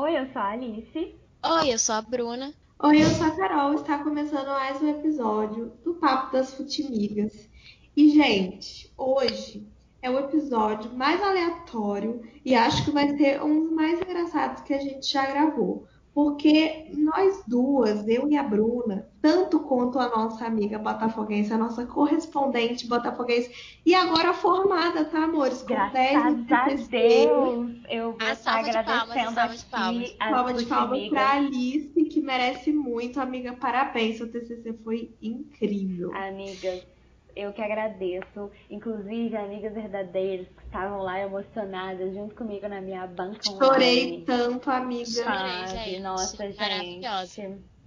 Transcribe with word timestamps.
Oi, 0.00 0.16
eu 0.16 0.26
sou 0.26 0.40
a 0.40 0.50
Alice. 0.50 1.16
Oi, 1.44 1.72
eu 1.72 1.76
sou 1.76 1.96
a 1.96 2.00
Bruna. 2.00 2.54
Oi, 2.84 3.02
eu 3.02 3.06
sou 3.06 3.26
a 3.26 3.32
Carol. 3.32 3.74
Está 3.74 3.98
começando 3.98 4.46
mais 4.46 4.80
um 4.80 4.88
episódio 4.90 5.72
do 5.82 5.94
Papo 5.94 6.32
das 6.32 6.54
Futimigas. 6.54 7.50
E, 7.96 8.10
gente, 8.10 8.94
hoje 8.96 9.66
é 10.00 10.08
o 10.08 10.20
episódio 10.20 10.94
mais 10.94 11.20
aleatório 11.20 12.22
e 12.44 12.54
acho 12.54 12.84
que 12.84 12.92
vai 12.92 13.08
ser 13.16 13.42
um 13.42 13.64
dos 13.64 13.72
mais 13.72 14.00
engraçados 14.00 14.62
que 14.62 14.72
a 14.72 14.78
gente 14.78 15.10
já 15.10 15.26
gravou 15.26 15.88
porque 16.18 16.90
nós 16.96 17.44
duas, 17.46 18.08
eu 18.08 18.28
e 18.28 18.36
a 18.36 18.42
Bruna, 18.42 19.07
tanto 19.20 19.60
quanto 19.60 19.98
a 19.98 20.08
nossa 20.08 20.46
amiga 20.46 20.78
botafoguense, 20.78 21.52
a 21.52 21.58
nossa 21.58 21.84
correspondente 21.84 22.86
botafoguense, 22.86 23.80
e 23.84 23.94
agora 23.94 24.32
formada, 24.32 25.04
tá, 25.04 25.24
amores? 25.24 25.62
Com 25.62 25.68
Graças 25.68 26.52
a 26.52 26.68
Deus! 26.88 27.76
Eu 27.88 28.12
vou 28.12 28.28
estar 28.30 28.58
agradecendo 28.60 29.34
palmas, 29.34 29.64
palmas, 29.64 30.04
aqui. 30.04 30.16
Palma 30.18 30.54
de 30.54 30.66
palmas 30.66 31.08
para 31.08 31.30
Alice, 31.32 32.04
que 32.04 32.20
merece 32.20 32.72
muito, 32.72 33.20
amiga. 33.20 33.52
Parabéns, 33.54 34.18
seu 34.18 34.30
TCC 34.30 34.72
foi 34.84 35.14
incrível. 35.20 36.14
Amigas, 36.14 36.86
eu 37.34 37.52
que 37.52 37.62
agradeço. 37.62 38.50
Inclusive, 38.70 39.36
amigas 39.36 39.72
verdadeiras 39.72 40.46
que 40.48 40.64
estavam 40.64 41.02
lá 41.02 41.20
emocionadas 41.20 42.14
junto 42.14 42.34
comigo 42.34 42.68
na 42.68 42.80
minha 42.80 43.06
banca 43.06 43.42
Chorei 43.42 44.06
online. 44.06 44.24
tanto, 44.24 44.70
amiga. 44.70 45.06
Chorei, 45.06 45.66
gente. 45.66 46.00
Nossa, 46.00 46.52
gente. 46.52 47.06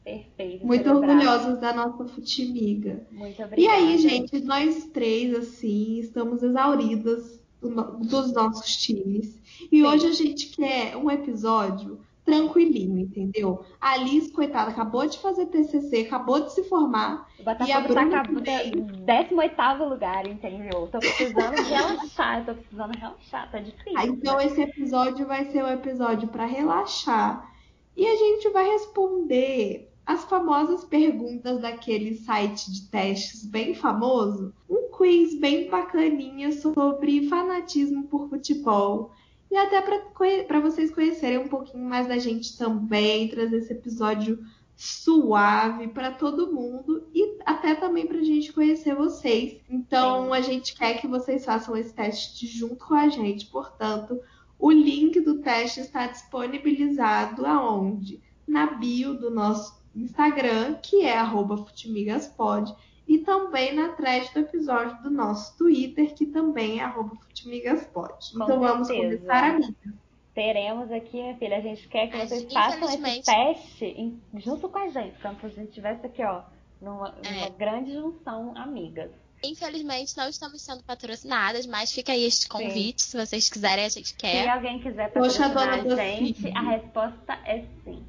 Perfeito. 0.03 0.65
Muito 0.65 0.89
orgulhosos 0.89 1.59
da 1.59 1.73
nossa 1.73 2.05
futimiga. 2.05 3.05
Muito 3.11 3.41
obrigada. 3.43 3.61
E 3.61 3.67
aí, 3.67 3.97
gente, 3.97 4.39
nós 4.41 4.85
três, 4.85 5.33
assim, 5.35 5.99
estamos 5.99 6.41
exauridas 6.41 7.39
do, 7.61 7.69
dos 7.99 8.33
nossos 8.33 8.75
times. 8.77 9.39
E 9.71 9.77
Sim. 9.77 9.83
hoje 9.83 10.07
a 10.07 10.11
gente 10.13 10.47
quer 10.47 10.97
um 10.97 11.09
episódio 11.09 11.99
tranquilinho, 12.25 12.99
entendeu? 12.99 13.65
A 13.79 13.93
Alice, 13.93 14.31
coitada, 14.31 14.71
acabou 14.71 15.05
de 15.07 15.19
fazer 15.19 15.47
TCC, 15.47 16.01
acabou 16.01 16.39
de 16.41 16.53
se 16.53 16.63
formar. 16.63 17.27
e 17.67 17.71
a 17.71 17.81
Bruna 17.81 18.09
tá 18.09 18.23
também... 18.23 18.71
18 18.71 19.83
lugar, 19.83 20.27
entendeu? 20.27 20.87
Tô 20.91 20.99
precisando 20.99 21.55
relaxar, 21.67 22.45
tô 22.45 22.53
precisando 22.53 22.97
relaxar, 22.97 23.51
tá 23.51 23.59
difícil. 23.59 23.97
Ah, 23.97 24.05
então 24.05 24.39
esse 24.39 24.61
episódio 24.61 25.25
vai 25.25 25.45
ser 25.45 25.63
um 25.63 25.69
episódio 25.69 26.27
para 26.27 26.45
relaxar. 26.45 27.51
E 27.97 28.07
a 28.07 28.15
gente 28.15 28.49
vai 28.49 28.65
responder 28.65 29.90
as 30.11 30.25
famosas 30.25 30.83
perguntas 30.83 31.61
daquele 31.61 32.15
site 32.15 32.69
de 32.69 32.81
testes 32.89 33.45
bem 33.45 33.73
famoso. 33.73 34.53
Um 34.69 34.89
quiz 34.91 35.39
bem 35.39 35.69
bacaninha 35.69 36.51
sobre 36.51 37.29
fanatismo 37.29 38.03
por 38.03 38.27
futebol 38.27 39.13
e 39.49 39.55
até 39.55 39.81
para 39.81 40.59
vocês 40.59 40.91
conhecerem 40.91 41.37
um 41.37 41.47
pouquinho 41.47 41.85
mais 41.85 42.07
da 42.07 42.17
gente 42.17 42.57
também, 42.57 43.29
trazer 43.29 43.59
esse 43.59 43.71
episódio 43.71 44.45
suave 44.75 45.87
para 45.87 46.11
todo 46.11 46.51
mundo 46.51 47.07
e 47.15 47.37
até 47.45 47.73
também 47.73 48.05
para 48.05 48.17
a 48.17 48.23
gente 48.23 48.51
conhecer 48.51 48.93
vocês. 48.93 49.61
Então 49.69 50.25
Sim. 50.25 50.33
a 50.33 50.41
gente 50.41 50.75
quer 50.75 50.99
que 50.99 51.07
vocês 51.07 51.45
façam 51.45 51.77
esse 51.77 51.93
teste 51.93 52.47
junto 52.47 52.85
com 52.85 52.95
a 52.95 53.07
gente. 53.07 53.45
Portanto, 53.45 54.19
o 54.59 54.69
link 54.69 55.21
do 55.21 55.39
teste 55.39 55.79
está 55.79 56.07
disponibilizado 56.07 57.45
aonde? 57.45 58.21
Na 58.45 58.65
bio 58.65 59.13
do 59.13 59.31
nosso 59.31 59.80
Instagram, 59.95 60.75
que 60.75 61.05
é 61.05 61.23
@futimigaspod 61.25 62.73
e 63.07 63.17
também 63.19 63.73
na 63.75 63.89
thread 63.89 64.31
do 64.33 64.39
episódio 64.39 65.01
do 65.03 65.09
nosso 65.09 65.57
Twitter, 65.57 66.13
que 66.13 66.25
também 66.25 66.79
é 66.79 66.83
arroba 66.83 67.15
futimigaspod. 67.15 68.13
Então 68.33 68.47
Com 68.47 68.59
vamos 68.59 68.87
certeza. 68.87 69.17
começar, 69.17 69.43
amiga. 69.55 69.93
Teremos 70.33 70.89
aqui, 70.91 71.21
minha 71.21 71.35
filha, 71.35 71.57
a 71.57 71.61
gente 71.61 71.87
quer 71.89 72.07
que 72.07 72.17
vocês 72.17 72.53
façam 72.53 72.87
esse 72.87 73.23
teste 73.23 73.85
em, 73.85 74.21
junto 74.35 74.69
com 74.69 74.77
a 74.77 74.87
gente, 74.87 75.19
como 75.21 75.37
se 75.41 75.45
a 75.45 75.49
gente 75.49 75.67
estivesse 75.69 76.05
aqui, 76.05 76.23
ó, 76.23 76.43
numa, 76.81 77.13
é. 77.21 77.31
numa 77.31 77.49
grande 77.49 77.93
junção 77.93 78.53
amigas. 78.55 79.11
Infelizmente, 79.43 80.15
não 80.15 80.29
estamos 80.29 80.61
sendo 80.61 80.83
patrocinadas, 80.83 81.65
mas 81.65 81.91
fica 81.91 82.13
aí 82.13 82.23
este 82.23 82.47
convite. 82.47 83.01
Sim. 83.01 83.09
Se 83.09 83.25
vocês 83.25 83.49
quiserem, 83.49 83.85
a 83.85 83.89
gente 83.89 84.15
quer. 84.15 84.43
Se 84.43 84.49
alguém 84.49 84.79
quiser 84.79 85.11
patrocinar 85.11 85.51
Poxa, 85.51 86.01
a 86.01 86.05
gente, 86.05 86.47
a 86.55 86.61
resposta 86.61 87.33
é 87.43 87.65
sim. 87.83 88.05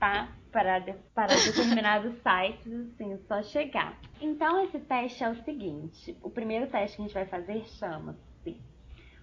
Tá? 0.00 0.32
Para, 0.50 0.78
de, 0.80 0.92
para 1.14 1.34
determinados 1.34 2.14
sites, 2.22 2.72
assim, 2.72 3.18
só 3.26 3.42
chegar. 3.42 3.98
Então, 4.20 4.64
esse 4.64 4.78
teste 4.80 5.22
é 5.22 5.30
o 5.30 5.44
seguinte: 5.44 6.16
o 6.22 6.30
primeiro 6.30 6.66
teste 6.66 6.96
que 6.96 7.02
a 7.02 7.06
gente 7.06 7.14
vai 7.14 7.26
fazer 7.26 7.64
chama-se 7.66 8.28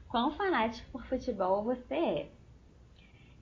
Quão 0.08 0.32
fanático 0.32 0.90
por 0.92 1.06
futebol 1.08 1.64
você 1.64 1.94
é? 1.94 2.30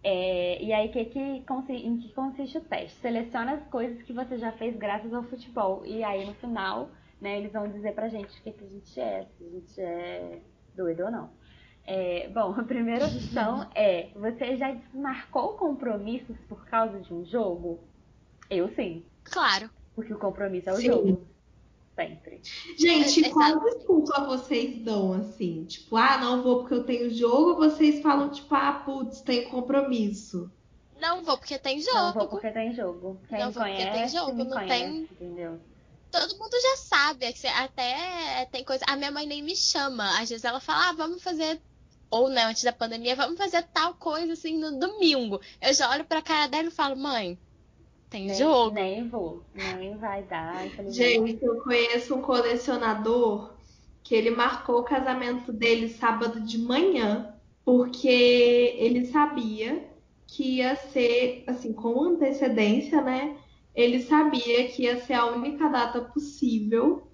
é 0.04 0.64
e 0.64 0.74
aí, 0.74 0.90
que, 0.90 1.06
que, 1.06 1.20
em 1.20 1.98
que 2.00 2.14
consiste 2.14 2.58
o 2.58 2.62
teste? 2.62 2.98
Seleciona 3.00 3.54
as 3.54 3.68
coisas 3.68 4.02
que 4.04 4.14
você 4.14 4.38
já 4.38 4.52
fez 4.54 4.76
graças 4.76 5.14
ao 5.14 5.24
futebol. 5.24 5.86
E 5.86 6.04
aí, 6.04 6.26
no 6.26 6.34
final, 6.36 6.90
né, 7.22 7.38
eles 7.38 7.54
vão 7.54 7.68
dizer 7.70 7.94
pra 7.94 8.10
gente 8.10 8.40
o 8.40 8.44
que, 8.44 8.52
que 8.52 8.64
a 8.64 8.70
gente 8.70 9.00
é, 9.00 9.26
se 9.38 9.46
a 9.46 9.50
gente 9.50 9.82
é 9.82 10.42
doido 10.76 11.04
ou 11.04 11.12
não. 11.12 11.30
É, 11.86 12.30
bom, 12.30 12.54
a 12.58 12.64
primeira 12.64 13.06
opção 13.06 13.70
é: 13.76 14.10
você 14.16 14.58
já 14.58 14.76
marcou 14.94 15.54
compromissos 15.54 16.38
por 16.48 16.66
causa 16.66 17.00
de 17.00 17.14
um 17.14 17.26
jogo? 17.26 17.80
Eu 18.50 18.74
sim. 18.76 19.04
Claro. 19.24 19.70
Porque 19.96 20.14
o 20.14 20.18
compromisso 20.18 20.70
é 20.70 20.74
o 20.74 20.78
sim. 20.78 20.88
jogo. 20.88 21.28
Sempre. 21.96 22.42
Gente, 22.76 23.26
é, 23.26 23.30
qual 23.30 23.60
desculpa 23.60 24.26
vocês 24.26 24.84
dão 24.84 25.14
assim? 25.14 25.64
Tipo, 25.66 25.96
ah, 25.96 26.18
não 26.18 26.42
vou 26.42 26.60
porque 26.60 26.74
eu 26.74 26.84
tenho 26.84 27.12
jogo, 27.12 27.56
vocês 27.56 28.02
falam, 28.02 28.30
tipo, 28.30 28.54
ah, 28.56 28.82
putz, 28.84 29.22
tem 29.22 29.48
compromisso. 29.48 30.52
Não 31.00 31.24
vou 31.24 31.38
porque 31.38 31.60
tem 31.60 31.80
jogo. 31.80 31.98
Não 31.98 32.14
vou 32.14 32.28
porque 32.30 32.50
tem 32.50 32.74
jogo. 32.74 33.22
Quem 33.30 33.40
não 33.40 33.52
vou 33.52 33.62
conhece, 33.62 33.84
porque 33.84 34.00
tem 34.00 34.10
jogo, 34.10 34.34
não 34.34 34.50
conhece, 34.50 34.68
tem. 34.68 35.02
Entendeu? 35.04 35.60
todo 36.14 36.38
mundo 36.38 36.56
já 36.62 36.78
sabe. 36.78 37.26
Até 37.26 38.46
tem 38.52 38.64
coisa. 38.64 38.86
A 38.88 38.96
minha 38.96 39.12
mãe 39.12 39.26
nem 39.26 39.42
me 39.42 39.56
chama. 39.56 40.22
Às 40.22 40.30
vezes 40.30 40.46
ela 40.46 40.60
fala, 40.60 40.90
ah, 40.90 40.94
vamos 40.94 41.24
fazer 41.24 41.60
ou 42.14 42.30
não, 42.30 42.50
antes 42.50 42.64
da 42.64 42.72
pandemia, 42.72 43.16
vamos 43.16 43.40
fazer 43.40 43.64
tal 43.74 43.96
coisa 43.96 44.34
assim 44.34 44.56
no 44.60 44.80
domingo. 44.80 45.42
Eu 45.60 45.74
já 45.74 45.90
olho 45.90 46.06
pra 46.06 46.22
cara 46.22 46.46
dela 46.46 46.68
e 46.68 46.72
falo, 46.72 46.96
mãe, 46.96 47.40
tem 48.08 48.28
nem, 48.28 48.36
jogo. 48.36 48.76
Nem 48.76 49.10
vou, 49.10 49.44
nem 49.56 49.98
vai 49.98 50.22
dar. 50.22 50.68
Gente, 50.90 51.44
eu 51.44 51.60
conheço 51.64 52.14
um 52.14 52.22
colecionador 52.22 53.56
que 54.04 54.14
ele 54.14 54.30
marcou 54.30 54.82
o 54.82 54.84
casamento 54.84 55.52
dele 55.52 55.90
sábado 55.90 56.40
de 56.42 56.60
manhã, 56.60 57.34
porque 57.66 58.76
ele 58.78 59.08
sabia 59.08 59.90
que 60.28 60.58
ia 60.58 60.76
ser, 60.76 61.44
assim, 61.48 61.74
com 61.74 62.04
antecedência, 62.04 63.02
né? 63.02 63.36
Ele 63.74 64.04
sabia 64.04 64.68
que 64.68 64.84
ia 64.84 65.00
ser 65.00 65.14
a 65.14 65.26
única 65.26 65.68
data 65.68 66.00
possível 66.00 67.08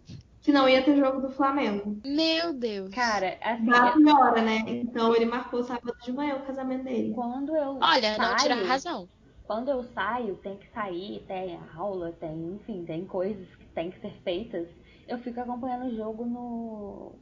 que 0.49 0.53
não 0.53 0.67
ia 0.67 0.83
ter 0.83 0.97
jogo 0.97 1.21
do 1.21 1.29
Flamengo. 1.29 2.01
Meu 2.03 2.51
Deus. 2.53 2.89
Cara, 2.89 3.37
assim. 3.39 3.65
Da 3.65 4.19
hora, 4.19 4.41
né? 4.41 4.63
Então 4.65 5.15
ele 5.15 5.25
marcou 5.25 5.63
sábado 5.63 5.95
de 6.03 6.11
manhã 6.11 6.37
o 6.37 6.45
casamento 6.45 6.85
dele. 6.85 7.13
Quando 7.13 7.55
eu. 7.55 7.77
Olha, 7.79 8.15
saio, 8.15 8.19
não 8.19 8.35
tira 8.37 8.55
a 8.55 8.65
razão. 8.65 9.09
Quando 9.45 9.69
eu 9.69 9.83
saio, 9.93 10.35
tem 10.37 10.57
que 10.57 10.67
sair, 10.71 11.23
tem 11.27 11.59
aula, 11.75 12.11
tem, 12.19 12.53
enfim, 12.55 12.83
tem 12.83 13.05
coisas 13.05 13.47
que 13.55 13.65
tem 13.67 13.91
que 13.91 13.99
ser 13.99 14.13
feitas. 14.23 14.67
Eu 15.07 15.19
fico 15.19 15.39
acompanhando 15.39 15.91
o 15.91 15.95
jogo 15.95 16.25
no 16.25 17.13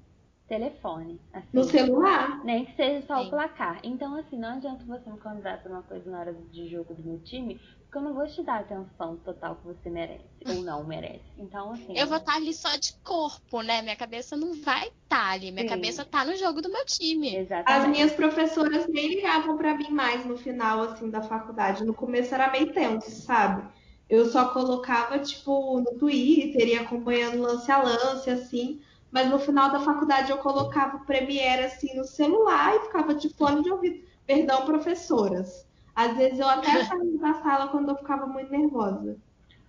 telefone. 0.48 1.20
Assim, 1.34 1.48
no 1.52 1.64
celular? 1.66 2.44
Nem 2.46 2.66
que 2.66 2.76
seja 2.78 3.06
só 3.06 3.20
Sim. 3.20 3.28
o 3.28 3.30
placar. 3.30 3.80
Então, 3.84 4.16
assim, 4.16 4.38
não 4.38 4.56
adianta 4.56 4.86
você 4.86 5.10
me 5.10 5.18
convidar 5.20 5.62
pra 5.62 5.72
uma 5.72 5.84
coisa 5.84 6.10
na 6.10 6.20
hora 6.20 6.34
de 6.34 6.70
jogo 6.70 6.94
do 6.94 7.04
meu 7.04 7.20
time, 7.20 7.60
porque 7.88 7.98
eu 8.00 8.02
não 8.02 8.14
vou 8.14 8.28
te 8.28 8.44
dar 8.44 8.56
a 8.56 8.59
atenção 8.59 9.16
total 9.18 9.56
que 9.56 9.68
você 9.68 9.90
merece 9.90 10.25
ou 10.46 10.56
não 10.56 10.84
merece. 10.84 11.24
Então, 11.38 11.72
assim. 11.72 11.98
Eu 11.98 12.06
vou 12.06 12.18
estar 12.18 12.34
tá 12.34 12.38
ali 12.38 12.53
só 12.53 12.75
de 12.75 12.94
corpo, 13.02 13.62
né? 13.62 13.81
Minha 13.81 13.96
cabeça 13.96 14.36
não 14.36 14.53
vai 14.62 14.88
estar 14.88 14.98
tá 15.08 15.30
ali. 15.30 15.52
Minha 15.52 15.64
Sim. 15.64 15.70
cabeça 15.70 16.03
tá 16.03 16.25
no 16.25 16.36
jogo 16.36 16.62
do 16.62 16.70
meu 16.70 16.86
time. 16.86 17.34
Exatamente. 17.34 17.86
As 17.86 17.88
minhas 17.90 18.12
professoras 18.12 18.88
nem 18.90 19.16
ligavam 19.16 19.58
para 19.58 19.74
mim 19.74 19.90
mais 19.90 20.25
no 20.25 20.38
final, 20.38 20.81
assim, 20.81 21.09
da 21.09 21.22
faculdade. 21.22 21.86
No 21.86 21.94
começo 21.94 22.36
era 22.36 22.51
meio 22.51 22.74
tenso, 22.74 23.10
sabe? 23.22 23.66
Eu 24.10 24.25
só 24.25 24.50
colocava, 24.50 25.18
tipo, 25.19 25.80
no 25.80 25.98
Twitter 25.98 26.68
e 26.68 26.75
acompanhando 26.75 27.42
lance 27.42 27.72
a 27.72 27.81
lance, 27.81 28.30
assim. 28.30 28.81
Mas 29.10 29.30
no 29.30 29.39
final 29.39 29.72
da 29.72 29.80
faculdade 29.80 30.30
eu 30.30 30.38
colocava 30.39 30.98
o 30.98 31.06
Premiere, 31.06 31.63
assim, 31.63 31.95
no 31.95 32.04
celular 32.04 32.75
e 32.75 32.81
ficava 32.81 33.16
de 33.16 33.30
fone 33.30 33.63
de 33.63 33.72
ouvido. 33.72 34.06
Perdão, 34.25 34.66
professoras. 34.66 35.67
Às 35.98 36.16
vezes 36.16 36.40
eu 36.40 36.48
até 36.48 36.86
saía 36.86 37.20
da 37.20 37.34
sala 37.44 37.68
quando 37.70 37.90
eu 37.90 37.98
ficava 37.98 38.26
muito 38.28 38.52
nervosa. 38.52 39.18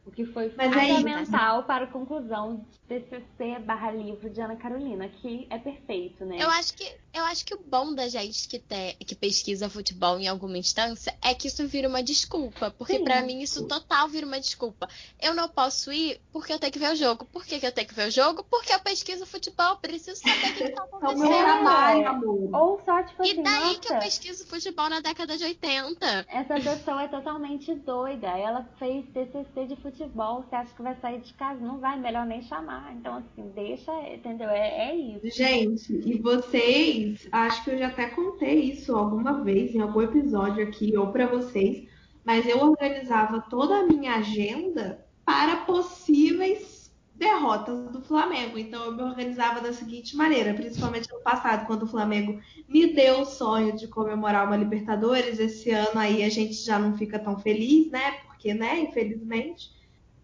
O 0.09 0.11
que 0.11 0.25
foi 0.25 0.51
Mas 0.57 0.73
fundamental 0.73 1.61
é 1.61 1.63
para 1.65 1.85
a 1.85 1.87
conclusão 1.87 2.65
de 2.89 3.01
TCC 3.01 3.59
barra 3.59 3.91
livro 3.91 4.31
de 4.31 4.41
Ana 4.41 4.57
Carolina, 4.57 5.07
que 5.07 5.47
é 5.51 5.59
perfeito, 5.59 6.25
né? 6.25 6.39
Eu 6.41 6.49
acho 6.49 6.73
que, 6.73 6.91
eu 7.13 7.23
acho 7.25 7.45
que 7.45 7.55
o 7.55 7.61
bom 7.61 7.95
da 7.95 8.09
gente 8.09 8.49
que, 8.49 8.59
te, 8.59 8.95
que 9.05 9.15
pesquisa 9.15 9.69
futebol 9.69 10.19
em 10.19 10.27
alguma 10.27 10.57
instância 10.57 11.15
é 11.23 11.35
que 11.35 11.47
isso 11.47 11.69
vira 11.69 11.89
uma 11.89 12.03
desculpa. 12.03 12.71
Porque 12.71 13.01
para 13.01 13.21
mim 13.21 13.43
isso 13.43 13.69
total 13.69 14.09
vira 14.09 14.27
uma 14.27 14.41
desculpa. 14.41 14.89
Eu 15.21 15.35
não 15.35 15.47
posso 15.47 15.93
ir 15.93 16.19
porque 16.33 16.55
eu 16.55 16.59
tenho 16.59 16.73
que 16.73 16.79
ver 16.79 16.93
o 16.93 16.97
jogo. 16.97 17.27
Por 17.27 17.45
que, 17.45 17.61
que 17.61 17.67
eu 17.67 17.73
tenho 17.73 17.87
que 17.87 17.95
ver 17.95 18.09
o 18.09 18.11
jogo? 18.11 18.43
Porque 18.45 18.73
eu 18.73 18.81
pesquiso 18.81 19.27
futebol, 19.27 19.77
preciso 19.77 20.23
saber 20.23 20.53
o 20.53 20.55
que 20.55 20.65
está 20.65 20.85
acontecendo. 20.85 21.23
É 21.23 21.27
o 21.27 21.31
meu 21.31 21.39
trabalho, 21.39 22.09
amor. 22.09 22.55
Ou 22.55 22.81
só, 22.83 23.03
tipo 23.03 23.23
assim, 23.23 23.33
E 23.33 23.43
daí 23.43 23.63
nossa, 23.63 23.81
que 23.81 23.93
eu 23.93 23.99
pesquiso 23.99 24.47
futebol 24.47 24.89
na 24.89 25.01
década 25.01 25.37
de 25.37 25.45
80. 25.45 26.27
Essa 26.29 26.55
pessoa 26.55 27.03
é 27.03 27.09
totalmente 27.09 27.75
doida. 27.75 28.29
Ela 28.29 28.67
fez 28.79 29.05
TCC 29.13 29.67
de 29.67 29.77
futebol 29.77 29.98
futebol, 29.99 30.43
você 30.43 30.55
acha 30.55 30.75
que 30.75 30.83
vai 30.83 30.95
sair 31.01 31.21
de 31.21 31.35
casa? 31.35 31.61
Não 31.61 31.79
vai, 31.79 31.99
melhor 31.99 32.25
nem 32.25 32.41
chamar. 32.43 32.95
Então, 32.95 33.17
assim, 33.17 33.51
deixa, 33.55 33.93
entendeu? 34.15 34.49
É, 34.49 34.91
é 34.91 34.97
isso. 34.97 35.37
Gente, 35.37 35.93
e 35.93 36.19
vocês, 36.19 37.29
acho 37.33 37.65
que 37.65 37.71
eu 37.71 37.79
já 37.79 37.89
até 37.89 38.07
contei 38.07 38.61
isso 38.61 38.95
alguma 38.97 39.43
vez 39.43 39.75
em 39.75 39.81
algum 39.81 40.03
episódio 40.03 40.63
aqui, 40.63 40.97
ou 40.97 41.09
para 41.09 41.27
vocês, 41.27 41.89
mas 42.25 42.47
eu 42.47 42.61
organizava 42.61 43.41
toda 43.41 43.79
a 43.79 43.83
minha 43.83 44.15
agenda 44.15 45.05
para 45.25 45.57
possíveis 45.57 46.97
derrotas 47.15 47.91
do 47.91 48.01
Flamengo. 48.01 48.57
Então 48.57 48.85
eu 48.85 48.95
me 48.95 49.03
organizava 49.03 49.61
da 49.61 49.73
seguinte 49.73 50.17
maneira, 50.17 50.55
principalmente 50.55 51.13
no 51.13 51.21
passado, 51.21 51.67
quando 51.67 51.83
o 51.83 51.89
Flamengo 51.89 52.41
me 52.69 52.95
deu 52.95 53.23
o 53.23 53.27
sonho 53.27 53.77
de 53.77 53.89
comemorar 53.89 54.47
uma 54.47 54.57
Libertadores, 54.57 55.41
esse 55.41 55.71
ano 55.71 55.99
aí 55.99 56.23
a 56.23 56.29
gente 56.29 56.55
já 56.55 56.79
não 56.79 56.97
fica 56.97 57.19
tão 57.19 57.37
feliz, 57.39 57.91
né? 57.91 58.13
Porque, 58.27 58.55
né, 58.55 58.79
infelizmente. 58.79 59.78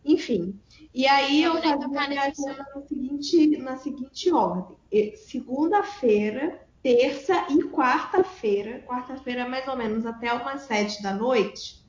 Enfim. 0.05 0.59
E 0.93 1.07
aí 1.07 1.43
eu 1.43 1.55
fazia 1.61 1.89
minha 1.89 2.23
agenda 2.23 2.67
na 2.75 2.83
seguinte, 2.83 3.57
na 3.57 3.77
seguinte 3.77 4.33
ordem. 4.33 4.77
Segunda-feira, 5.17 6.61
terça 6.83 7.47
e 7.51 7.63
quarta-feira, 7.65 8.85
quarta-feira 8.87 9.49
mais 9.49 9.67
ou 9.67 9.77
menos 9.77 10.07
até 10.07 10.33
umas 10.33 10.63
sete 10.63 11.03
da 11.03 11.15
noite, 11.15 11.83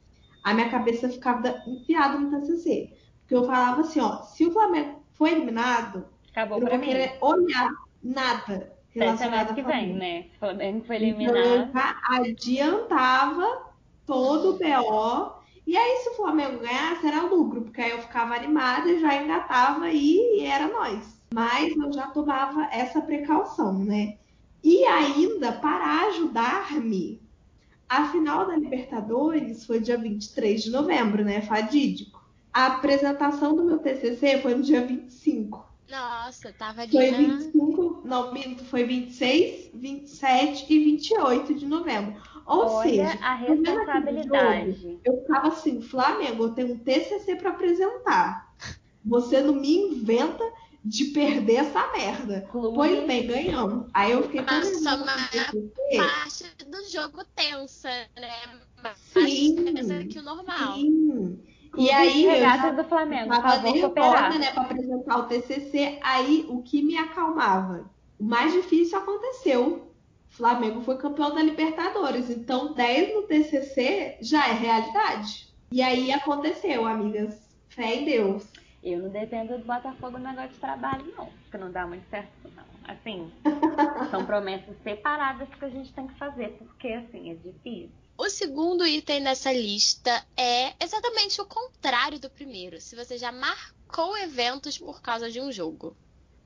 a 0.44 0.54
minha 0.54 0.70
cabeça 0.70 1.10
ficava 1.10 1.62
enfiada 1.68 2.18
no 2.18 2.32
TCC. 2.32 2.94
Porque 3.20 3.36
eu 3.36 3.46
falava 3.46 3.82
assim, 3.82 4.00
ó, 4.00 4.22
se 4.24 4.46
o 4.46 4.52
Flamengo 4.52 5.04
foi 5.14 5.32
eliminado, 5.32 6.06
Acabou 6.32 6.58
eu 6.58 6.64
não 6.64 6.70
vou 6.70 6.80
mim. 6.80 6.86
querer 6.86 7.18
olhar 7.22 7.70
nada 8.04 8.72
relacionado 8.90 9.50
ao 9.50 9.56
que 9.56 9.64
vem, 9.64 9.94
né? 9.94 10.28
O 10.36 10.40
Flamengo 10.40 10.86
foi 10.86 10.96
eliminado... 10.96 11.38
Então 11.38 11.56
eu 11.56 11.72
já 11.74 12.02
adiantava 12.10 13.66
todo 14.06 14.52
o 14.52 14.58
BO 14.58 15.44
e 15.68 15.76
aí, 15.76 15.98
se 16.04 16.10
o 16.10 16.16
Flamengo 16.16 16.60
ganhasse, 16.60 17.08
era 17.08 17.24
lucro, 17.24 17.62
porque 17.62 17.82
aí 17.82 17.92
eu 17.92 18.02
ficava 18.02 18.36
animada, 18.36 19.00
já 19.00 19.22
engatava 19.22 19.90
e, 19.90 20.40
e 20.40 20.46
era 20.46 20.68
nós. 20.68 21.20
Mas 21.34 21.76
eu 21.76 21.92
já 21.92 22.08
tomava 22.08 22.66
essa 22.72 23.02
precaução, 23.02 23.74
né? 23.80 24.18
E 24.64 24.84
ainda, 24.86 25.52
para 25.52 26.08
ajudar-me, 26.08 27.22
a 27.90 28.10
final 28.10 28.48
da 28.48 28.56
Libertadores 28.56 29.66
foi 29.66 29.80
dia 29.80 29.98
23 29.98 30.64
de 30.64 30.72
novembro, 30.72 31.24
né? 31.24 31.42
Fadídico. 31.42 32.24
A 32.54 32.68
apresentação 32.68 33.56
do 33.56 33.64
meu 33.64 33.80
TCC 33.80 34.42
foi 34.42 34.56
no 34.56 34.64
dia 34.64 34.86
25. 34.86 35.66
Nossa, 35.90 36.52
tava 36.54 36.82
ali 36.82 36.92
Foi 36.92 37.12
25, 37.12 38.02
não, 38.06 38.34
foi 38.66 38.84
26, 38.86 39.70
27 39.74 40.74
e 40.74 40.80
28 40.80 41.54
de 41.54 41.66
novembro. 41.66 42.20
Ou 42.45 42.65
Olha 42.65 42.89
seja, 42.89 43.24
a 43.24 43.36
responsabilidade. 43.36 44.71
Jogo, 44.74 45.01
eu 45.03 45.21
ficava 45.21 45.47
assim, 45.47 45.81
Flamengo, 45.81 46.44
eu 46.44 46.53
tenho 46.53 46.74
um 46.75 46.80
TCC 46.80 47.36
para 47.36 47.50
apresentar. 47.50 48.53
Você 49.03 49.42
não 49.42 49.53
me 49.56 49.75
inventa 49.75 50.44
de 50.83 51.06
perder 51.06 51.56
essa 51.56 51.92
merda. 51.92 52.47
Clube. 52.51 52.75
Pois 52.75 53.07
bem, 53.07 53.25
ganhamos. 53.25 53.89
Aí 53.92 54.12
eu 54.12 54.21
fiquei 54.24 54.44
tão 54.44 54.59
Nossa, 54.59 54.97
mas 54.97 55.31
parte 55.97 56.65
do 56.68 56.89
jogo 56.89 57.24
tensa, 57.36 57.89
né? 58.15 58.31
Mais 58.83 58.97
sim, 58.97 59.56
tensa 59.56 60.06
que 60.06 60.19
o 60.19 60.21
normal. 60.21 60.75
Sim. 60.75 61.39
E 61.77 61.92
aí, 61.92 62.25
eu 62.25 62.39
já 62.39 62.71
do 62.71 62.83
Flamengo, 62.86 63.30
tava 63.30 63.62
nervosa, 63.63 64.39
né, 64.39 64.51
para 64.53 64.63
apresentar 64.63 65.18
o 65.18 65.24
TCC. 65.24 66.00
Aí, 66.01 66.45
o 66.47 66.62
que 66.62 66.81
me 66.81 66.97
acalmava? 66.97 67.89
O 68.18 68.24
mais 68.24 68.53
difícil 68.53 68.97
aconteceu. 68.97 69.92
Flamengo 70.36 70.82
foi 70.82 70.98
campeão 70.98 71.34
da 71.34 71.42
Libertadores. 71.42 72.30
Então, 72.30 72.74
10 72.74 73.16
no 73.16 73.24
TCC 73.24 74.18
já 74.22 74.50
é 74.50 74.54
realidade. 74.54 75.48
E 75.72 75.82
aí 75.82 76.12
aconteceu, 76.12 76.86
amigas. 76.86 77.36
Fé 77.70 77.96
em 77.96 78.06
Deus. 78.06 78.46
Eu 78.84 79.00
não 79.00 79.10
dependo 79.10 79.58
do 79.58 79.66
Botafogo 79.66 80.18
no 80.18 80.26
negócio 80.26 80.50
de 80.50 80.60
trabalho, 80.60 81.06
não. 81.18 81.26
Porque 81.26 81.58
não 81.58 81.72
dá 81.72 81.88
muito 81.88 82.08
certo, 82.10 82.30
não. 82.56 82.66
Assim, 82.84 83.32
são 84.12 84.26
promessas 84.26 84.76
separadas 84.84 85.48
que 85.58 85.66
a 85.66 85.70
gente 85.70 85.92
tem 85.94 86.08
que 86.08 86.18
fazer. 86.20 86.50
Porque, 86.60 86.90
assim, 86.90 87.31
é 87.31 87.36
difícil. 87.36 87.92
O 88.18 88.30
segundo 88.30 88.86
item 88.86 89.22
nessa 89.22 89.52
lista 89.52 90.26
é 90.38 90.74
exatamente 90.81 91.42
o 91.42 91.46
contrário 91.46 92.20
do 92.20 92.30
primeiro. 92.30 92.80
Se 92.80 92.96
você 92.96 93.18
já 93.18 93.31
marcou 93.31 94.18
eventos 94.18 94.78
por 94.78 95.02
causa 95.02 95.31
de 95.31 95.42
um 95.42 95.52
jogo. 95.52 95.96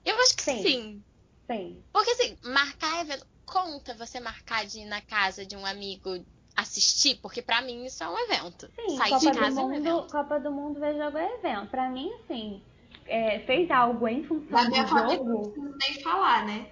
Eu 0.06 0.15
acho 0.21 0.35
que 0.35 0.44
sim. 0.44 0.63
Sim. 0.63 1.03
sim. 1.45 1.83
Porque 1.92 2.12
assim, 2.12 2.38
marcar 2.42 3.01
evento 3.01 3.27
conta 3.51 3.93
você 3.95 4.19
marcar 4.19 4.65
de 4.65 4.79
ir 4.79 4.85
na 4.85 5.01
casa 5.01 5.45
de 5.45 5.55
um 5.55 5.65
amigo 5.65 6.23
assistir, 6.55 7.15
porque 7.21 7.41
para 7.41 7.61
mim 7.61 7.85
isso 7.85 8.03
é 8.03 8.09
um 8.09 8.17
evento. 8.19 8.69
Sim, 8.75 8.97
Sair 8.97 9.09
Copa 9.09 9.31
de 9.31 9.39
casa 9.39 9.55
do 9.55 9.59
é 9.59 9.63
um 9.63 9.69
mundo, 9.69 9.75
evento. 9.75 10.11
Copa 10.11 10.39
do 10.39 10.51
Mundo 10.51 10.79
ver 10.79 10.97
jogo 10.97 11.17
é 11.17 11.35
evento. 11.35 11.67
Para 11.69 11.89
mim, 11.89 12.11
assim, 12.13 12.61
é, 13.05 13.39
fez 13.39 13.71
algo 13.71 14.07
em 14.07 14.23
função 14.23 14.51
da 14.51 14.63
do 14.63 14.69
minha 14.69 14.85
jogo. 14.85 15.53
Não 15.57 15.77
nem 15.77 16.01
falar, 16.01 16.45
né? 16.45 16.69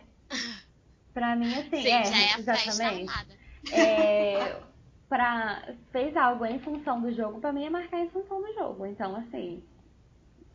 Pra 1.14 1.36
mim, 1.36 1.54
assim, 1.54 1.82
Sim, 1.82 1.88
é, 1.88 2.06
já 2.06 2.18
é 2.18 2.34
a 2.34 2.40
exatamente. 2.40 3.14
É, 3.72 4.62
pra, 5.10 5.74
fez 5.92 6.16
algo 6.16 6.46
em 6.46 6.60
função 6.60 7.02
do 7.02 7.12
jogo, 7.12 7.40
pra 7.40 7.52
mim 7.52 7.66
é 7.66 7.70
marcar 7.70 8.00
em 8.00 8.10
função 8.10 8.42
do 8.42 8.54
jogo. 8.54 8.86
Então, 8.86 9.16
assim, 9.16 9.64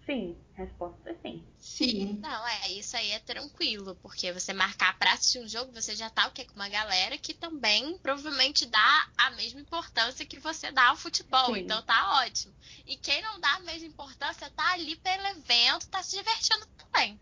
sim, 0.06 0.36
resposta 0.64 1.10
é 1.10 1.14
sim. 1.14 1.44
Sim. 1.58 2.18
Não, 2.20 2.46
é, 2.46 2.72
isso 2.72 2.96
aí 2.96 3.10
é 3.10 3.18
tranquilo, 3.18 3.96
porque 4.02 4.32
você 4.32 4.52
marcar 4.52 4.98
pra 4.98 5.12
assistir 5.12 5.40
um 5.40 5.48
jogo, 5.48 5.72
você 5.72 5.94
já 5.94 6.10
tá 6.10 6.26
o 6.26 6.32
quê? 6.32 6.44
Com 6.44 6.54
uma 6.56 6.68
galera 6.68 7.16
que 7.18 7.34
também 7.34 7.96
provavelmente 7.98 8.66
dá 8.66 9.08
a 9.16 9.30
mesma 9.32 9.60
importância 9.60 10.26
que 10.26 10.38
você 10.38 10.70
dá 10.72 10.88
ao 10.88 10.96
futebol, 10.96 11.54
Sim. 11.54 11.60
então 11.60 11.82
tá 11.82 12.22
ótimo. 12.24 12.54
E 12.86 12.96
quem 12.96 13.22
não 13.22 13.40
dá 13.40 13.54
a 13.54 13.60
mesma 13.60 13.88
importância 13.88 14.50
tá 14.50 14.72
ali 14.72 14.96
pelo 14.96 15.26
evento, 15.28 15.88
tá 15.88 16.02
se 16.02 16.16
divertindo 16.16 16.66
também. 16.76 17.18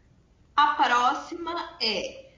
A 0.56 0.74
próxima 0.74 1.76
é 1.80 2.30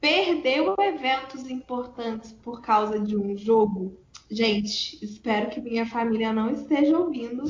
perdeu 0.00 0.74
eventos 0.78 1.48
importantes 1.48 2.32
por 2.32 2.60
causa 2.60 3.00
de 3.00 3.16
um 3.16 3.36
jogo. 3.36 3.98
Gente, 4.30 5.02
espero 5.04 5.50
que 5.50 5.60
minha 5.60 5.86
família 5.86 6.32
não 6.32 6.50
esteja 6.50 6.98
ouvindo, 6.98 7.44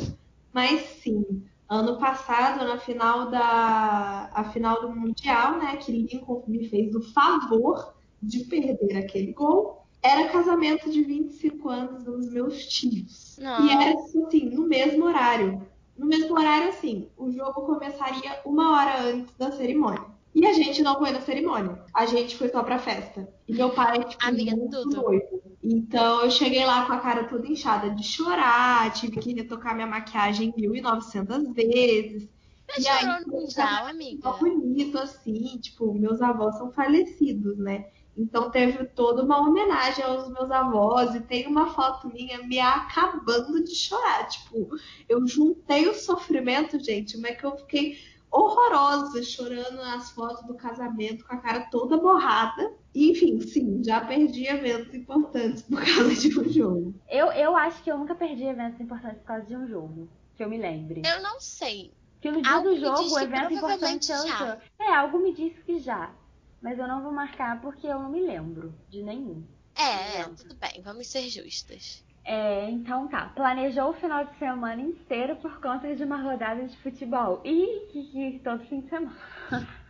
mas 0.52 0.80
sim. 1.02 1.44
Ano 1.68 1.98
passado, 1.98 2.64
na 2.64 2.78
final 2.78 3.30
da 3.30 4.30
a 4.32 4.44
final 4.44 4.80
do 4.80 4.94
Mundial, 4.94 5.58
né, 5.58 5.76
que 5.76 5.92
Lincoln 5.92 6.42
me 6.46 6.66
fez 6.68 6.94
o 6.94 7.02
favor 7.12 7.94
de 8.22 8.44
perder 8.44 8.96
aquele 8.96 9.32
gol, 9.32 9.86
era 10.02 10.28
casamento 10.28 10.90
de 10.90 11.02
25 11.02 11.68
anos 11.68 12.04
dos 12.04 12.30
meus 12.30 12.66
tios. 12.66 13.36
Não. 13.38 13.66
E 13.66 13.70
era 13.70 13.98
assim, 13.98 14.48
no 14.50 14.66
mesmo 14.66 15.04
horário. 15.04 15.66
No 15.96 16.06
mesmo 16.06 16.32
horário, 16.38 16.68
assim, 16.68 17.08
o 17.16 17.30
jogo 17.30 17.62
começaria 17.62 18.40
uma 18.44 18.76
hora 18.76 19.02
antes 19.02 19.34
da 19.36 19.50
cerimônia. 19.50 20.17
E 20.34 20.46
a 20.46 20.52
gente 20.52 20.82
não 20.82 20.98
foi 20.98 21.10
na 21.10 21.20
cerimônia. 21.20 21.82
A 21.92 22.06
gente 22.06 22.36
foi 22.36 22.48
só 22.48 22.62
pra 22.62 22.78
festa. 22.78 23.28
E 23.46 23.54
meu 23.54 23.70
pai, 23.70 24.04
tipo, 24.04 24.24
Amiga, 24.24 24.56
muito 24.56 24.84
doido. 24.84 25.42
Então 25.62 26.22
eu 26.22 26.30
cheguei 26.30 26.64
lá 26.64 26.86
com 26.86 26.92
a 26.92 27.00
cara 27.00 27.24
toda 27.24 27.46
inchada 27.46 27.90
de 27.90 28.04
chorar, 28.04 28.92
tive 28.92 29.18
que 29.18 29.34
retocar 29.34 29.74
minha 29.74 29.86
maquiagem 29.86 30.52
1.900 30.52 31.54
vezes. 31.54 32.28
Você 32.68 32.82
E 32.82 32.88
aí, 32.88 33.06
no 33.06 33.32
Mundial, 33.32 33.86
amiga? 33.86 34.30
Bonito, 34.32 34.98
assim, 34.98 35.58
tipo, 35.58 35.92
meus 35.94 36.20
avós 36.20 36.56
são 36.56 36.70
falecidos, 36.70 37.56
né? 37.58 37.86
Então 38.16 38.50
teve 38.50 38.84
toda 38.84 39.22
uma 39.22 39.40
homenagem 39.40 40.04
aos 40.04 40.28
meus 40.28 40.50
avós 40.50 41.14
e 41.14 41.20
tem 41.20 41.46
uma 41.46 41.68
foto 41.68 42.08
minha 42.12 42.42
me 42.42 42.58
acabando 42.58 43.62
de 43.62 43.74
chorar. 43.74 44.26
Tipo, 44.28 44.68
eu 45.08 45.24
juntei 45.26 45.88
o 45.88 45.94
sofrimento, 45.94 46.82
gente, 46.82 47.16
mas 47.16 47.38
que 47.38 47.46
eu 47.46 47.56
fiquei 47.56 47.96
horrorosa 48.30 49.22
chorando 49.22 49.80
as 49.80 50.10
fotos 50.10 50.46
do 50.46 50.54
casamento 50.54 51.24
com 51.24 51.34
a 51.34 51.38
cara 51.38 51.68
toda 51.70 51.96
borrada. 51.98 52.72
Enfim, 52.94 53.40
sim, 53.40 53.82
já 53.84 54.00
perdi 54.00 54.46
eventos 54.46 54.94
importantes 54.94 55.62
por 55.62 55.78
causa 55.84 56.14
de 56.14 56.38
um 56.38 56.48
jogo. 56.48 56.94
Eu, 57.08 57.26
eu 57.32 57.56
acho 57.56 57.82
que 57.82 57.90
eu 57.90 57.98
nunca 57.98 58.14
perdi 58.14 58.44
eventos 58.44 58.80
importantes 58.80 59.18
por 59.20 59.26
causa 59.26 59.46
de 59.46 59.56
um 59.56 59.66
jogo. 59.66 60.08
Que 60.36 60.44
eu 60.44 60.48
me 60.48 60.58
lembre. 60.58 61.02
Eu 61.04 61.22
não 61.22 61.40
sei. 61.40 61.92
Que 62.20 62.30
no 62.30 62.42
dia 62.42 62.52
Algo 62.52 62.68
do 62.68 62.74
me 62.74 62.80
jogo, 62.80 63.00
o 63.00 63.16
que 63.16 63.24
evento 63.24 63.52
importante 63.52 63.58
provavelmente 63.58 64.12
é 64.12 64.20
o 64.20 64.26
já. 64.26 64.36
jogo. 64.38 64.62
É, 64.78 64.94
algo 64.94 65.18
me 65.18 65.34
disse 65.34 65.60
que 65.62 65.78
já. 65.78 66.12
Mas 66.60 66.78
eu 66.78 66.88
não 66.88 67.02
vou 67.02 67.12
marcar 67.12 67.60
porque 67.60 67.86
eu 67.86 67.98
não 68.00 68.10
me 68.10 68.20
lembro 68.20 68.74
de 68.88 69.02
nenhum. 69.02 69.44
É, 69.76 70.20
é, 70.20 70.24
tudo 70.24 70.56
bem, 70.56 70.82
vamos 70.82 71.06
ser 71.06 71.28
justas. 71.28 72.04
É, 72.28 72.68
então 72.68 73.08
tá. 73.08 73.32
Planejou 73.34 73.88
o 73.88 73.94
final 73.94 74.22
de 74.22 74.38
semana 74.38 74.82
inteiro 74.82 75.36
por 75.36 75.58
conta 75.62 75.96
de 75.96 76.04
uma 76.04 76.20
rodada 76.20 76.62
de 76.62 76.76
futebol. 76.76 77.40
Ih, 77.42 77.88
que, 77.90 78.04
que 78.04 78.40
todo 78.44 78.62
fim 78.66 78.82
de 78.82 78.90
semana. 78.90 79.16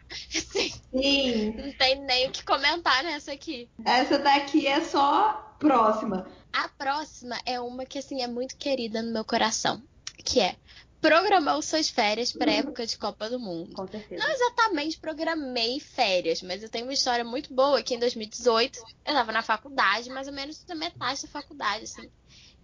Sim. 0.09 0.73
Sim. 0.93 1.51
Não 1.57 1.73
tem 1.73 2.01
nem 2.01 2.29
o 2.29 2.31
que 2.31 2.45
comentar 2.45 3.03
nessa 3.03 3.33
aqui. 3.33 3.69
Essa 3.85 4.21
daqui 4.21 4.69
é 4.69 4.81
só 4.81 5.53
próxima. 5.59 6.29
A 6.53 6.69
próxima 6.69 7.37
é 7.45 7.61
uma 7.61 7.85
que 7.85 7.99
assim 7.99 8.23
é 8.23 8.29
muito 8.29 8.57
querida 8.57 9.03
no 9.03 9.13
meu 9.13 9.25
coração, 9.25 9.83
que 10.25 10.41
é 10.41 10.55
programou 11.01 11.61
suas 11.63 11.89
férias 11.89 12.33
para 12.33 12.53
época 12.53 12.87
de 12.87 12.99
Copa 12.99 13.29
do 13.29 13.39
Mundo. 13.39 13.73
Com 13.75 13.87
certeza. 13.87 14.25
Não 14.25 14.33
exatamente 14.33 14.99
programei 14.99 15.81
férias, 15.81 16.43
mas 16.43 16.63
eu 16.63 16.69
tenho 16.69 16.87
uma 16.87 16.93
história 16.93 17.25
muito 17.25 17.53
boa 17.55 17.83
que 17.83 17.95
em 17.95 17.99
2018 17.99 18.79
eu 18.79 18.85
estava 19.07 19.33
na 19.33 19.43
faculdade, 19.43 20.11
mais 20.11 20.27
ou 20.27 20.35
menos 20.35 20.65
na 20.67 20.75
metade 20.75 21.23
da 21.23 21.29
faculdade, 21.29 21.85
assim. 21.85 22.11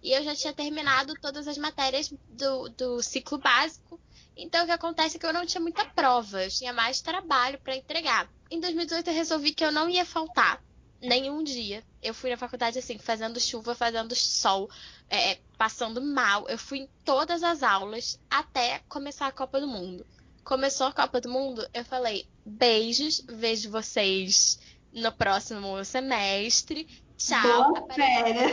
E 0.05 0.13
eu 0.13 0.23
já 0.23 0.35
tinha 0.35 0.53
terminado 0.53 1.15
todas 1.19 1.47
as 1.47 1.57
matérias 1.57 2.13
do, 2.29 2.69
do 2.69 3.01
ciclo 3.01 3.39
básico. 3.39 3.99
Então 4.37 4.61
o 4.61 4.67
que 4.67 4.71
acontece 4.71 5.17
é 5.17 5.19
que 5.19 5.25
eu 5.25 5.33
não 5.33 5.47
tinha 5.47 5.59
muita 5.59 5.83
prova, 5.83 6.43
eu 6.43 6.49
tinha 6.51 6.71
mais 6.71 7.01
trabalho 7.01 7.59
para 7.59 7.75
entregar. 7.75 8.29
Em 8.51 8.59
2018 8.59 9.07
eu 9.07 9.13
resolvi 9.15 9.51
que 9.51 9.65
eu 9.65 9.71
não 9.71 9.89
ia 9.89 10.05
faltar 10.05 10.61
nenhum 11.01 11.43
dia. 11.43 11.83
Eu 12.03 12.13
fui 12.13 12.29
na 12.29 12.37
faculdade 12.37 12.77
assim, 12.77 12.99
fazendo 12.99 13.39
chuva, 13.39 13.73
fazendo 13.73 14.13
sol, 14.13 14.69
é, 15.09 15.39
passando 15.57 15.99
mal. 15.99 16.47
Eu 16.49 16.59
fui 16.59 16.81
em 16.81 16.89
todas 17.03 17.41
as 17.41 17.63
aulas 17.63 18.19
até 18.29 18.83
começar 18.87 19.25
a 19.25 19.31
Copa 19.31 19.59
do 19.59 19.65
Mundo. 19.67 20.05
Começou 20.43 20.85
a 20.85 20.93
Copa 20.93 21.19
do 21.19 21.29
Mundo, 21.29 21.67
eu 21.73 21.83
falei: 21.83 22.27
beijos, 22.45 23.23
vejo 23.27 23.71
vocês 23.71 24.59
no 24.93 25.11
próximo 25.11 25.83
semestre. 25.83 26.87
Tchau. 27.17 27.73
Boa 27.73 27.91
férias. 27.91 28.51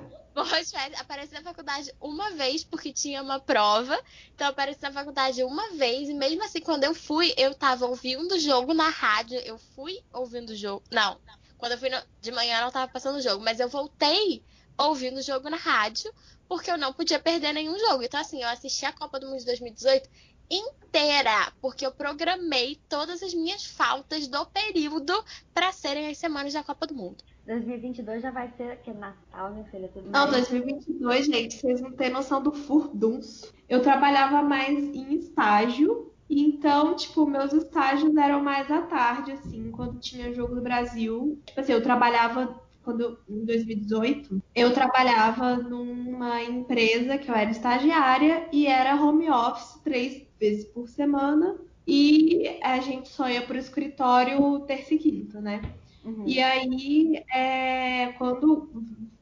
Boas 0.34 0.70
férias. 0.70 1.00
Apareci 1.00 1.34
na 1.34 1.42
faculdade 1.42 1.92
uma 2.00 2.30
vez 2.32 2.62
porque 2.64 2.92
tinha 2.92 3.22
uma 3.22 3.40
prova. 3.40 4.00
Então 4.34 4.48
apareci 4.48 4.80
na 4.82 4.92
faculdade 4.92 5.42
uma 5.42 5.70
vez. 5.70 6.08
E 6.08 6.14
mesmo 6.14 6.42
assim, 6.44 6.60
quando 6.60 6.84
eu 6.84 6.94
fui, 6.94 7.34
eu 7.36 7.54
tava 7.54 7.86
ouvindo 7.86 8.32
o 8.32 8.38
jogo 8.38 8.72
na 8.72 8.88
rádio. 8.88 9.38
Eu 9.38 9.58
fui 9.58 10.02
ouvindo 10.12 10.50
o 10.50 10.56
jogo. 10.56 10.82
Não. 10.90 11.20
Quando 11.58 11.72
eu 11.72 11.78
fui 11.78 11.90
no... 11.90 11.98
de 12.20 12.30
manhã 12.32 12.60
não 12.60 12.70
tava 12.70 12.90
passando 12.90 13.16
o 13.16 13.22
jogo. 13.22 13.42
Mas 13.44 13.58
eu 13.60 13.68
voltei 13.68 14.42
ouvindo 14.78 15.18
o 15.18 15.22
jogo 15.22 15.50
na 15.50 15.56
rádio. 15.56 16.12
Porque 16.48 16.70
eu 16.70 16.78
não 16.78 16.92
podia 16.92 17.18
perder 17.18 17.52
nenhum 17.52 17.78
jogo. 17.78 18.02
Então, 18.02 18.18
assim, 18.20 18.42
eu 18.42 18.48
assisti 18.48 18.84
a 18.84 18.92
Copa 18.92 19.20
do 19.20 19.28
Mundo 19.28 19.38
de 19.38 19.46
2018 19.46 20.08
inteira, 20.50 21.52
porque 21.60 21.86
eu 21.86 21.92
programei 21.92 22.80
todas 22.88 23.22
as 23.22 23.32
minhas 23.32 23.64
faltas 23.64 24.26
do 24.26 24.44
período 24.46 25.12
para 25.54 25.72
serem 25.72 26.08
as 26.08 26.18
semanas 26.18 26.52
da 26.52 26.64
Copa 26.64 26.86
do 26.86 26.94
Mundo. 26.94 27.22
2022 27.46 28.22
já 28.22 28.30
vai 28.30 28.50
ser 28.56 28.76
que 28.78 28.92
Natal, 28.92 29.52
minha 29.52 29.64
filha, 29.64 29.88
tudo 29.88 30.10
Não, 30.10 30.30
mais. 30.30 30.48
2022, 30.48 31.26
gente, 31.26 31.56
vocês 31.56 31.80
não 31.80 31.92
têm 31.92 32.10
noção 32.10 32.42
do 32.42 32.52
furdunço. 32.52 33.52
Eu 33.68 33.82
trabalhava 33.82 34.42
mais 34.42 34.78
em 34.78 35.14
estágio, 35.14 36.12
então, 36.28 36.94
tipo, 36.94 37.26
meus 37.26 37.52
estágios 37.52 38.16
eram 38.16 38.42
mais 38.42 38.70
à 38.70 38.82
tarde, 38.82 39.32
assim, 39.32 39.70
quando 39.72 39.98
tinha 39.98 40.32
jogo 40.32 40.54
do 40.54 40.60
Brasil. 40.60 41.40
Tipo 41.44 41.60
assim, 41.60 41.72
eu 41.72 41.82
trabalhava 41.82 42.60
quando 42.82 43.18
em 43.28 43.44
2018, 43.44 44.42
eu 44.54 44.72
trabalhava 44.72 45.56
numa 45.56 46.42
empresa 46.42 47.18
que 47.18 47.30
eu 47.30 47.34
era 47.34 47.50
estagiária 47.50 48.48
e 48.52 48.66
era 48.66 48.94
home 48.94 49.30
office 49.30 49.80
três 49.84 50.29
vezes 50.40 50.64
por 50.64 50.88
semana 50.88 51.58
e 51.86 52.58
a 52.62 52.80
gente 52.80 53.08
só 53.08 53.28
ia 53.28 53.42
pro 53.42 53.58
escritório 53.58 54.60
terça 54.60 54.94
e 54.94 54.98
quinta, 54.98 55.40
né? 55.40 55.60
Uhum. 56.04 56.24
E 56.26 56.40
aí, 56.40 57.22
é, 57.32 58.12
quando 58.12 58.70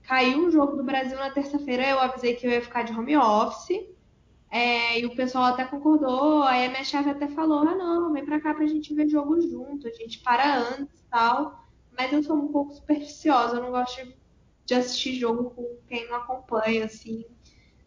caiu 0.02 0.46
o 0.46 0.50
jogo 0.50 0.76
do 0.76 0.84
Brasil 0.84 1.18
na 1.18 1.30
terça-feira, 1.30 1.86
eu 1.88 1.98
avisei 1.98 2.34
que 2.34 2.46
eu 2.46 2.50
ia 2.50 2.62
ficar 2.62 2.82
de 2.82 2.92
home 2.92 3.16
office. 3.16 3.84
É, 4.50 4.98
e 4.98 5.04
o 5.04 5.14
pessoal 5.14 5.44
até 5.44 5.64
concordou. 5.64 6.42
Aí 6.44 6.66
a 6.66 6.70
minha 6.70 6.84
chefe 6.84 7.10
até 7.10 7.28
falou: 7.28 7.60
ah, 7.60 7.74
não, 7.74 8.12
vem 8.12 8.24
pra 8.24 8.40
cá 8.40 8.54
pra 8.54 8.66
gente 8.66 8.94
ver 8.94 9.08
jogo 9.08 9.40
junto, 9.40 9.86
a 9.88 9.90
gente 9.90 10.20
para 10.20 10.58
antes 10.58 11.00
e 11.00 11.10
tal. 11.10 11.64
Mas 11.96 12.12
eu 12.12 12.22
sou 12.22 12.36
um 12.36 12.48
pouco 12.48 12.72
supersticiosa, 12.72 13.56
eu 13.56 13.62
não 13.62 13.70
gosto 13.70 14.04
de, 14.04 14.14
de 14.64 14.74
assistir 14.74 15.14
jogo 15.16 15.50
com 15.50 15.76
quem 15.88 16.08
não 16.08 16.16
acompanha, 16.16 16.84
assim. 16.84 17.24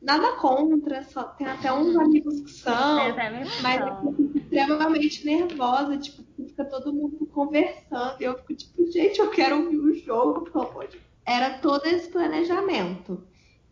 Nada 0.01 0.31
contra, 0.33 1.03
só 1.03 1.23
tem 1.23 1.45
até 1.45 1.71
uns 1.71 1.95
amigos 1.95 2.41
que 2.41 2.51
são. 2.51 3.13
Mas 3.61 3.81
eu 3.81 3.97
fico 3.97 4.37
extremamente 4.37 5.25
nervosa, 5.25 5.97
tipo, 5.97 6.23
fica 6.35 6.65
todo 6.65 6.91
mundo 6.91 7.25
conversando. 7.27 8.15
E 8.19 8.23
eu 8.23 8.35
fico 8.39 8.55
tipo, 8.55 8.91
gente, 8.91 9.19
eu 9.19 9.29
quero 9.29 9.63
ouvir 9.63 9.77
o 9.77 9.93
jogo, 9.93 10.41
pelo 10.41 10.67
amor 10.67 10.85
de 10.87 10.93
Deus. 10.93 11.03
Era 11.23 11.59
todo 11.59 11.85
esse 11.85 12.09
planejamento. 12.09 13.23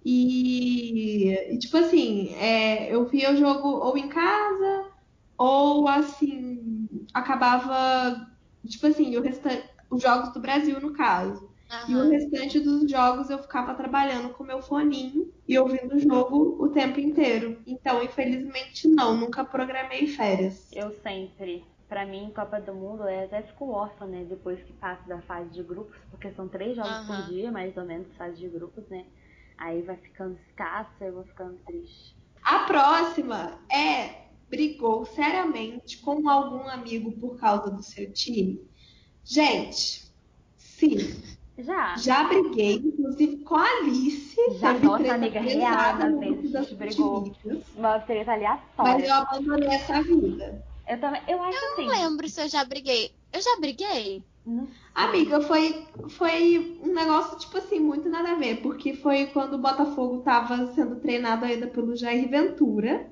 E, 0.05 1.31
e, 1.51 1.57
tipo 1.57 1.77
assim, 1.77 2.33
é, 2.35 2.93
eu 2.93 3.05
via 3.05 3.33
o 3.33 3.37
jogo 3.37 3.67
ou 3.67 3.97
em 3.97 4.07
casa, 4.07 4.85
ou 5.37 5.87
assim, 5.87 6.87
acabava, 7.13 8.27
tipo 8.65 8.87
assim, 8.87 9.17
o 9.17 9.21
restante, 9.21 9.67
os 9.89 10.01
jogos 10.01 10.31
do 10.31 10.39
Brasil, 10.39 10.79
no 10.79 10.93
caso. 10.93 11.48
E 11.87 11.95
o 11.95 12.09
restante 12.09 12.59
dos 12.59 12.89
jogos 12.89 13.29
eu 13.29 13.39
ficava 13.39 13.73
trabalhando 13.75 14.29
com 14.33 14.43
meu 14.43 14.61
foninho 14.61 15.31
e 15.47 15.57
ouvindo 15.57 15.95
o 15.95 15.99
jogo 15.99 16.63
o 16.63 16.69
tempo 16.69 16.99
inteiro. 16.99 17.61
Então, 17.65 18.03
infelizmente, 18.03 18.87
não, 18.87 19.15
nunca 19.15 19.43
programei 19.43 20.07
férias. 20.07 20.71
Eu 20.73 20.91
sempre. 21.01 21.63
Pra 21.87 22.05
mim, 22.05 22.31
Copa 22.35 22.61
do 22.61 22.73
Mundo, 22.73 23.07
eu 23.09 23.25
até 23.25 23.41
fico 23.41 23.69
órfã, 23.69 24.05
né? 24.05 24.23
Depois 24.29 24.61
que 24.61 24.73
passa 24.73 25.07
da 25.07 25.21
fase 25.21 25.49
de 25.49 25.63
grupos, 25.63 25.95
porque 26.11 26.31
são 26.31 26.47
três 26.47 26.75
jogos 26.75 26.91
Aham. 26.91 27.23
por 27.23 27.33
dia, 27.33 27.51
mais 27.51 27.75
ou 27.77 27.83
menos, 27.83 28.07
fase 28.15 28.37
de 28.37 28.47
grupos, 28.47 28.87
né? 28.89 29.05
Aí 29.57 29.81
vai 29.81 29.97
ficando 29.97 30.37
escasso, 30.47 30.91
eu 31.01 31.13
vou 31.13 31.23
ficando 31.23 31.57
triste. 31.65 32.15
A 32.43 32.59
próxima 32.59 33.59
é 33.71 34.29
brigou 34.49 35.05
seriamente 35.05 35.99
com 36.01 36.27
algum 36.27 36.67
amigo 36.67 37.11
por 37.19 37.39
causa 37.39 37.71
do 37.71 37.83
seu 37.83 38.11
time? 38.13 38.59
Gente, 39.23 40.11
sim, 40.57 40.97
Já. 41.63 41.95
já 41.97 42.23
briguei, 42.23 42.75
inclusive 42.75 43.37
com 43.37 43.55
a 43.55 43.65
Alice. 43.65 44.35
Já, 44.59 44.73
nossa 44.73 45.13
amiga 45.13 45.39
reada, 45.39 46.09
no 46.09 46.19
vezes 46.19 46.55
a 46.55 46.61
gente 46.61 46.75
brigou. 46.75 47.35
Uma 47.75 47.99
treta 47.99 48.31
Mas 48.31 48.37
aleatória. 48.37 49.05
eu 49.05 49.13
abandonei 49.13 49.69
essa 49.69 50.01
vida. 50.01 50.65
Eu 50.87 50.99
também. 50.99 51.21
Eu 51.27 51.41
acho 51.43 51.57
Eu 51.57 51.73
assim. 51.73 51.85
não 51.85 51.93
lembro 51.93 52.29
se 52.29 52.41
eu 52.41 52.47
já 52.47 52.63
briguei. 52.63 53.11
Eu 53.31 53.41
já 53.41 53.57
briguei? 53.59 54.23
Amiga, 54.95 55.41
foi, 55.41 55.85
foi 56.09 56.79
um 56.83 56.93
negócio, 56.93 57.37
tipo 57.37 57.57
assim, 57.57 57.79
muito 57.79 58.09
nada 58.09 58.31
a 58.31 58.35
ver, 58.35 58.61
porque 58.61 58.93
foi 58.93 59.27
quando 59.27 59.53
o 59.53 59.59
Botafogo 59.59 60.21
tava 60.21 60.73
sendo 60.73 60.95
treinado 60.95 61.45
ainda 61.45 61.67
pelo 61.67 61.95
Jair 61.95 62.27
Ventura. 62.29 63.11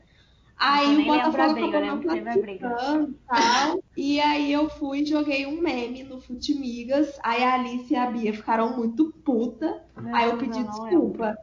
Aí 0.57 0.97
o 0.97 1.05
Botafogo 1.05 1.53
briga, 1.53 1.77
acabou 1.77 1.81
não 1.81 2.01
classificando 2.01 3.11
e 3.11 3.19
tal. 3.27 3.83
E 3.95 4.19
aí 4.19 4.51
eu 4.51 4.69
fui 4.69 5.01
e 5.01 5.05
joguei 5.05 5.45
um 5.45 5.61
meme 5.61 6.03
no 6.03 6.19
Futimigas. 6.21 7.15
Aí 7.23 7.43
a 7.43 7.55
Alice 7.55 7.93
e 7.93 7.95
a 7.95 8.09
Bia 8.11 8.33
ficaram 8.33 8.75
muito 8.75 9.11
puta. 9.23 9.83
Meu 9.95 10.13
Aí 10.13 10.29
eu 10.29 10.37
pedi 10.37 10.63
não 10.63 10.69
desculpa. 10.69 11.35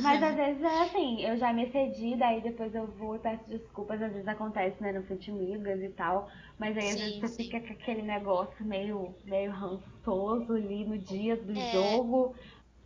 Mas 0.00 0.22
às 0.22 0.36
vezes 0.36 0.62
é 0.62 0.82
assim, 0.82 1.22
eu 1.24 1.36
já 1.38 1.52
me 1.52 1.64
excedi, 1.64 2.16
daí 2.16 2.40
depois 2.40 2.74
eu 2.74 2.86
vou 2.86 3.16
e 3.16 3.18
peço 3.18 3.48
desculpas, 3.48 4.00
às 4.00 4.12
vezes 4.12 4.28
acontece, 4.28 4.80
né, 4.82 4.92
no 4.92 5.04
Futimigas 5.06 5.80
e 5.82 5.88
tal. 5.90 6.28
Mas 6.58 6.76
aí 6.78 6.90
às 6.90 6.98
Sim, 6.98 7.00
vezes 7.00 7.18
você 7.20 7.28
sim. 7.28 7.44
fica 7.44 7.60
com 7.60 7.72
aquele 7.72 8.02
negócio 8.02 8.64
meio, 8.64 9.16
meio 9.24 9.50
rançoso 9.52 10.52
ali 10.52 10.84
no 10.84 10.98
dia 10.98 11.36
do 11.36 11.52
É. 11.54 11.70
jogo. 11.72 12.34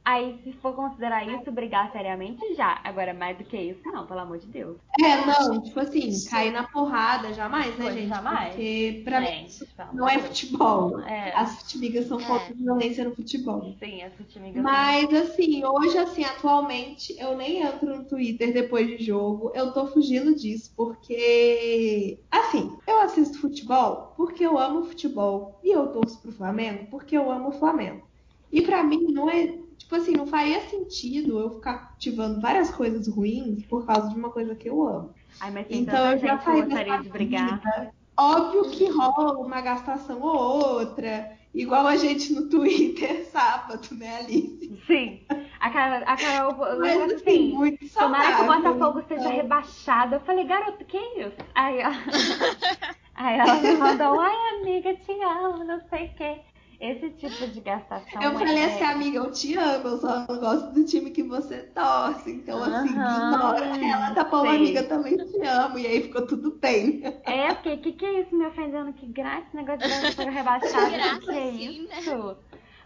Aí 0.05 0.41
se 0.43 0.53
for 0.55 0.75
considerar 0.75 1.25
isso, 1.27 1.53
brigar 1.53 1.93
seriamente, 1.93 2.55
já. 2.55 2.81
Agora, 2.83 3.15
mais 3.15 3.39
do 3.39 3.45
que 3.45 3.57
isso, 3.57 3.81
não, 3.85 4.05
pelo 4.05 4.19
amor 4.21 4.39
de 4.39 4.47
Deus. 4.47 4.77
É, 5.01 5.25
não, 5.25 5.63
tipo 5.63 5.79
assim, 5.79 6.11
cair 6.29 6.51
na 6.53 6.65
porrada 6.65 7.33
jamais, 7.33 7.77
né, 7.79 7.93
gente? 7.93 8.09
jamais. 8.09 8.49
Porque 8.49 9.01
pra 9.05 9.21
mim 9.21 9.27
Gente, 9.27 9.49
isso 9.51 9.67
pelo 9.77 9.93
não 9.95 10.09
é 10.09 10.17
de 10.17 10.23
futebol. 10.25 11.01
É. 11.03 11.33
As 11.37 11.63
Futimigas 11.63 12.07
são 12.07 12.21
É. 12.21 12.25
contra 12.25 12.53
a 12.53 12.57
violência 12.57 13.05
no 13.05 13.15
futebol. 13.15 13.75
Sim, 13.79 14.03
as 14.03 14.13
Futimigas. 14.15 14.61
Mas 14.63 15.15
assim, 15.15 15.65
hoje 15.65 15.97
assim, 15.99 16.25
atualmente, 16.25 17.15
eu 17.21 17.37
nem 17.37 17.63
entro 17.63 17.97
no 17.97 18.05
Twitter 18.05 18.53
depois 18.53 18.87
de 18.89 19.05
jogo. 19.05 19.53
Eu 19.55 19.73
tô 19.73 19.87
fugindo 19.87 20.35
disso, 20.35 20.73
porque 20.77 22.19
assim, 22.31 22.77
eu 22.87 23.01
assisto 23.03 23.39
futebol 23.39 24.15
porque 24.17 24.45
eu 24.45 24.59
amo 24.59 24.85
futebol. 24.85 25.61
E 25.63 25.71
eu 25.71 25.87
torço 25.89 26.21
pro 26.21 26.33
Flamengo 26.33 26.87
porque 26.91 27.17
eu 27.17 27.31
amo 27.31 27.51
o 27.51 27.53
Flamengo. 27.53 28.11
E 28.51 28.61
pra 28.61 28.83
mim 28.85 29.13
não 29.13 29.31
é, 29.31 29.55
tipo 29.93 29.97
assim, 29.97 30.13
não 30.13 30.27
faria 30.27 30.61
sentido 30.63 31.39
eu 31.39 31.51
ficar 31.51 31.89
cultivando 31.89 32.41
várias 32.41 32.71
coisas 32.71 33.07
ruins 33.09 33.65
por 33.67 33.85
causa 33.85 34.09
de 34.09 34.15
uma 34.15 34.31
coisa 34.31 34.55
que 34.55 34.69
eu 34.69 34.87
amo. 34.87 35.15
Ai, 35.39 35.51
mas 35.51 35.67
tem 35.67 35.83
Então 35.83 36.13
eu 36.13 36.19
já 36.19 36.39
saí 36.39 36.63
gostaria 36.63 36.99
de 36.99 37.09
brigar. 37.11 37.61
vida. 37.61 37.93
Óbvio 38.17 38.71
que 38.71 38.89
rola 38.91 39.39
uma 39.39 39.61
gastação 39.61 40.21
ou 40.23 40.77
outra, 40.77 41.33
igual 41.55 41.87
a 41.87 41.97
gente 41.97 42.33
no 42.33 42.49
Twitter 42.49 43.25
sábado, 43.33 43.95
né, 43.95 44.17
Alice? 44.19 44.73
Sim. 44.87 45.21
A 45.61 45.71
Carol, 45.71 46.03
a 46.07 46.17
Carol 46.17 46.79
Mas 46.79 47.13
assim, 47.13 47.15
assim, 47.15 47.53
muito 47.53 47.89
tomara 47.95 48.37
que 48.37 48.43
o 48.43 48.47
Botafogo 48.47 49.01
então. 49.01 49.19
seja 49.19 49.29
rebaixado. 49.29 50.15
Eu 50.17 50.21
falei, 50.21 50.45
garoto, 50.45 50.85
que 50.85 50.99
isso? 50.99 51.37
Aí 51.55 51.79
ela, 51.81 51.95
aí 53.15 53.39
ela 53.39 53.55
me 53.57 53.77
mandou, 53.77 54.21
ai 54.21 54.61
amiga, 54.61 54.95
te 54.95 55.13
amo, 55.23 55.65
não 55.65 55.81
sei 55.89 56.07
o 56.07 56.15
quê. 56.15 56.41
Esse 56.83 57.11
tipo 57.11 57.47
de 57.47 57.61
gastação. 57.61 58.21
Eu 58.21 58.33
falei 58.33 58.59
é... 58.59 58.65
assim, 58.65 58.83
amiga, 58.83 59.19
eu 59.19 59.31
te 59.31 59.57
amo, 59.57 59.89
eu 59.89 59.99
só 59.99 60.27
não 60.27 60.39
gosto 60.39 60.73
do 60.73 60.85
time 60.85 61.13
que 61.13 61.23
você 61.23 61.59
torce. 61.59 62.33
Então, 62.33 62.63
assim, 62.63 62.89
ignora. 62.89 63.65
Ela 63.79 64.15
tá 64.15 64.25
falando, 64.25 64.57
amiga, 64.57 64.83
também 64.83 65.17
te 65.17 65.41
amo. 65.47 65.79
E 65.79 65.87
aí 65.87 66.03
ficou 66.03 66.27
tudo 66.27 66.51
bem. 66.51 67.03
É, 67.25 67.55
porque 67.55 67.73
o 67.73 67.79
que, 67.79 67.93
que 67.93 68.05
é 68.05 68.21
isso 68.23 68.37
me 68.37 68.47
ofendendo? 68.47 68.93
Que 68.95 69.07
graça 69.07 69.47
esse 69.47 69.57
negócio 69.57 69.79
de 69.79 70.13
ser 70.13 70.29
rebaixado. 70.29 70.91
Que 70.91 70.97
graça, 70.97 71.21
que 71.21 71.31
é 71.31 71.53
sim, 71.53 71.87
né? 71.87 72.01
isso? 72.01 72.37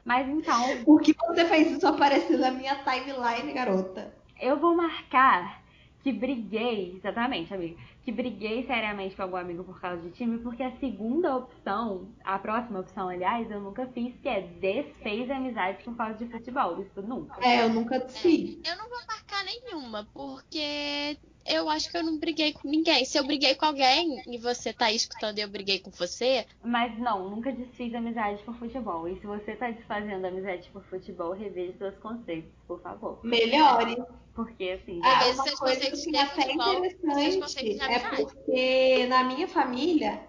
Mas 0.05 0.29
então, 0.29 0.85
Por 0.85 1.01
que 1.01 1.15
você 1.15 1.45
fez 1.47 1.73
isso 1.73 1.89
aparecer 1.89 2.39
na 2.39 2.51
minha 2.51 2.77
timeline, 2.77 3.53
garota? 3.53 4.15
eu 4.41 4.59
vou 4.59 4.75
marcar 4.75 5.63
que 6.07 6.13
briguei, 6.13 6.95
exatamente, 6.95 7.53
amigo, 7.53 7.77
que 8.05 8.13
briguei 8.13 8.65
seriamente 8.65 9.17
com 9.17 9.23
algum 9.23 9.39
amigo 9.39 9.65
por 9.65 9.81
causa 9.81 10.01
de 10.01 10.11
time, 10.13 10.39
porque 10.39 10.63
a 10.63 10.71
segunda 10.77 11.35
opção, 11.35 12.15
a 12.23 12.39
próxima 12.39 12.79
opção, 12.79 13.09
aliás, 13.09 13.51
eu 13.51 13.61
nunca 13.61 13.89
fiz, 13.89 14.15
que 14.21 14.29
é 14.29 14.43
desfez 14.43 15.29
amizade 15.29 15.83
por 15.83 15.97
causa 15.97 16.15
de 16.15 16.31
futebol. 16.31 16.81
Isso 16.81 17.03
nunca. 17.03 17.45
É, 17.45 17.65
eu 17.65 17.71
nunca 17.71 17.99
desfiz. 17.99 18.57
Eu 18.65 18.77
não 18.77 18.89
vou 18.89 19.01
marcar 19.05 19.45
nenhuma, 19.45 20.09
porque 20.15 21.19
eu 21.49 21.69
acho 21.69 21.91
que 21.91 21.97
eu 21.97 22.03
não 22.03 22.19
briguei 22.19 22.53
com 22.53 22.69
ninguém. 22.69 23.05
Se 23.05 23.19
eu 23.19 23.25
briguei 23.27 23.55
com 23.55 23.65
alguém 23.67 24.23
e 24.27 24.39
você 24.39 24.73
tá 24.73 24.87
aí 24.87 24.97
escutando 24.97 25.39
e 25.39 25.43
eu 25.43 25.49
briguei 25.49 25.79
com 25.81 25.91
você, 25.91 26.47
Mas 26.63 26.99
não, 26.99 27.31
nunca 27.31 27.53
desfiz 27.53 27.95
amizade 27.95 28.43
por 28.45 28.55
futebol. 28.57 29.09
E 29.09 29.19
se 29.21 29.27
você 29.27 29.55
tá 29.57 29.71
desfazendo 29.71 30.27
amizade 30.27 30.69
por 30.73 30.83
futebol, 30.85 31.33
reveja 31.33 31.73
seus 31.79 31.97
conceitos, 31.99 32.51
por 32.67 32.81
favor. 32.81 33.19
Melhore. 33.23 33.97
Porque 34.35 34.79
assim, 34.83 35.01
Ah, 35.03 35.19
Reveja 35.21 35.35
uma 35.35 35.45
seus 35.45 35.59
conceitos 35.59 36.05
que 36.05 36.11
de 36.11 36.17
é 36.17 36.27
futebol, 36.27 36.83
seus 37.15 37.37
conceitos 37.37 37.81
é 37.89 37.99
porque 38.17 39.07
na 39.07 39.25
minha 39.25 39.49
família 39.49 40.21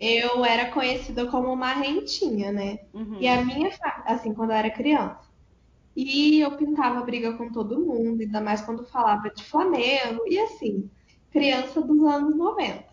eu 0.00 0.44
era 0.44 0.70
conhecida 0.70 1.26
como 1.26 1.52
uma 1.52 1.72
rentinha, 1.72 2.52
né? 2.52 2.78
uhum. 2.92 3.16
E 3.20 3.28
a 3.28 3.44
minha, 3.44 3.70
assim, 4.06 4.34
quando 4.34 4.50
eu 4.50 4.56
era 4.56 4.70
criança. 4.70 5.23
E 5.96 6.40
eu 6.40 6.50
pintava 6.56 7.02
briga 7.02 7.34
com 7.34 7.50
todo 7.52 7.80
mundo, 7.80 8.20
ainda 8.20 8.40
mais 8.40 8.60
quando 8.62 8.84
falava 8.84 9.30
de 9.30 9.44
Flamengo. 9.44 10.22
E 10.26 10.38
assim, 10.38 10.90
criança 11.30 11.80
dos 11.80 12.02
anos 12.04 12.36
90. 12.36 12.84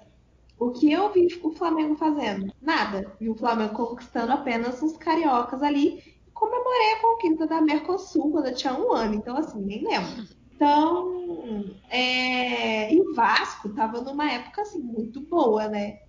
O 0.60 0.70
que 0.72 0.92
eu 0.92 1.12
vi 1.12 1.28
o 1.42 1.52
Flamengo 1.52 1.96
fazendo? 1.96 2.54
Nada. 2.62 3.16
Vi 3.20 3.30
o 3.30 3.36
Flamengo 3.36 3.74
conquistando 3.74 4.32
apenas 4.32 4.82
uns 4.84 4.96
cariocas 4.96 5.64
ali. 5.64 6.04
Comemorei 6.34 6.94
a 6.94 7.02
conquista 7.02 7.48
da 7.48 7.62
Mercosul 7.62 8.32
quando 8.32 8.48
eu 8.48 8.56
tinha 8.56 8.74
um 8.74 8.92
ano. 8.92 9.16
Então, 9.16 9.36
assim, 9.36 9.60
nem 9.62 9.84
lembro. 9.84 10.28
Então, 10.54 11.76
é... 11.90 12.94
e 12.94 13.14
Vasco 13.16 13.70
tava 13.70 14.02
numa 14.02 14.32
época, 14.32 14.62
assim, 14.62 14.80
muito 14.80 15.22
boa, 15.22 15.68
né? 15.68 16.00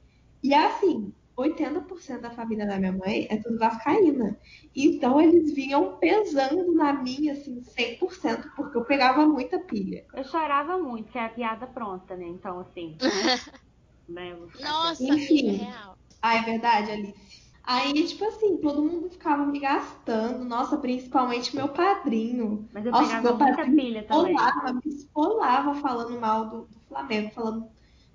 E 0.42 0.52
assim, 0.52 1.14
80% 1.42 2.20
da 2.20 2.30
família 2.30 2.66
da 2.66 2.78
minha 2.78 2.92
mãe 2.92 3.26
é 3.30 3.36
tudo 3.36 3.58
vascaína. 3.58 4.38
Então 4.74 5.20
eles 5.20 5.54
vinham 5.54 5.96
pesando 5.98 6.72
na 6.74 6.92
minha, 6.92 7.32
assim, 7.32 7.60
100%, 7.60 8.50
porque 8.56 8.78
eu 8.78 8.84
pegava 8.84 9.26
muita 9.26 9.58
pilha. 9.58 10.04
Eu 10.14 10.24
chorava 10.24 10.78
muito, 10.78 11.10
que 11.12 11.18
é 11.18 11.24
a 11.24 11.28
piada 11.28 11.66
pronta, 11.66 12.16
né? 12.16 12.26
Então, 12.26 12.60
assim. 12.60 12.96
né, 14.08 14.36
nossa, 14.60 15.02
Enfim. 15.04 15.48
amiga, 15.48 15.64
real. 15.64 15.98
Ah, 16.20 16.36
é 16.36 16.42
verdade, 16.42 16.90
Alice? 16.90 17.42
Aí, 17.64 17.92
tipo 18.06 18.24
assim, 18.24 18.56
todo 18.56 18.82
mundo 18.82 19.08
ficava 19.08 19.46
me 19.46 19.60
gastando. 19.60 20.44
Nossa, 20.44 20.76
principalmente 20.76 21.54
meu 21.54 21.68
padrinho. 21.68 22.68
Mas 22.72 22.84
eu 22.84 22.90
Nossa, 22.90 23.04
pegava 23.04 23.22
meu 23.22 23.36
muita 23.36 23.56
padrinho 23.56 23.76
pilha 23.76 24.04
também. 24.04 24.34
Esfolava, 24.34 24.72
me 24.72 24.80
esfolava 24.86 25.74
falando 25.74 26.20
mal 26.20 26.48
do, 26.48 26.62
do 26.62 26.80
Flamengo, 26.88 27.30
falando 27.30 27.68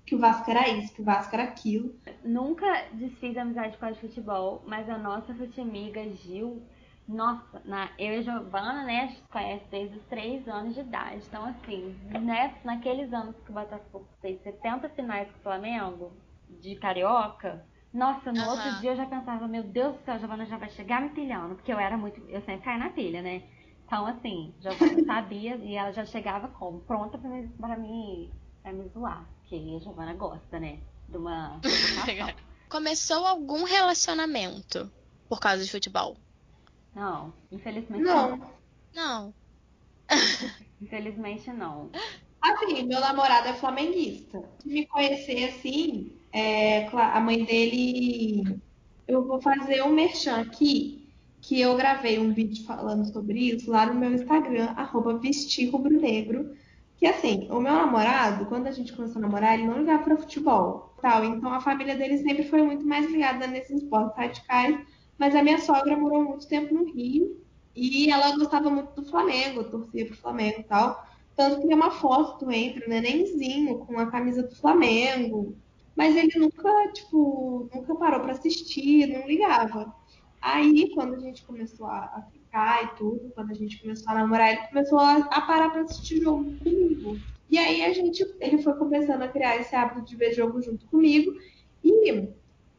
que 0.08 0.14
o 0.14 0.18
Vasco 0.18 0.50
era 0.50 0.68
isso, 0.68 0.94
que 0.94 1.02
o 1.02 1.04
Vasco 1.04 1.34
era 1.34 1.44
aquilo. 1.44 1.94
Nunca 2.24 2.66
desfiz 2.92 3.36
amizade 3.36 3.72
por 3.74 3.80
causa 3.80 3.94
de 4.00 4.08
futebol, 4.08 4.62
mas 4.66 4.88
a 4.88 4.98
nossa 4.98 5.34
futimiga 5.34 6.08
Gil, 6.10 6.62
nossa, 7.06 7.60
na, 7.64 7.90
eu 7.98 8.14
e 8.14 8.18
a 8.18 8.22
Giovana, 8.22 8.84
né, 8.84 9.00
a 9.02 9.06
gente 9.06 9.20
se 9.22 9.28
conhece 9.28 9.64
desde 9.70 9.96
os 9.96 10.04
3 10.06 10.46
anos 10.48 10.74
de 10.74 10.80
idade. 10.80 11.22
Então, 11.26 11.44
assim, 11.44 11.94
né, 12.20 12.54
naqueles 12.64 13.12
anos 13.12 13.36
que 13.44 13.50
o 13.50 13.54
Botafogo 13.54 14.08
fez 14.20 14.40
70 14.42 14.88
finais 14.90 15.30
com 15.30 15.38
o 15.38 15.42
Flamengo, 15.42 16.12
de 16.48 16.76
carioca, 16.76 17.64
nossa, 17.92 18.30
no 18.32 18.42
Aham. 18.42 18.50
outro 18.52 18.72
dia 18.80 18.90
eu 18.92 18.96
já 18.96 19.06
pensava, 19.06 19.48
meu 19.48 19.62
Deus 19.62 19.96
do 19.96 20.04
céu, 20.04 20.14
a 20.14 20.18
Giovana 20.18 20.44
já 20.46 20.58
vai 20.58 20.68
chegar 20.70 21.00
me 21.00 21.10
pilhando, 21.10 21.54
porque 21.54 21.72
eu 21.72 21.78
era 21.78 21.96
muito. 21.96 22.20
Eu 22.28 22.40
sempre 22.42 22.64
caí 22.64 22.78
na 22.78 22.90
pilha, 22.90 23.22
né? 23.22 23.42
Então, 23.86 24.06
assim, 24.06 24.54
Giovana 24.60 25.00
sabia 25.06 25.56
e 25.56 25.74
ela 25.74 25.90
já 25.92 26.04
chegava 26.04 26.48
como? 26.48 26.80
Pronta 26.80 27.16
pra 27.18 27.28
me, 27.30 27.48
pra 27.48 27.76
me, 27.76 28.30
pra 28.62 28.72
me 28.72 28.88
zoar. 28.88 29.26
Porque 29.48 29.76
a 29.76 29.78
Giovana 29.78 30.12
gosta, 30.12 30.60
né? 30.60 30.78
De 31.08 31.16
uma. 31.16 31.58
Começou 32.68 33.24
algum 33.24 33.64
relacionamento 33.64 34.92
por 35.26 35.40
causa 35.40 35.64
de 35.64 35.70
futebol? 35.70 36.18
Não, 36.94 37.32
infelizmente 37.50 38.02
não. 38.02 38.36
Não. 38.36 38.50
Não. 38.94 39.34
Infelizmente 40.80 41.50
não. 41.50 41.90
Assim, 42.40 42.82
meu 42.82 43.00
namorado 43.00 43.48
é 43.48 43.54
flamenguista. 43.54 44.42
Se 44.60 44.68
me 44.68 44.86
conhecer 44.86 45.44
assim, 45.48 46.12
é, 46.32 46.86
a 46.88 47.20
mãe 47.20 47.44
dele. 47.44 48.60
Eu 49.06 49.24
vou 49.26 49.40
fazer 49.40 49.82
um 49.82 49.94
merchan 49.94 50.40
aqui, 50.40 51.08
que 51.40 51.58
eu 51.58 51.74
gravei 51.76 52.18
um 52.18 52.32
vídeo 52.32 52.64
falando 52.66 53.10
sobre 53.10 53.38
isso 53.38 53.70
lá 53.70 53.86
no 53.86 53.98
meu 53.98 54.12
Instagram, 54.12 54.66
arroba 54.76 55.18
vestir 55.18 55.70
rubro-negro. 55.70 56.54
Que 56.98 57.06
assim, 57.06 57.46
o 57.48 57.60
meu 57.60 57.72
namorado, 57.72 58.46
quando 58.46 58.66
a 58.66 58.72
gente 58.72 58.92
começou 58.92 59.18
a 59.18 59.22
namorar, 59.22 59.54
ele 59.54 59.68
não 59.68 59.78
ligava 59.78 60.02
para 60.02 60.16
futebol. 60.16 60.94
Tal. 61.00 61.24
Então 61.24 61.52
a 61.52 61.60
família 61.60 61.96
dele 61.96 62.18
sempre 62.18 62.42
foi 62.42 62.60
muito 62.62 62.84
mais 62.84 63.08
ligada 63.08 63.46
nesses 63.46 63.82
esportes 63.82 64.16
radicais. 64.16 64.84
Mas 65.16 65.34
a 65.34 65.42
minha 65.42 65.58
sogra 65.58 65.96
morou 65.96 66.24
muito 66.24 66.48
tempo 66.48 66.74
no 66.74 66.84
Rio 66.92 67.40
e 67.74 68.10
ela 68.10 68.36
gostava 68.36 68.68
muito 68.68 69.00
do 69.00 69.08
Flamengo, 69.08 69.64
torcia 69.64 70.06
pro 70.06 70.16
Flamengo 70.16 70.64
tal. 70.68 71.06
Tanto 71.36 71.60
que 71.60 71.68
tem 71.68 71.76
uma 71.76 71.92
foto 71.92 72.50
entre 72.50 72.84
o 72.84 72.88
nenenzinho 72.88 73.78
com 73.78 73.98
a 73.98 74.10
camisa 74.10 74.42
do 74.42 74.56
Flamengo. 74.56 75.56
Mas 75.94 76.16
ele 76.16 76.36
nunca, 76.36 76.92
tipo, 76.92 77.68
nunca 77.72 77.94
parou 77.94 78.20
pra 78.20 78.32
assistir, 78.32 79.06
não 79.06 79.26
ligava. 79.26 79.94
Aí, 80.40 80.90
quando 80.94 81.14
a 81.14 81.20
gente 81.20 81.44
começou 81.44 81.86
a 81.86 82.24
ficar 82.48 82.84
e 82.84 82.96
tudo, 82.96 83.30
quando 83.34 83.50
a 83.50 83.54
gente 83.54 83.80
começou 83.80 84.10
a 84.10 84.14
namorar, 84.14 84.52
ele 84.52 84.66
começou 84.68 84.98
a, 84.98 85.16
a 85.16 85.40
parar 85.42 85.70
pra 85.70 85.82
assistir 85.82 86.20
jogo 86.22 86.52
comigo. 86.58 87.18
E 87.50 87.58
aí 87.58 87.84
a 87.84 87.92
gente, 87.92 88.24
ele 88.40 88.58
foi 88.58 88.74
começando 88.74 89.22
a 89.22 89.28
criar 89.28 89.56
esse 89.56 89.74
hábito 89.74 90.02
de 90.02 90.16
ver 90.16 90.32
jogo 90.32 90.60
junto 90.60 90.86
comigo. 90.86 91.32
E 91.84 92.28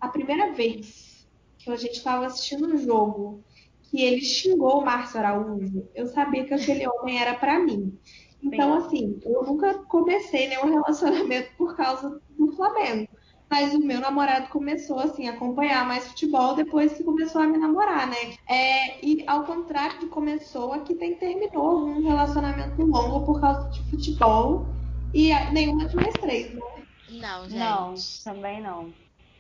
a 0.02 0.08
primeira 0.08 0.52
vez 0.52 1.28
que 1.58 1.70
a 1.72 1.76
gente 1.76 1.96
estava 1.96 2.26
assistindo 2.26 2.68
um 2.68 2.78
jogo 2.78 3.44
que 3.84 4.02
ele 4.04 4.22
xingou 4.22 4.80
o 4.80 4.86
Márcio 4.86 5.20
Araújo, 5.20 5.88
eu 5.96 6.08
sabia 6.08 6.46
que 6.46 6.54
aquele 6.54 6.86
homem 6.90 7.20
era 7.20 7.34
pra 7.34 7.60
mim. 7.60 7.98
Então, 8.42 8.74
assim, 8.76 9.20
eu 9.24 9.44
nunca 9.44 9.74
comecei 9.86 10.48
nenhum 10.48 10.70
relacionamento 10.70 11.50
por 11.58 11.76
causa 11.76 12.22
do 12.38 12.52
Flamengo. 12.54 13.10
Mas 13.50 13.74
o 13.74 13.80
meu 13.80 14.00
namorado 14.00 14.48
começou, 14.50 15.00
assim, 15.00 15.28
a 15.28 15.32
acompanhar 15.32 15.86
mais 15.88 16.08
futebol 16.08 16.56
depois 16.56 16.94
que 16.94 17.04
começou 17.04 17.42
a 17.42 17.48
me 17.48 17.58
namorar, 17.58 18.08
né? 18.08 18.16
É, 18.48 19.04
e 19.04 19.24
ao 19.28 19.44
contrário 19.44 20.00
de 20.00 20.06
começou, 20.08 20.72
aqui 20.74 20.94
tem 20.96 21.16
terminou 21.16 21.88
um 21.88 22.08
relacionamento 22.08 22.82
longo 22.84 23.26
por 23.26 23.42
causa 23.42 23.70
de 23.70 23.82
futebol. 23.90 24.68
E 25.14 25.32
a- 25.32 25.52
nenhuma 25.52 25.88
de 25.88 25.96
nós 25.96 26.14
três, 26.14 26.54
né? 26.54 26.62
Não, 27.10 27.50
gente. 27.50 27.58
Não, 27.58 27.94
também 28.24 28.62
não. 28.62 28.94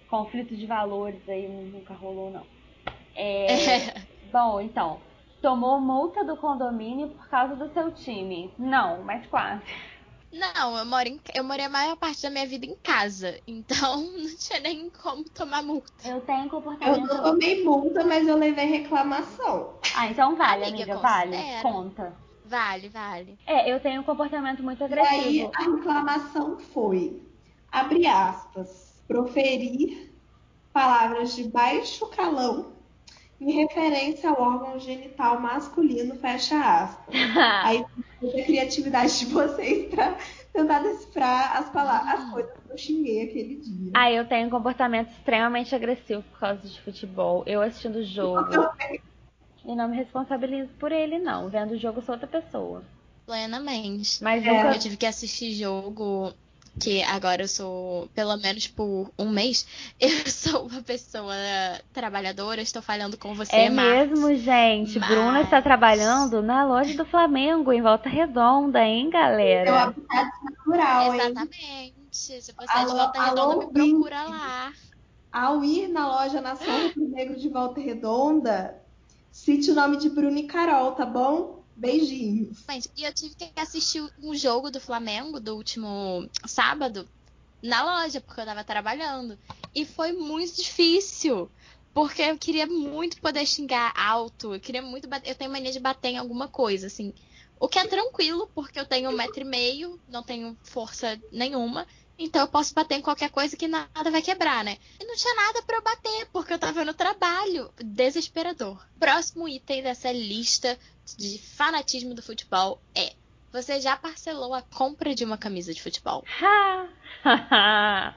Conflito 0.10 0.56
de 0.56 0.66
valores 0.66 1.22
aí 1.30 1.48
nunca 1.48 1.94
rolou, 1.94 2.32
não. 2.32 2.46
É, 3.16 3.48
bom, 4.34 4.60
então. 4.60 5.00
Tomou 5.42 5.80
multa 5.80 6.26
do 6.26 6.36
condomínio 6.36 7.10
por 7.10 7.30
causa 7.30 7.56
do 7.56 7.72
seu 7.74 7.92
time. 7.92 8.54
Não, 8.58 9.04
mas 9.04 9.26
quase. 9.28 9.64
Não, 10.32 10.78
eu, 10.78 10.86
moro 10.86 11.08
em, 11.08 11.20
eu 11.34 11.44
morei 11.44 11.66
a 11.66 11.70
maior 11.70 11.96
parte 11.96 12.22
da 12.22 12.30
minha 12.30 12.46
vida 12.46 12.66
em 12.66 12.76
casa. 12.76 13.40
Então 13.48 14.02
não 14.18 14.36
tinha 14.38 14.60
nem 14.60 14.90
como 14.90 15.24
tomar 15.30 15.62
multa. 15.64 15.92
Eu 16.08 16.22
tenho 16.22 16.40
Eu 16.40 16.44
não 16.46 16.50
comportamento. 16.50 17.24
tomei 17.24 17.64
multa, 17.64 18.04
mas 18.04 18.28
eu 18.28 18.38
levei 18.38 18.66
reclamação. 18.66 19.80
Ah, 19.96 20.08
então 20.08 20.36
vale, 20.36 20.66
Amiga, 20.66 20.94
amiga, 20.94 20.98
vale. 20.98 21.38
Conta. 21.62 22.14
Vale, 22.46 22.90
vale. 22.90 23.38
É, 23.46 23.72
eu 23.72 23.80
tenho 23.80 24.02
um 24.02 24.04
comportamento 24.04 24.64
muito 24.64 24.82
E 24.82 24.84
aí 24.86 25.42
agressivo. 25.42 25.52
a 25.56 25.64
reclamação 25.64 26.60
foi, 26.60 27.22
abre 27.72 28.08
aspas, 28.08 29.04
proferir 29.08 30.10
palavras 30.74 31.36
de 31.36 31.44
baixo 31.46 32.08
calão 32.08 32.79
em 33.40 33.52
referência 33.52 34.30
ao 34.30 34.42
órgão 34.42 34.80
genital 34.80 35.40
masculino, 35.40 36.16
fecha 36.16 36.58
aspas. 36.60 37.16
Aí 37.64 37.86
a 38.22 38.44
criatividade 38.46 39.20
de 39.20 39.26
vocês 39.28 39.88
pra 39.94 40.18
tentar 40.52 40.80
decifrar 40.80 41.58
as 41.58 41.70
palavras, 41.70 42.20
as 42.20 42.32
coisas 42.32 42.52
que 42.52 42.72
eu 42.74 42.78
xinguei 42.78 43.24
aquele 43.24 43.56
dia. 43.56 43.92
Ah, 43.94 44.12
eu 44.12 44.28
tenho 44.28 44.48
um 44.48 44.50
comportamento 44.50 45.10
extremamente 45.12 45.74
agressivo 45.74 46.22
por 46.24 46.40
causa 46.40 46.68
de 46.68 46.82
futebol. 46.82 47.44
Eu 47.46 47.62
assistindo 47.62 47.98
o 47.98 48.04
jogo. 48.04 48.50
E 49.66 49.76
não 49.76 49.88
me 49.90 49.96
responsabilizo 49.96 50.70
por 50.80 50.92
ele, 50.92 51.20
não. 51.20 51.50
Vendo 51.50 51.72
o 51.72 51.78
jogo, 51.78 52.02
sou 52.02 52.16
outra 52.16 52.28
pessoa. 52.28 52.84
Plenamente. 53.26 54.24
Mas 54.24 54.44
É. 54.44 54.52
nunca. 54.52 54.76
Eu 54.76 54.80
tive 54.80 54.98
que 54.98 55.06
assistir 55.06 55.54
jogo 55.54 56.34
que 56.80 57.02
agora 57.04 57.44
eu 57.44 57.48
sou, 57.48 58.08
pelo 58.14 58.36
menos 58.38 58.68
por 58.68 59.12
um 59.18 59.30
mês, 59.30 59.66
eu 60.00 60.10
sou 60.28 60.68
uma 60.68 60.82
pessoa 60.82 61.36
trabalhadora, 61.94 62.62
estou 62.62 62.82
falhando 62.82 63.18
com 63.18 63.34
você, 63.34 63.56
É 63.56 63.70
mesmo, 63.70 64.36
gente. 64.36 65.00
Mas... 65.00 65.10
Bruna 65.10 65.42
está 65.42 65.62
trabalhando 65.62 66.42
na 66.42 66.66
loja 66.66 66.96
do 66.96 67.06
Flamengo, 67.06 67.72
em 67.72 67.82
Volta 67.82 68.10
Redonda, 68.10 68.84
hein, 68.84 69.10
galera? 69.10 69.70
É 69.70 69.78
habitat 69.78 70.30
natural, 70.44 71.14
hein? 71.14 71.22
Exatamente. 71.22 71.96
Se 72.12 72.42
você 72.42 72.78
é 72.78 72.86
de 72.86 72.92
Volta 72.92 73.24
Redonda, 73.24 73.66
me 73.66 73.72
procura 73.72 74.24
lá. 74.24 74.74
Ao 75.32 75.64
ir 75.64 75.88
na 75.88 76.08
loja 76.08 76.42
Nação 76.42 76.88
Rubro 76.88 77.08
Negro 77.10 77.40
de 77.40 77.50
Volta 77.50 77.80
Redonda, 77.80 78.82
cite 79.32 79.70
o 79.70 79.76
nome 79.76 79.98
de 79.98 80.10
Bruno 80.10 80.38
e 80.38 80.44
Carol, 80.44 80.94
tá 80.94 81.06
bom? 81.06 81.59
Beijinhos. 81.80 82.64
E 82.98 83.04
eu 83.04 83.14
tive 83.14 83.36
que 83.36 83.52
assistir 83.56 84.04
um 84.22 84.36
jogo 84.36 84.70
do 84.70 84.80
Flamengo 84.80 85.40
do 85.40 85.56
último 85.56 86.30
sábado 86.46 87.08
na 87.62 87.84
loja, 87.84 88.22
porque 88.22 88.42
eu 88.42 88.46
tava 88.46 88.64
trabalhando. 88.64 89.38
E 89.74 89.86
foi 89.86 90.12
muito 90.12 90.56
difícil. 90.58 91.50
Porque 91.94 92.22
eu 92.22 92.38
queria 92.38 92.68
muito 92.68 93.20
poder 93.20 93.46
xingar 93.46 93.94
alto. 93.96 94.54
Eu 94.54 94.60
queria 94.60 94.82
muito 94.82 95.08
bater. 95.08 95.30
Eu 95.30 95.36
tenho 95.36 95.52
mania 95.52 95.72
de 95.72 95.80
bater 95.80 96.10
em 96.10 96.18
alguma 96.18 96.48
coisa, 96.48 96.88
assim. 96.88 97.14
O 97.60 97.68
que 97.68 97.80
é 97.80 97.88
tranquilo, 97.88 98.50
porque 98.54 98.80
eu 98.80 98.86
tenho 98.86 99.10
um 99.10 99.16
metro 99.16 99.42
e 99.42 99.46
meio, 99.46 100.00
não 100.08 100.24
tenho 100.24 100.58
força 100.64 101.20
nenhuma. 101.32 101.86
Então 102.20 102.42
eu 102.42 102.48
posso 102.50 102.74
bater 102.74 102.96
em 102.96 103.02
qualquer 103.02 103.30
coisa 103.30 103.56
que 103.56 103.66
nada 103.66 104.12
vai 104.12 104.22
quebrar, 104.22 104.62
né? 104.62 104.78
E 105.00 105.06
não 105.06 105.16
tinha 105.16 105.34
nada 105.36 105.62
para 105.62 105.78
eu 105.78 105.82
bater, 105.82 106.28
porque 106.34 106.52
eu 106.52 106.60
tava 106.60 106.84
no 106.84 106.94
trabalho. 106.94 107.72
Desesperador. 107.82 108.86
Próximo 109.00 109.48
item 109.48 109.82
dessa 109.82 110.12
lista 110.12 110.78
de 111.18 111.40
fanatismo 111.40 112.14
do 112.14 112.22
futebol 112.22 112.82
é: 112.94 113.14
você 113.54 113.80
já 113.80 113.96
parcelou 113.96 114.54
a 114.54 114.62
compra 114.62 115.16
de 115.16 115.24
uma 115.24 115.38
camisa 115.38 115.74
de 115.74 115.82
futebol? 115.82 116.26
ai, 117.24 118.14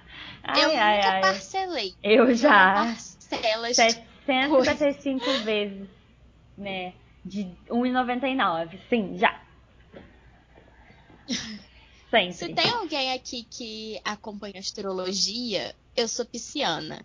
eu 0.64 0.70
ai, 0.76 0.96
nunca 0.96 1.08
ai. 1.08 1.20
parcelei. 1.20 1.94
Eu 2.02 2.34
já. 2.34 2.96
Parcelas 3.30 3.76
755 3.76 5.24
vezes, 5.44 5.88
né? 6.58 6.92
De 7.24 7.44
1,99. 7.70 8.80
Sim, 8.90 9.16
já. 9.16 9.40
Sempre. 12.12 12.34
Se 12.34 12.54
tem 12.54 12.70
alguém 12.70 13.10
aqui 13.14 13.46
que 13.48 13.98
acompanha 14.04 14.58
astrologia, 14.58 15.74
eu 15.96 16.06
sou 16.06 16.26
pisciana. 16.26 17.02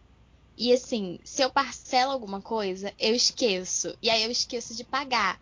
E 0.58 0.74
assim, 0.74 1.17
se 1.24 1.41
eu 1.41 1.50
parcelo 1.50 2.12
alguma 2.12 2.41
coisa, 2.41 2.91
eu 3.00 3.15
esqueço. 3.15 3.98
E 4.02 4.10
aí 4.10 4.26
eu 4.26 4.30
esqueço 4.30 4.76
de 4.76 4.84
pagar. 4.84 5.39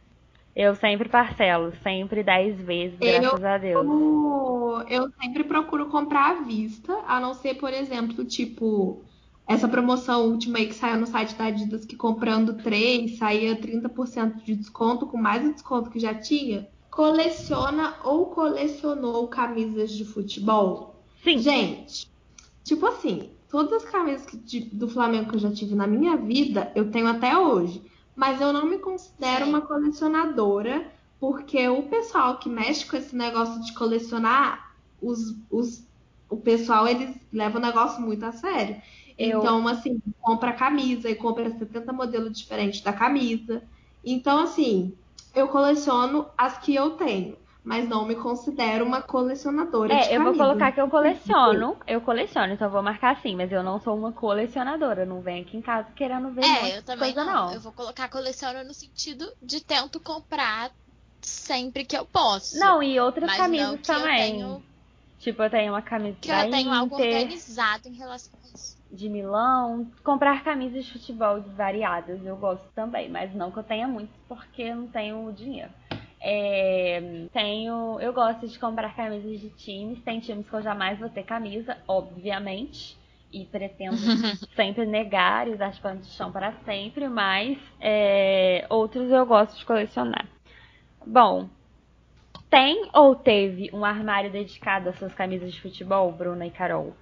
Eu 0.56 0.76
sempre 0.76 1.10
parcelo, 1.10 1.74
sempre 1.82 2.22
10 2.22 2.62
vezes, 2.62 3.00
graças 3.00 3.42
eu, 3.42 3.48
a 3.48 3.58
Deus. 3.58 3.88
Eu 4.88 5.10
sempre 5.20 5.44
procuro 5.46 5.88
comprar 5.88 6.38
à 6.38 6.42
vista, 6.44 6.94
a 7.08 7.20
não 7.20 7.34
ser, 7.34 7.56
por 7.56 7.74
exemplo, 7.74 8.24
tipo, 8.24 9.04
essa 9.48 9.68
promoção 9.68 10.28
última 10.28 10.60
aí 10.60 10.68
que 10.68 10.76
saiu 10.76 11.00
no 11.00 11.08
site 11.08 11.34
da 11.34 11.46
Adidas, 11.46 11.86
que 11.86 11.96
comprando 11.96 12.54
três 12.62 13.18
saía 13.18 13.56
30% 13.56 14.44
de 14.44 14.56
desconto, 14.56 15.08
com 15.08 15.18
mais 15.18 15.44
o 15.44 15.54
desconto 15.54 15.90
que 15.90 16.00
já 16.00 16.14
tinha. 16.14 16.70
Coleciona 16.96 17.98
ou 18.04 18.28
colecionou 18.28 19.28
camisas 19.28 19.92
de 19.92 20.06
futebol? 20.06 20.96
Sim. 21.24 21.40
Gente, 21.40 22.08
tipo 22.64 22.86
assim, 22.86 23.32
todas 23.50 23.84
as 23.84 23.90
camisas 23.92 24.26
que, 24.26 24.62
do 24.74 24.88
Flamengo 24.88 25.30
que 25.30 25.36
eu 25.36 25.40
já 25.40 25.52
tive 25.54 25.76
na 25.76 25.88
minha 25.88 26.16
vida, 26.18 26.72
eu 26.76 26.92
tenho 26.92 27.08
até 27.08 27.38
hoje. 27.38 27.84
Mas 28.16 28.40
eu 28.40 28.54
não 28.54 28.66
me 28.66 28.80
considero 28.80 29.46
uma 29.46 29.62
colecionadora, 29.62 30.90
porque 31.20 31.68
o 31.68 31.84
pessoal 31.90 32.40
que 32.40 32.50
mexe 32.50 32.86
com 32.86 32.96
esse 32.98 33.16
negócio 33.16 33.62
de 33.64 33.74
colecionar, 33.74 34.74
os, 35.02 35.20
os, 35.52 35.86
o 36.30 36.38
pessoal, 36.38 36.88
eles 36.88 37.16
levam 37.32 37.62
o 37.62 37.66
negócio 37.66 38.02
muito 38.02 38.24
a 38.26 38.32
sério. 38.32 38.82
Eu- 39.18 39.40
Então, 39.40 39.68
assim, 39.68 40.02
compra 40.22 40.54
camisa 40.54 41.10
e 41.10 41.16
compra 41.16 41.50
70 41.52 41.92
modelos 41.94 42.38
diferentes 42.38 42.82
da 42.82 42.94
camisa. 42.94 43.64
Então, 44.04 44.40
assim, 44.40 44.98
eu 45.36 45.48
coleciono 45.48 46.28
as 46.38 46.58
que 46.58 46.74
eu 46.74 46.92
tenho, 46.92 47.38
mas 47.64 47.88
não 47.88 48.06
me 48.06 48.16
considero 48.16 48.86
uma 48.86 49.02
colecionadora 49.02 49.96
de 49.96 50.02
É, 50.02 50.18
eu 50.18 50.24
vou 50.24 50.34
colocar 50.34 50.72
que 50.72 50.82
eu 50.82 50.90
coleciono. 50.90 51.78
Eu 51.88 52.02
coleciono, 52.02 52.54
então 52.54 52.68
eu 52.68 52.72
vou 52.72 52.82
marcar 52.82 53.14
assim, 53.14 53.36
mas 53.36 53.52
eu 53.52 53.62
não 53.62 53.80
sou 53.80 53.98
uma 53.98 54.12
colecionadora. 54.12 55.06
Não 55.06 55.22
vem 55.22 55.42
aqui 55.42 55.58
em 55.58 55.62
casa 55.62 55.90
querendo 55.96 56.30
ver 56.32 56.44
É, 56.46 56.78
eu 56.78 56.84
também 56.84 57.14
coisa, 57.14 57.30
não. 57.30 57.48
não. 57.48 57.54
Eu 57.54 57.60
vou 57.60 57.72
colocar 57.72 58.10
coleciono 58.10 58.64
no 58.64 58.74
sentido 58.74 59.32
de 59.42 59.64
tento 59.64 60.00
comprar 60.00 60.72
sempre 61.22 61.84
que 61.84 61.98
eu 61.98 62.06
posso. 62.06 62.58
Não, 62.58 62.82
e 62.82 63.00
outras 63.00 63.28
mas 63.28 63.38
camisas 63.38 63.68
não 63.68 63.78
que 63.78 63.88
também. 63.88 64.42
eu 64.42 64.48
tenho 64.48 64.76
Tipo, 65.26 65.42
eu 65.42 65.50
tenho 65.50 65.74
uma 65.74 65.82
camisa 65.82 66.18
que 66.22 66.28
da 66.28 66.46
eu 66.46 66.52
tenho 66.52 66.72
algo 66.72 66.96
Inter, 67.00 67.08
organizado 67.08 67.88
em 67.88 67.94
relação 67.94 68.32
a 68.44 68.48
isso. 68.56 68.75
De 68.92 69.10
Milão. 69.10 69.92
Comprar 70.04 70.44
camisas 70.44 70.86
de 70.86 70.94
futebol 70.94 71.42
variadas, 71.42 72.26
eu 72.26 72.38
gosto 72.38 72.68
também, 72.74 73.10
mas 73.10 73.34
não 73.34 73.52
que 73.52 73.58
eu 73.58 73.64
tenha 73.64 73.88
muitas, 73.88 74.16
porque 74.28 74.64
eu 74.64 74.76
não 74.76 74.88
tenho 74.88 75.32
dinheiro. 75.34 75.72
É, 76.22 77.28
tenho, 77.32 78.00
eu 78.00 78.12
gosto 78.12 78.48
de 78.48 78.58
comprar 78.58 78.96
camisas 78.96 79.40
de 79.40 79.50
times. 79.52 80.02
Tem 80.04 80.20
times 80.20 80.50
que 80.50 80.56
eu 80.56 80.62
jamais 80.62 80.98
vou 80.98 81.10
ter 81.10 81.24
camisa, 81.24 81.78
obviamente. 81.88 82.98
E 83.32 83.46
pretendo 83.46 83.98
sempre 84.56 84.86
negar 84.86 85.48
e 85.48 85.54
usar 85.54 85.68
as 85.68 85.80
panos 85.80 86.08
de 86.08 86.14
chão 86.14 86.32
para 86.32 86.54
sempre, 86.64 87.08
mas 87.10 87.58
é, 87.82 88.66
outros 88.70 89.12
eu 89.12 89.26
gosto 89.26 89.58
de 89.58 89.66
colecionar. 89.66 90.26
Bom, 91.06 91.50
tem 92.50 92.90
ou 92.94 93.16
teve 93.16 93.70
um 93.74 93.84
armário 93.84 94.32
dedicado 94.32 94.90
às 94.90 94.98
suas 94.98 95.14
camisas 95.14 95.54
de 95.54 95.62
futebol, 95.62 96.12
Bruna 96.12 96.46
e 96.48 96.52
Carol? 96.52 96.96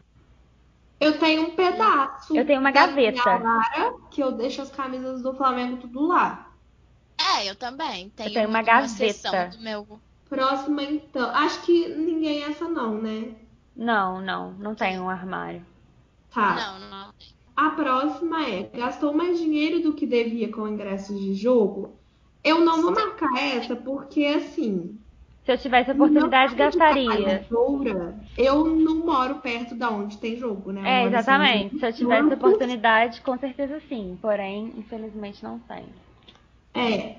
Eu 1.04 1.20
tenho 1.20 1.44
um 1.44 1.52
pedaço. 1.52 2.36
Eu 2.36 2.46
tenho 2.46 2.60
uma 2.60 2.72
gaveta. 2.72 3.30
arara, 3.30 3.94
que 4.10 4.22
eu 4.22 4.32
deixo 4.32 4.62
as 4.62 4.70
camisas 4.70 5.22
do 5.22 5.34
Flamengo 5.34 5.78
tudo 5.78 6.08
lá. 6.08 6.52
É, 7.18 7.50
eu 7.50 7.56
também. 7.56 8.10
Tenho, 8.10 8.34
tenho 8.34 8.48
uma 8.48 8.60
uma 8.60 8.64
gaveta. 8.64 9.50
do 9.50 9.62
meu. 9.62 10.00
Próxima, 10.30 10.84
então. 10.84 11.30
Acho 11.30 11.62
que 11.64 11.90
ninguém 11.90 12.44
é 12.44 12.50
essa, 12.50 12.68
não, 12.68 13.02
né? 13.02 13.36
Não, 13.76 14.22
não, 14.22 14.52
não 14.54 14.76
tem 14.76 15.00
um 15.00 15.10
armário. 15.10 15.66
Tá. 16.34 16.56
Não, 16.56 16.90
não. 16.90 17.14
A 17.56 17.70
próxima 17.72 18.48
é: 18.48 18.64
gastou 18.64 19.14
mais 19.14 19.38
dinheiro 19.38 19.82
do 19.82 19.94
que 19.94 20.08
devia 20.08 20.52
com 20.52 20.68
ingressos 20.68 21.20
de 21.20 21.34
jogo? 21.34 21.96
Eu 22.44 22.62
não 22.62 22.82
vou 22.82 22.92
marcar 22.92 23.38
essa 23.38 23.76
porque, 23.76 24.26
assim. 24.26 25.00
Se 25.46 25.52
eu 25.52 25.58
tivesse 25.58 25.92
a 25.92 25.94
oportunidade, 25.94 26.56
caso 26.56 26.72
de 26.72 26.78
gastaria. 26.78 27.46
trabalhadora, 27.50 28.16
Eu 28.38 28.66
não 28.66 29.06
moro 29.06 29.36
perto 29.36 29.76
da 29.76 29.90
onde 29.90 30.18
tem 30.18 30.38
jogo, 30.38 30.72
né? 30.72 30.82
Eu 30.82 30.86
É, 30.86 31.00
assim, 31.00 31.08
exatamente. 31.08 31.80
Se 31.80 31.86
eu 31.86 31.94
tivesse 31.94 32.32
a 32.32 32.36
oportunidade, 32.36 33.22
com 33.22 33.38
certeza 33.38 33.82
sim. 33.90 34.18
Porém, 34.22 34.72
infelizmente 34.78 35.44
não 35.44 35.60
tem. 35.60 35.86
É. 36.74 37.16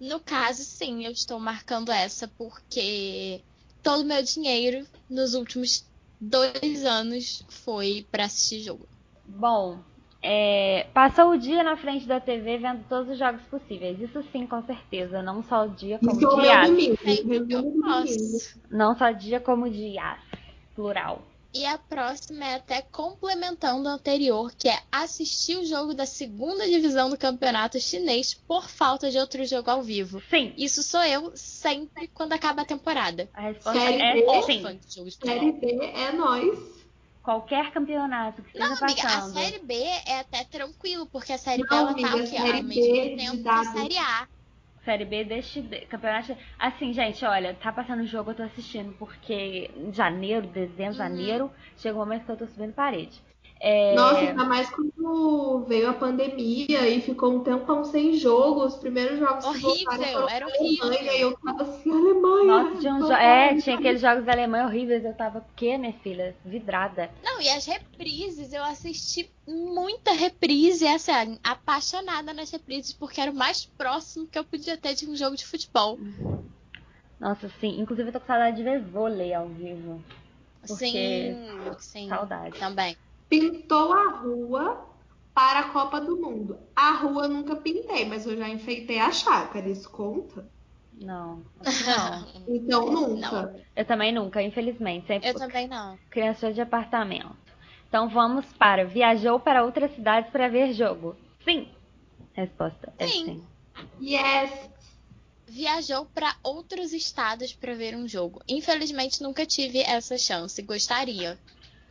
No 0.00 0.18
caso, 0.20 0.64
sim, 0.64 1.04
eu 1.04 1.12
estou 1.12 1.38
marcando 1.38 1.92
essa 1.92 2.26
porque 2.38 3.42
todo 3.82 4.00
o 4.00 4.06
meu 4.06 4.22
dinheiro 4.22 4.86
nos 5.08 5.34
últimos 5.34 5.84
dois 6.18 6.84
anos 6.86 7.44
foi 7.50 8.06
pra 8.10 8.24
assistir 8.24 8.62
jogo. 8.62 8.88
Bom, 9.26 9.78
é, 10.22 10.86
passou 10.92 11.30
o 11.30 11.38
dia 11.38 11.62
na 11.62 11.76
frente 11.76 12.06
da 12.06 12.20
TV 12.20 12.58
vendo 12.58 12.84
todos 12.88 13.10
os 13.12 13.18
jogos 13.18 13.42
possíveis. 13.50 13.98
Isso 14.00 14.22
sim, 14.32 14.46
com 14.46 14.62
certeza. 14.64 15.22
Não 15.22 15.42
só 15.42 15.64
o 15.64 15.68
dia 15.70 15.98
como 15.98 16.12
Isso 16.12 16.40
é 16.40 16.66
dias. 16.66 17.24
do 17.24 17.46
domingo. 17.46 17.82
posso. 17.82 18.60
Não 18.70 18.96
só 18.96 19.10
dia 19.12 19.40
como 19.40 19.70
dias. 19.70 20.18
Plural. 20.74 21.22
E 21.52 21.66
a 21.66 21.76
próxima 21.78 22.44
é 22.44 22.54
até 22.54 22.80
complementando 22.80 23.88
a 23.88 23.94
anterior, 23.94 24.52
que 24.56 24.68
é 24.68 24.78
assistir 24.92 25.56
o 25.56 25.64
jogo 25.66 25.92
da 25.94 26.06
segunda 26.06 26.64
divisão 26.64 27.10
do 27.10 27.18
campeonato 27.18 27.80
chinês 27.80 28.34
por 28.34 28.68
falta 28.68 29.10
de 29.10 29.18
outro 29.18 29.44
jogo 29.44 29.68
ao 29.68 29.82
vivo. 29.82 30.22
Sim, 30.30 30.52
Isso 30.56 30.80
sou 30.84 31.02
eu 31.02 31.32
sempre 31.34 32.06
quando 32.14 32.34
acaba 32.34 32.62
a 32.62 32.64
temporada. 32.64 33.28
a 33.34 33.40
resposta 33.40 33.80
Série 33.80 34.00
é 34.00 34.14
B? 34.14 34.42
sim. 34.42 35.10
Série. 35.10 35.52
B 35.52 35.76
é 35.92 36.12
nós. 36.12 36.79
Qualquer 37.22 37.72
campeonato 37.72 38.42
que 38.42 38.50
Não, 38.54 38.66
esteja 38.66 38.76
amiga, 38.76 39.02
a 39.02 39.20
passando. 39.20 39.32
Série 39.32 39.58
B 39.66 39.74
é 40.06 40.20
até 40.20 40.44
tranquilo, 40.44 41.08
porque 41.10 41.32
a 41.32 41.38
Série 41.38 41.64
B 41.64 41.74
Não, 41.74 41.76
ela 41.76 41.92
amiga, 41.92 42.16
tá 42.16 42.16
o 42.16 42.22
quê? 42.22 42.36
Série 42.36 42.62
Ao 42.62 42.62
B 42.62 43.10
tempo 43.16 43.42
que 43.42 43.42
dados. 43.42 43.60
a 43.60 43.64
Série 43.64 43.98
A. 43.98 44.28
Série 44.84 45.04
B 45.04 45.24
deste 45.24 45.62
de- 45.62 45.86
campeonato. 45.86 46.36
Assim, 46.58 46.92
gente, 46.92 47.24
olha, 47.24 47.54
tá 47.54 47.72
passando 47.72 48.02
o 48.02 48.06
jogo, 48.06 48.30
eu 48.32 48.34
tô 48.34 48.42
assistindo, 48.42 48.92
porque 48.98 49.70
em 49.76 49.92
janeiro, 49.92 50.46
dezembro, 50.48 50.94
Uhum. 50.94 50.98
janeiro, 50.98 51.52
chega 51.76 51.96
um 51.96 52.00
momento 52.00 52.24
que 52.26 52.32
eu 52.32 52.36
tô 52.36 52.46
subindo 52.48 52.72
parede. 52.74 53.22
É, 53.60 53.94
Nossa, 53.94 54.20
ainda 54.20 54.44
mais 54.44 54.70
quando 54.70 55.64
veio 55.66 55.90
a 55.90 55.92
pandemia 55.94 56.88
e 56.88 57.00
ficou 57.00 57.32
um 57.34 57.42
tempão 57.44 57.84
sem 57.84 58.14
jogo. 58.14 58.64
Os 58.64 58.76
primeiros 58.76 59.18
jogos 59.18 59.44
que 59.46 59.58
Horrível, 59.58 59.90
voltaram 59.90 60.12
foram 60.12 60.28
era 60.28 60.46
pra 60.46 60.54
Alemanha. 60.56 60.98
horrível. 60.98 61.16
E 61.18 61.20
eu 61.22 61.36
tava 61.38 61.62
assim, 61.62 61.90
Alemanha. 61.92 62.46
Nossa, 62.46 62.80
tinha 62.80 62.94
um 62.94 63.00
jo- 63.00 63.12
é, 63.12 63.54
tinha 63.56 63.76
aqueles 63.76 64.00
jogos 64.00 64.24
da 64.24 64.32
Alemanha 64.32 64.66
horríveis, 64.66 65.04
eu 65.04 65.14
tava, 65.14 65.38
o 65.40 65.44
quê, 65.56 65.76
minha 65.76 65.92
filha? 65.92 66.34
Vidrada. 66.44 67.10
Não, 67.22 67.40
e 67.40 67.48
as 67.50 67.66
reprises, 67.66 68.52
eu 68.52 68.62
assisti 68.64 69.30
muita 69.46 70.12
reprise, 70.12 70.86
assim, 70.86 71.38
apaixonada 71.42 72.32
nas 72.32 72.50
reprises, 72.50 72.92
porque 72.92 73.20
era 73.20 73.30
o 73.30 73.34
mais 73.34 73.66
próximo 73.76 74.26
que 74.26 74.38
eu 74.38 74.44
podia 74.44 74.76
ter 74.76 74.94
de 74.94 75.06
um 75.06 75.16
jogo 75.16 75.36
de 75.36 75.44
futebol. 75.44 75.98
Nossa, 77.18 77.48
sim. 77.60 77.80
Inclusive, 77.80 78.08
eu 78.08 78.12
tô 78.12 78.20
com 78.20 78.26
saudade 78.26 78.56
de 78.56 78.62
ver 78.62 78.80
vôlei 78.80 79.34
ao 79.34 79.46
vivo. 79.48 80.02
Porque 80.66 80.88
Sim, 80.88 81.76
sim. 81.80 82.08
saudade. 82.08 82.58
Também. 82.58 82.96
Pintou 83.30 83.92
a 83.92 84.10
rua 84.18 84.86
para 85.32 85.60
a 85.60 85.68
Copa 85.70 86.00
do 86.00 86.16
Mundo. 86.16 86.58
A 86.74 86.90
rua 86.96 87.24
eu 87.24 87.28
nunca 87.28 87.56
pintei, 87.56 88.04
mas 88.04 88.26
eu 88.26 88.36
já 88.36 88.48
enfeitei 88.48 88.98
a 88.98 89.12
chácara. 89.12 89.68
Isso 89.68 89.88
conta? 89.88 90.46
Não, 91.00 91.42
não. 91.86 92.26
Então 92.48 92.90
nunca. 92.90 93.42
Não. 93.42 93.60
Eu 93.74 93.84
também 93.84 94.12
nunca, 94.12 94.42
infelizmente. 94.42 95.06
Sempre 95.06 95.28
Eu 95.28 95.34
também 95.34 95.68
não. 95.68 95.96
criança 96.10 96.52
de 96.52 96.60
apartamento. 96.60 97.34
Então 97.88 98.08
vamos 98.08 98.44
para 98.58 98.84
viajou 98.84 99.40
para 99.40 99.64
outras 99.64 99.94
cidades 99.94 100.30
para 100.30 100.48
ver 100.48 100.72
jogo. 100.74 101.16
Sim. 101.44 101.68
Resposta 102.34 102.92
é 102.98 103.06
Sim. 103.06 103.24
sim. 103.24 103.44
Yes. 104.00 104.70
Viajou 105.46 106.04
para 106.06 106.36
outros 106.42 106.92
estados 106.92 107.52
para 107.52 107.74
ver 107.74 107.96
um 107.96 108.06
jogo. 108.06 108.42
Infelizmente 108.48 109.22
nunca 109.22 109.46
tive 109.46 109.80
essa 109.80 110.18
chance. 110.18 110.60
Gostaria. 110.62 111.38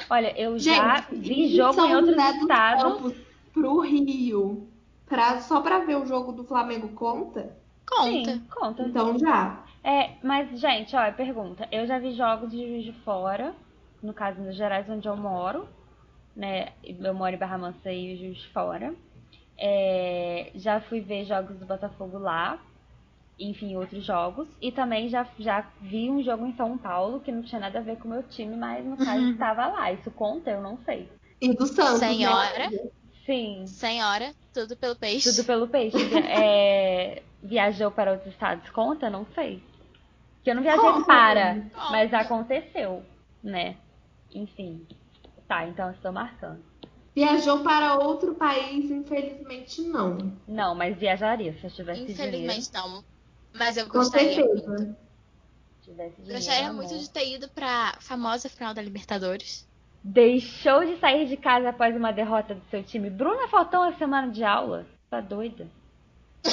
Olha, 0.10 0.40
eu 0.40 0.58
já 0.60 0.98
Gente, 0.98 1.16
vi 1.16 1.46
e 1.46 1.56
jogo 1.56 1.82
em 1.86 1.96
outros 1.96 2.18
estados. 2.18 3.14
Pro 3.54 3.80
Rio. 3.80 4.68
Pra, 5.06 5.40
só 5.42 5.62
pra 5.62 5.80
ver 5.80 5.98
o 5.98 6.06
jogo 6.06 6.32
do 6.32 6.44
Flamengo 6.44 6.90
conta? 6.90 7.58
Conta. 7.88 8.04
Sim, 8.04 8.46
conta. 8.54 8.84
Então 8.84 9.18
já. 9.18 9.64
É, 9.84 10.12
mas, 10.24 10.60
gente, 10.60 10.96
ó, 10.96 11.12
pergunta. 11.12 11.68
Eu 11.72 11.88
já 11.88 11.98
vi 11.98 12.14
jogos 12.14 12.52
de 12.52 12.58
Juiz 12.58 12.84
de 12.86 12.94
Fora, 13.04 13.56
no 14.04 14.14
caso, 14.14 14.40
Minas 14.40 14.56
Gerais, 14.56 14.90
onde 14.90 15.08
eu 15.08 15.18
moro, 15.18 15.68
né? 16.36 16.70
Eu 16.84 17.14
moro 17.14 17.34
em 17.34 17.40
Barra 17.40 17.58
Mansa 17.58 17.92
e 17.92 18.16
Juiz 18.18 18.38
de 18.38 18.50
Fora. 18.50 18.94
É, 19.58 20.52
já 20.56 20.80
fui 20.80 21.02
ver 21.02 21.26
jogos 21.26 21.58
do 21.58 21.66
Botafogo 21.66 22.18
lá, 22.18 22.60
enfim, 23.40 23.76
outros 23.76 24.04
jogos. 24.06 24.48
E 24.62 24.72
também 24.72 25.10
já, 25.10 25.26
já 25.40 25.66
vi 25.82 26.10
um 26.10 26.22
jogo 26.22 26.46
em 26.46 26.56
São 26.56 26.78
Paulo, 26.78 27.20
que 27.22 27.32
não 27.32 27.42
tinha 27.42 27.62
nada 27.62 27.80
a 27.80 27.82
ver 27.82 27.98
com 27.98 28.08
o 28.08 28.12
meu 28.12 28.24
time, 28.24 28.56
mas 28.56 28.86
no 28.86 28.98
caso 28.98 29.30
estava 29.32 29.68
lá. 29.68 29.92
Isso 29.92 30.12
conta? 30.12 30.52
Eu 30.52 30.62
não 30.62 30.78
sei. 30.86 31.10
E 31.42 31.54
do 31.56 31.66
Santos. 31.66 32.00
Senhora. 32.00 32.70
né? 32.70 32.90
Sim, 33.26 33.66
Senhora, 33.68 34.34
tudo 34.54 34.76
pelo 34.76 34.96
peixe. 34.96 35.30
tudo 35.32 35.46
pelo 35.46 35.68
peixe. 35.68 35.98
É, 36.28 37.22
viajou 37.44 37.92
para 37.92 38.12
outros 38.12 38.34
estados, 38.34 38.70
conta? 38.72 39.10
Não 39.10 39.26
sei. 39.36 39.64
Que 40.44 40.50
eu 40.50 40.56
não 40.56 40.64
viajei 40.64 40.82
Conta. 40.82 41.06
para, 41.06 41.56
Conta. 41.56 41.92
mas 41.92 42.14
aconteceu, 42.14 43.04
né? 43.44 43.76
Enfim. 44.34 44.86
Tá, 45.48 45.68
então 45.68 45.88
eu 45.88 45.94
estou 45.94 46.12
marcando. 46.12 46.60
Viajou 47.16 47.60
para 47.60 47.98
outro 47.98 48.36
país, 48.36 48.90
infelizmente 48.90 49.82
não. 49.82 50.34
Não, 50.48 50.74
mas 50.74 50.98
viajaria 50.98 51.54
se 51.54 51.66
eu 51.66 51.72
tivesse 51.72 52.06
dinheiro. 52.06 52.22
Infelizmente 52.38 52.74
não. 52.74 53.04
Mas 53.54 53.78
eu 53.78 53.88
gostaria 53.88 54.46
muito. 54.46 54.66
certeza. 54.66 54.98
Tivesse 55.82 56.16
dinheiro, 56.18 56.36
Gostaria 56.38 56.70
amor. 56.70 56.84
muito 56.84 56.98
de 57.00 57.10
ter 57.10 57.28
ido 57.36 57.50
pra 57.50 57.98
famosa 58.00 58.48
final 58.50 58.74
da 58.74 58.82
Libertadores. 58.82 59.68
Deixou 60.04 60.86
de 60.86 60.98
sair 61.00 61.28
de 61.28 61.36
casa 61.36 61.70
após 61.70 61.96
uma 61.96 62.12
derrota 62.12 62.56
do 62.56 62.62
seu 62.70 62.84
time. 62.84 63.10
Bruna 63.10 63.48
faltou 63.48 63.82
uma 63.82 63.98
semana 63.98 64.32
de 64.32 64.44
aula. 64.44 64.86
Tá 65.10 65.20
doida? 65.20 65.68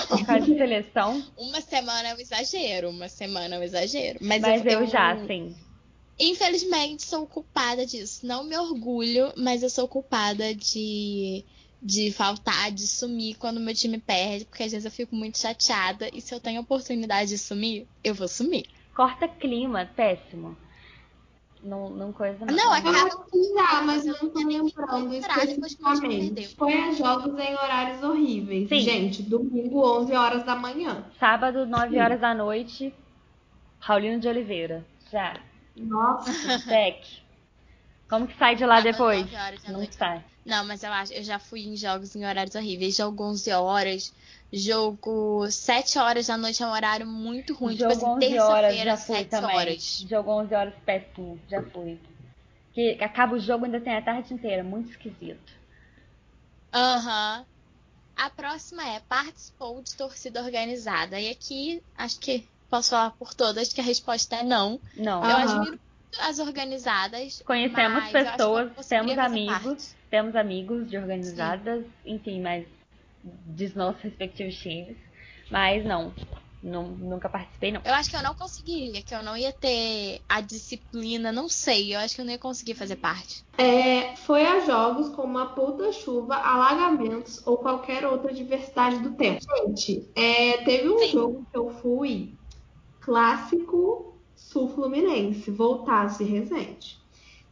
Por 0.09 0.27
causa 0.27 0.45
de 0.47 0.57
seleção. 0.57 1.23
Uma 1.39 1.61
semana 1.61 2.09
é 2.09 2.15
um 2.15 2.19
exagero, 2.19 2.91
uma 2.91 3.09
semana 3.09 3.55
é 3.55 3.59
um 3.59 3.63
exagero. 3.63 4.19
Mas, 4.21 4.43
Mas 4.43 4.67
eu 4.67 4.85
já, 4.87 5.17
sim. 5.27 5.55
Infelizmente, 6.19 7.05
sou 7.05 7.27
culpada 7.27 7.87
disso. 7.87 8.27
Não 8.27 8.43
me 8.43 8.57
orgulho, 8.59 9.33
mas 9.37 9.63
eu 9.63 9.71
sou 9.71 9.87
culpada 9.87 10.55
de, 10.55 11.45
de 11.83 12.11
faltar, 12.13 12.71
de 12.73 12.87
sumir 12.87 13.37
quando 13.37 13.61
meu 13.61 13.75
time 13.75 13.99
perde, 13.99 14.45
porque 14.45 14.63
às 14.63 14.73
vezes 14.73 14.85
eu 14.85 14.91
fico 14.91 15.15
muito 15.15 15.39
chateada. 15.39 16.09
E 16.13 16.21
se 16.21 16.35
eu 16.35 16.41
tenho 16.41 16.61
oportunidade 16.61 17.31
de 17.31 17.39
sumir, 17.39 17.87
eu 18.03 18.15
vou 18.15 18.29
sumir. 18.29 18.67
Corta 18.95 19.29
clima, 19.29 19.89
péssimo. 19.95 20.57
Não, 21.63 21.91
não 21.91 22.13
coisa 22.13 22.45
Não, 22.47 22.75
é 22.75 22.81
Eu 22.81 22.91
acaba 22.91 23.85
mas 23.85 24.07
eu 24.07 24.15
não 24.23 24.31
tô 24.31 24.41
não 24.41 24.49
lembrando 24.49 25.15
especificamente. 25.15 26.55
Foi 26.55 26.73
a 26.73 26.93
jogos 26.93 27.39
em 27.39 27.55
horários 27.55 28.03
horríveis. 28.03 28.69
Sim. 28.69 28.81
Gente, 28.81 29.23
domingo, 29.23 29.85
11 30.01 30.13
horas 30.13 30.45
da 30.45 30.55
manhã. 30.55 31.05
Sábado, 31.19 31.67
9 31.67 31.91
Sim. 31.91 32.01
horas 32.01 32.21
da 32.21 32.35
noite. 32.35 32.95
Raulino 33.81 34.21
de 34.21 34.29
Oliveira. 34.29 34.87
Já. 35.11 35.41
Nossa. 35.77 36.59
Sec. 36.61 37.26
Como 38.09 38.27
que 38.27 38.39
sai 38.39 38.55
de 38.55 38.65
lá 38.65 38.77
Sábado, 38.77 38.93
depois? 38.93 39.21
9 39.23 39.37
horas 39.37 39.63
da 39.63 39.73
Não 39.73 39.79
noite. 39.79 39.97
sai. 39.97 40.25
Não, 40.45 40.65
mas 40.65 40.83
eu 40.85 40.93
acho, 40.93 41.13
eu 41.13 41.25
já 41.25 41.41
fui 41.41 41.63
em 41.63 41.77
jogos 41.77 42.15
em 42.15 42.25
horários 42.25 42.55
horríveis. 42.55 42.97
Jogo 42.97 43.25
11 43.25 43.51
horas, 43.51 44.13
jogo 44.53 45.51
7 45.51 45.99
horas 45.99 46.29
da 46.29 46.37
noite 46.37 46.63
é 46.63 46.67
um 46.67 46.71
horário 46.71 47.07
muito 47.07 47.53
ruim. 47.53 47.77
Jogo 47.77 47.93
tipo 47.93 48.07
assim, 48.07 48.27
11 48.27 48.39
horas, 48.39 48.77
já 48.77 48.97
fui 48.97 49.17
7 49.17 49.31
também. 49.31 49.57
horas. 49.57 50.05
Jogo 50.09 50.31
11 50.31 50.55
horas 50.55 50.75
péssimo, 50.85 51.41
já 51.49 51.63
fui. 51.71 51.99
Que 52.73 52.97
acaba 53.03 53.35
o 53.35 53.41
jogo 53.41 53.65
ainda 53.65 53.81
tem 53.81 53.97
a 53.97 54.03
tarde 54.03 54.33
inteira, 54.33 54.63
muito 54.63 54.91
esquisito. 54.91 55.53
Aham. 56.73 57.45
A 58.17 58.31
próxima 58.31 58.83
é 58.89 59.01
participou 59.01 59.83
de 59.83 59.95
torcida 59.97 60.43
organizada. 60.43 61.21
E 61.21 61.29
aqui, 61.29 61.83
acho 61.97 62.19
que 62.21 62.49
posso 62.71 62.91
falar 62.91 63.11
por 63.11 63.35
todas 63.35 63.73
que 63.73 63.81
a 63.81 63.85
resposta 63.85 64.37
é 64.37 64.43
não. 64.45 64.81
Não. 64.97 65.25
Eu 65.25 65.37
Aham. 65.37 65.43
admiro 65.43 65.81
as 66.21 66.39
organizadas. 66.39 67.43
Conhecemos 67.47 67.93
mas 67.93 67.95
eu 67.95 67.99
acho 67.99 68.11
que 68.11 68.17
eu 68.19 68.33
pessoas, 68.33 68.77
não 68.77 68.83
temos 68.85 69.19
amigos, 69.19 69.63
parte. 69.63 69.97
temos 70.11 70.37
amigos 70.37 70.91
de 70.91 70.97
organizadas, 70.97 71.85
enfim, 72.05 72.41
mas 72.41 72.67
dos 73.23 73.75
nossos 73.75 74.03
respectivos 74.03 74.57
times. 74.57 74.97
Mas 75.51 75.85
não, 75.85 76.13
nu- 76.63 76.97
nunca 76.97 77.29
participei 77.29 77.71
não. 77.71 77.81
Eu 77.85 77.95
acho 77.95 78.11
que 78.11 78.17
eu 78.17 78.23
não 78.23 78.35
conseguiria, 78.35 79.03
que 79.03 79.15
eu 79.15 79.23
não 79.23 79.37
ia 79.37 79.53
ter 79.53 80.23
a 80.29 80.41
disciplina, 80.41 81.31
não 81.31 81.49
sei. 81.49 81.95
Eu 81.95 82.01
acho 82.01 82.15
que 82.15 82.21
eu 82.21 82.25
não 82.25 82.33
ia 82.33 82.39
conseguir 82.39 82.75
fazer 82.75 82.97
parte. 82.97 83.45
É, 83.59 84.17
foi 84.17 84.45
a 84.45 84.61
jogos 84.61 85.09
com 85.15 85.23
uma 85.23 85.55
puta 85.55 85.93
chuva, 85.93 86.35
alagamentos 86.35 87.47
ou 87.47 87.59
qualquer 87.59 88.05
outra 88.05 88.33
diversidade 88.33 88.99
do 88.99 89.15
tempo. 89.15 89.41
Gente, 89.67 90.11
é, 90.15 90.59
teve 90.65 90.89
um 90.89 90.99
Sim. 90.99 91.13
jogo 91.13 91.47
que 91.51 91.59
eu 91.59 91.71
fui 91.71 92.35
clássico 93.01 94.16
sul-fluminense, 94.57 95.51
voltasse 95.51 96.25
Resende, 96.25 96.99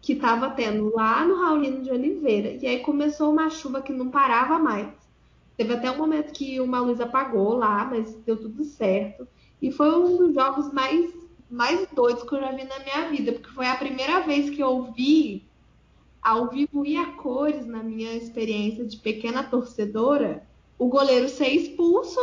que 0.01 0.15
tava 0.15 0.49
tendo 0.51 0.95
lá 0.95 1.23
no 1.27 1.37
Raulino 1.37 1.83
de 1.83 1.91
Oliveira. 1.91 2.59
E 2.63 2.67
aí 2.67 2.81
começou 2.81 3.31
uma 3.31 3.51
chuva 3.51 3.83
que 3.83 3.93
não 3.93 4.09
parava 4.09 4.59
mais. 4.59 4.89
Teve 5.55 5.75
até 5.75 5.91
um 5.91 5.99
momento 5.99 6.33
que 6.33 6.59
uma 6.61 6.81
luz 6.81 7.01
apagou 7.01 7.57
lá, 7.57 7.85
mas 7.85 8.15
deu 8.25 8.39
tudo 8.39 8.65
certo. 8.65 9.29
E 9.61 9.71
foi 9.71 9.95
um 9.95 10.17
dos 10.17 10.35
jogos 10.35 10.73
mais, 10.73 11.13
mais 11.51 11.87
doidos 11.93 12.23
que 12.23 12.35
eu 12.35 12.41
já 12.41 12.53
vi 12.53 12.65
na 12.65 12.79
minha 12.79 13.11
vida, 13.11 13.33
porque 13.33 13.51
foi 13.51 13.67
a 13.67 13.77
primeira 13.77 14.21
vez 14.21 14.49
que 14.49 14.63
eu 14.63 14.91
vi 14.93 15.45
ao 16.23 16.49
vivo 16.49 16.87
e 16.87 16.97
a 16.97 17.13
cores, 17.13 17.67
na 17.67 17.83
minha 17.83 18.15
experiência 18.15 18.85
de 18.85 18.97
pequena 18.97 19.45
torcedora, 19.45 20.43
o 20.79 20.89
goleiro 20.89 21.29
ser 21.29 21.49
expulso 21.49 22.19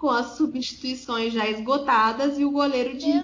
com 0.00 0.08
as 0.08 0.38
substituições 0.38 1.34
já 1.34 1.46
esgotadas 1.46 2.38
e 2.38 2.44
o 2.44 2.50
goleiro 2.50 2.96
de 2.96 3.22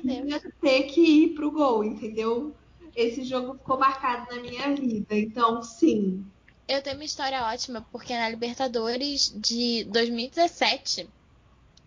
ter 0.60 0.82
que 0.82 1.00
ir 1.00 1.34
pro 1.34 1.50
gol, 1.50 1.82
entendeu? 1.82 2.54
Esse 2.94 3.24
jogo 3.24 3.54
ficou 3.54 3.78
marcado 3.78 4.34
na 4.34 4.42
minha 4.42 4.74
vida. 4.74 5.16
Então, 5.16 5.62
sim. 5.62 6.22
Eu 6.68 6.82
tenho 6.82 6.96
uma 6.96 7.04
história 7.04 7.42
ótima, 7.44 7.86
porque 7.90 8.12
na 8.14 8.28
Libertadores 8.28 9.32
de 9.34 9.84
2017, 9.84 11.08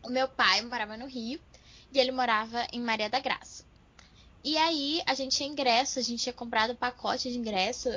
o 0.03 0.09
meu 0.09 0.27
pai 0.27 0.63
morava 0.63 0.97
no 0.97 1.05
Rio 1.05 1.39
e 1.93 1.99
ele 1.99 2.11
morava 2.11 2.65
em 2.73 2.81
Maria 2.81 3.11
da 3.11 3.19
Graça. 3.19 3.63
E 4.43 4.57
aí 4.57 5.03
a 5.05 5.13
gente 5.13 5.37
tinha 5.37 5.49
ingresso, 5.49 5.99
a 5.99 6.01
gente 6.01 6.23
tinha 6.23 6.33
comprado 6.33 6.73
pacote 6.73 7.31
de 7.31 7.37
ingresso 7.37 7.89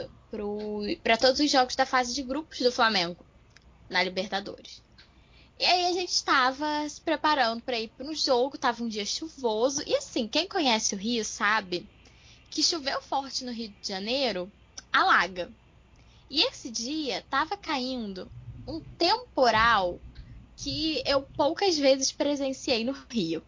para 1.02 1.16
todos 1.16 1.40
os 1.40 1.50
jogos 1.50 1.74
da 1.74 1.86
fase 1.86 2.14
de 2.14 2.22
grupos 2.22 2.58
do 2.58 2.70
Flamengo 2.70 3.24
na 3.88 4.02
Libertadores. 4.02 4.82
E 5.62 5.64
aí 5.64 5.86
a 5.86 5.92
gente 5.92 6.10
estava 6.10 6.88
se 6.88 7.00
preparando 7.00 7.62
para 7.62 7.78
ir 7.78 7.86
para 7.86 8.04
um 8.04 8.12
jogo, 8.12 8.58
tava 8.58 8.82
um 8.82 8.88
dia 8.88 9.06
chuvoso. 9.06 9.80
E 9.86 9.94
assim, 9.94 10.26
quem 10.26 10.48
conhece 10.48 10.92
o 10.92 10.98
Rio 10.98 11.24
sabe 11.24 11.88
que 12.50 12.64
choveu 12.64 13.00
forte 13.00 13.44
no 13.44 13.52
Rio 13.52 13.72
de 13.80 13.86
Janeiro, 13.86 14.50
alaga. 14.92 15.48
E 16.28 16.42
esse 16.42 16.68
dia 16.68 17.24
tava 17.30 17.56
caindo 17.56 18.28
um 18.66 18.80
temporal 18.98 20.00
que 20.56 21.00
eu 21.06 21.22
poucas 21.22 21.78
vezes 21.78 22.10
presenciei 22.10 22.82
no 22.82 22.96
Rio. 23.08 23.40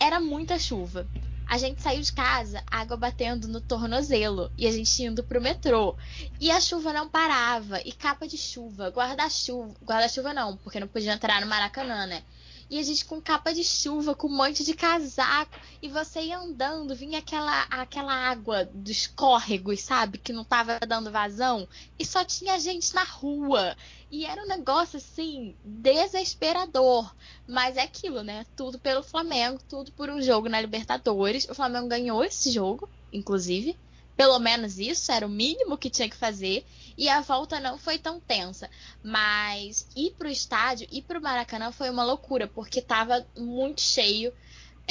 Era 0.00 0.18
muita 0.18 0.58
chuva. 0.58 1.06
A 1.52 1.58
gente 1.58 1.82
saiu 1.82 2.00
de 2.00 2.10
casa, 2.10 2.64
água 2.66 2.96
batendo 2.96 3.46
no 3.46 3.60
tornozelo, 3.60 4.50
e 4.56 4.66
a 4.66 4.72
gente 4.72 5.02
indo 5.02 5.22
pro 5.22 5.38
metrô. 5.38 5.94
E 6.40 6.50
a 6.50 6.58
chuva 6.58 6.94
não 6.94 7.10
parava, 7.10 7.78
e 7.84 7.92
capa 7.92 8.26
de 8.26 8.38
chuva, 8.38 8.88
guarda-chuva, 8.88 9.74
guarda-chuva 9.84 10.32
não, 10.32 10.56
porque 10.56 10.80
não 10.80 10.88
podia 10.88 11.12
entrar 11.12 11.42
no 11.42 11.46
Maracanã, 11.46 12.06
né? 12.06 12.22
E 12.70 12.78
a 12.78 12.82
gente 12.82 13.04
com 13.04 13.20
capa 13.20 13.52
de 13.52 13.62
chuva, 13.62 14.14
com 14.14 14.28
um 14.28 14.34
monte 14.34 14.64
de 14.64 14.72
casaco, 14.72 15.60
e 15.82 15.90
você 15.90 16.22
ia 16.22 16.38
andando, 16.38 16.96
vinha 16.96 17.18
aquela, 17.18 17.64
aquela 17.64 18.14
água 18.14 18.64
dos 18.72 19.06
córregos, 19.06 19.82
sabe? 19.82 20.16
Que 20.16 20.32
não 20.32 20.44
tava 20.44 20.80
dando 20.88 21.12
vazão, 21.12 21.68
e 21.98 22.06
só 22.06 22.24
tinha 22.24 22.58
gente 22.58 22.94
na 22.94 23.04
rua. 23.04 23.76
E 24.12 24.26
era 24.26 24.42
um 24.42 24.46
negócio 24.46 24.98
assim, 24.98 25.56
desesperador. 25.64 27.16
Mas 27.48 27.78
é 27.78 27.80
aquilo, 27.80 28.22
né? 28.22 28.44
Tudo 28.54 28.78
pelo 28.78 29.02
Flamengo, 29.02 29.58
tudo 29.66 29.90
por 29.92 30.10
um 30.10 30.20
jogo 30.20 30.50
na 30.50 30.60
Libertadores. 30.60 31.48
O 31.48 31.54
Flamengo 31.54 31.88
ganhou 31.88 32.22
esse 32.22 32.50
jogo, 32.50 32.86
inclusive, 33.10 33.74
pelo 34.14 34.38
menos 34.38 34.78
isso 34.78 35.10
era 35.10 35.26
o 35.26 35.30
mínimo 35.30 35.78
que 35.78 35.88
tinha 35.88 36.10
que 36.10 36.14
fazer. 36.14 36.62
E 36.94 37.08
a 37.08 37.22
volta 37.22 37.58
não 37.58 37.78
foi 37.78 37.96
tão 37.96 38.20
tensa. 38.20 38.68
Mas 39.02 39.88
ir 39.96 40.10
pro 40.10 40.28
estádio, 40.28 40.86
ir 40.92 41.00
pro 41.00 41.22
Maracanã 41.22 41.72
foi 41.72 41.88
uma 41.88 42.04
loucura, 42.04 42.46
porque 42.46 42.82
tava 42.82 43.26
muito 43.34 43.80
cheio. 43.80 44.30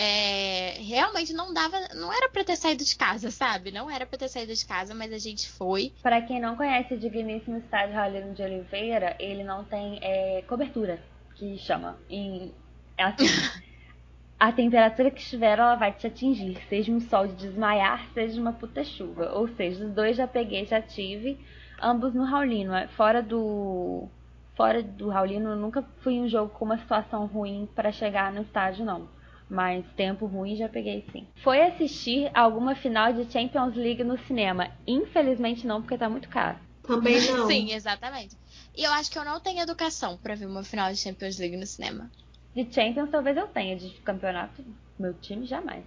É, 0.04 0.78
realmente 0.80 1.32
não 1.32 1.54
dava, 1.54 1.78
não 1.94 2.12
era 2.12 2.28
para 2.28 2.44
ter 2.44 2.56
saído 2.56 2.84
de 2.84 2.96
casa, 2.96 3.30
sabe? 3.30 3.72
Não 3.72 3.88
era 3.88 4.04
para 4.04 4.18
ter 4.18 4.30
saído 4.30 4.52
de 4.52 4.66
casa, 4.66 4.96
mas 4.96 5.14
a 5.14 5.20
gente 5.20 5.48
foi. 5.48 5.94
Para 6.02 6.20
quem 6.24 6.42
não 6.42 6.56
conhece 6.56 6.96
o 6.96 6.98
digníssimo 6.98 7.58
estádio 7.58 7.94
Raulino 7.94 8.34
de 8.34 8.42
Oliveira, 8.42 9.16
ele 9.20 9.44
não 9.44 9.64
tem 9.64 10.00
é, 10.02 10.44
cobertura, 10.48 11.00
que 11.36 11.56
chama. 11.60 12.00
Em, 12.10 12.52
assim, 12.98 13.26
a 14.40 14.52
temperatura 14.52 15.12
que 15.12 15.22
estiver, 15.22 15.60
ela 15.60 15.76
vai 15.76 15.94
te 15.94 16.08
atingir, 16.08 16.58
seja 16.68 16.92
um 16.92 17.00
sol 17.00 17.28
de 17.28 17.36
desmaiar, 17.36 18.04
seja 18.16 18.42
uma 18.42 18.54
puta 18.54 18.84
chuva. 18.84 19.32
Ou 19.34 19.50
seja, 19.50 19.86
os 19.86 19.94
dois 19.94 20.18
já 20.18 20.26
peguei, 20.26 20.66
já 20.66 20.82
tive, 20.82 21.40
ambos 21.80 22.16
no 22.16 22.24
Raulino. 22.24 22.74
É, 22.74 22.88
fora 22.88 23.22
do 23.22 24.10
fora 24.56 24.82
do 24.82 25.10
Raulino, 25.10 25.52
eu 25.52 25.56
nunca 25.58 25.84
fui 26.00 26.14
em 26.14 26.24
um 26.24 26.28
jogo 26.28 26.50
com 26.50 26.66
uma 26.66 26.80
situação 26.80 27.28
ruim 27.28 27.70
para 27.76 27.92
chegar 27.92 28.34
no 28.34 28.42
estádio, 28.42 28.84
não 28.84 29.21
mas 29.52 29.86
tempo 29.98 30.26
ruim 30.26 30.56
já 30.56 30.70
peguei 30.70 31.06
sim. 31.12 31.28
Foi 31.44 31.62
assistir 31.62 32.32
alguma 32.34 32.74
final 32.74 33.12
de 33.12 33.30
Champions 33.30 33.76
League 33.76 34.02
no 34.02 34.18
cinema? 34.26 34.72
Infelizmente 34.88 35.68
não, 35.68 35.82
porque 35.82 35.98
tá 35.98 36.10
muito 36.10 36.30
caro. 36.30 36.58
Também 36.84 37.20
não. 37.30 37.48
sim, 37.48 37.74
exatamente. 37.74 38.38
E 38.74 38.82
eu 38.82 38.92
acho 38.94 39.12
que 39.12 39.20
eu 39.20 39.26
não 39.26 39.42
tenho 39.42 39.60
educação 39.60 40.18
para 40.18 40.36
ver 40.36 40.46
uma 40.46 40.64
final 40.64 40.90
de 40.90 40.98
Champions 40.98 41.38
League 41.38 41.58
no 41.58 41.68
cinema. 41.68 42.10
De 42.56 42.66
Champions 42.74 43.10
talvez 43.12 43.36
eu 43.36 43.46
tenha, 43.48 43.76
de 43.76 43.90
campeonato, 44.00 44.64
meu 44.98 45.14
time 45.16 45.46
jamais. 45.46 45.84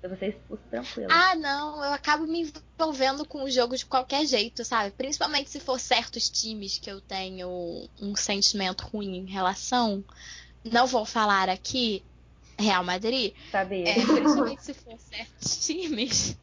Eu 0.00 0.10
vou 0.10 0.18
ser 0.18 0.28
expulso 0.28 0.62
tranquilo. 0.70 1.08
Ah, 1.10 1.34
não, 1.34 1.84
eu 1.84 1.92
acabo 1.92 2.24
me 2.24 2.52
envolvendo 2.78 3.24
com 3.24 3.42
o 3.42 3.50
jogo 3.50 3.76
de 3.76 3.84
qualquer 3.84 4.24
jeito, 4.26 4.64
sabe? 4.64 4.92
Principalmente 4.92 5.50
se 5.50 5.58
for 5.58 5.80
certos 5.80 6.28
times 6.30 6.78
que 6.78 6.88
eu 6.88 7.00
tenho 7.00 7.48
um 8.00 8.14
sentimento 8.14 8.82
ruim 8.82 9.16
em 9.16 9.26
relação. 9.26 10.04
Não 10.64 10.86
vou 10.86 11.04
falar 11.04 11.48
aqui, 11.48 12.04
Real 12.58 12.82
Madrid. 12.82 13.34
Sabia. 13.50 13.88
É, 13.88 13.94
principalmente 13.94 14.64
se 14.64 14.74
for 14.74 14.98
certos 14.98 15.66
times, 15.66 16.38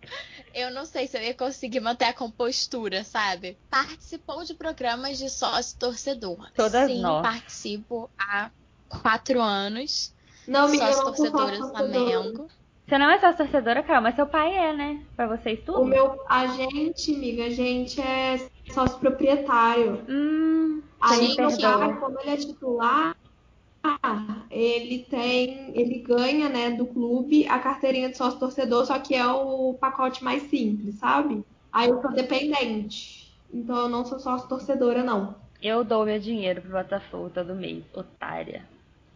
eu 0.54 0.72
não 0.72 0.86
sei 0.86 1.08
se 1.08 1.18
eu 1.18 1.22
ia 1.22 1.34
conseguir 1.34 1.80
manter 1.80 2.06
a 2.06 2.14
compostura, 2.14 3.04
sabe? 3.04 3.58
Participou 3.70 4.44
de 4.44 4.54
programas 4.54 5.18
de 5.18 5.30
sócio 5.30 5.78
torcedor. 5.78 6.50
Todas 6.56 6.90
Sim, 6.90 7.02
nós. 7.02 7.22
participo 7.22 8.10
há 8.18 8.50
quatro 8.88 9.42
anos. 9.42 10.14
Não, 10.48 10.70
me 10.70 10.78
sócio 10.78 11.04
torcedora 11.04 11.58
do 11.58 11.70
Flamengo. 11.70 12.48
Você 12.88 13.00
não 13.00 13.10
é 13.10 13.20
só 13.20 13.34
torcedora, 13.34 13.82
Carol, 13.82 14.04
mas 14.04 14.16
seu 14.16 14.28
pai 14.28 14.54
é, 14.56 14.72
né? 14.72 15.02
Pra 15.16 15.26
vocês 15.28 15.60
tudo? 15.66 15.82
O 15.82 15.86
meu, 15.86 16.22
a 16.30 16.46
gente, 16.48 17.16
amiga, 17.16 17.46
a 17.46 17.50
gente 17.50 18.00
é 18.00 18.48
sócio 18.72 19.00
proprietário. 19.00 20.06
Hum, 20.08 20.84
Aí 21.02 21.28
Gente, 21.28 21.38
meu 21.38 21.58
pai, 21.80 22.00
como 22.00 22.20
ele 22.22 22.30
é 22.30 22.38
titular, 22.38 23.16
ele 24.50 25.06
tem, 25.10 25.72
ele 25.76 26.00
ganha, 26.00 26.50
né, 26.50 26.72
do 26.72 26.86
clube 26.86 27.48
a 27.48 27.60
carteirinha 27.60 28.10
de 28.10 28.18
sócio 28.18 28.40
torcedor, 28.40 28.86
só 28.86 28.98
que 29.00 29.14
é 29.16 29.26
o 29.28 29.74
pacote 29.80 30.24
mais 30.24 30.44
simples, 30.44 30.96
sabe? 30.96 31.44
Aí 31.72 31.90
eu 31.90 32.02
sou 32.02 32.12
dependente. 32.14 33.34
Então 33.54 33.76
eu 33.78 33.90
não 33.90 34.06
sou 34.06 34.20
sócio 34.20 34.48
torcedora, 34.48 35.04
não. 35.04 35.36
eu 35.62 35.84
dou 35.84 36.06
meu 36.06 36.20
dinheiro 36.20 36.62
pro 36.62 36.72
Botafogo 36.72 37.30
todo 37.34 37.56
mês. 37.56 37.84
Otária. 37.94 38.66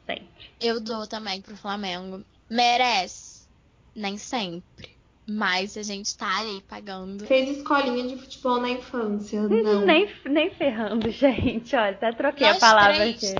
Sempre. 0.06 0.28
Eu 0.60 0.80
dou 0.80 1.06
também 1.08 1.42
pro 1.42 1.56
Flamengo. 1.56 2.24
Merece. 2.50 3.48
Nem 3.96 4.18
sempre. 4.18 4.98
Mas 5.28 5.78
a 5.78 5.84
gente 5.84 6.18
tá 6.18 6.40
aí 6.40 6.64
pagando. 6.68 7.26
Fez 7.28 7.58
escolinha 7.58 8.08
de 8.08 8.18
futebol 8.18 8.60
na 8.60 8.70
infância, 8.72 9.44
não. 9.44 9.86
Nem, 9.86 10.10
nem 10.26 10.50
ferrando, 10.50 11.08
gente. 11.12 11.76
Olha, 11.76 11.92
até 11.92 12.12
troquei 12.14 12.48
Nós 12.48 12.58
a 12.58 12.60
palavra 12.60 12.96
três. 12.96 13.24
aqui. 13.24 13.36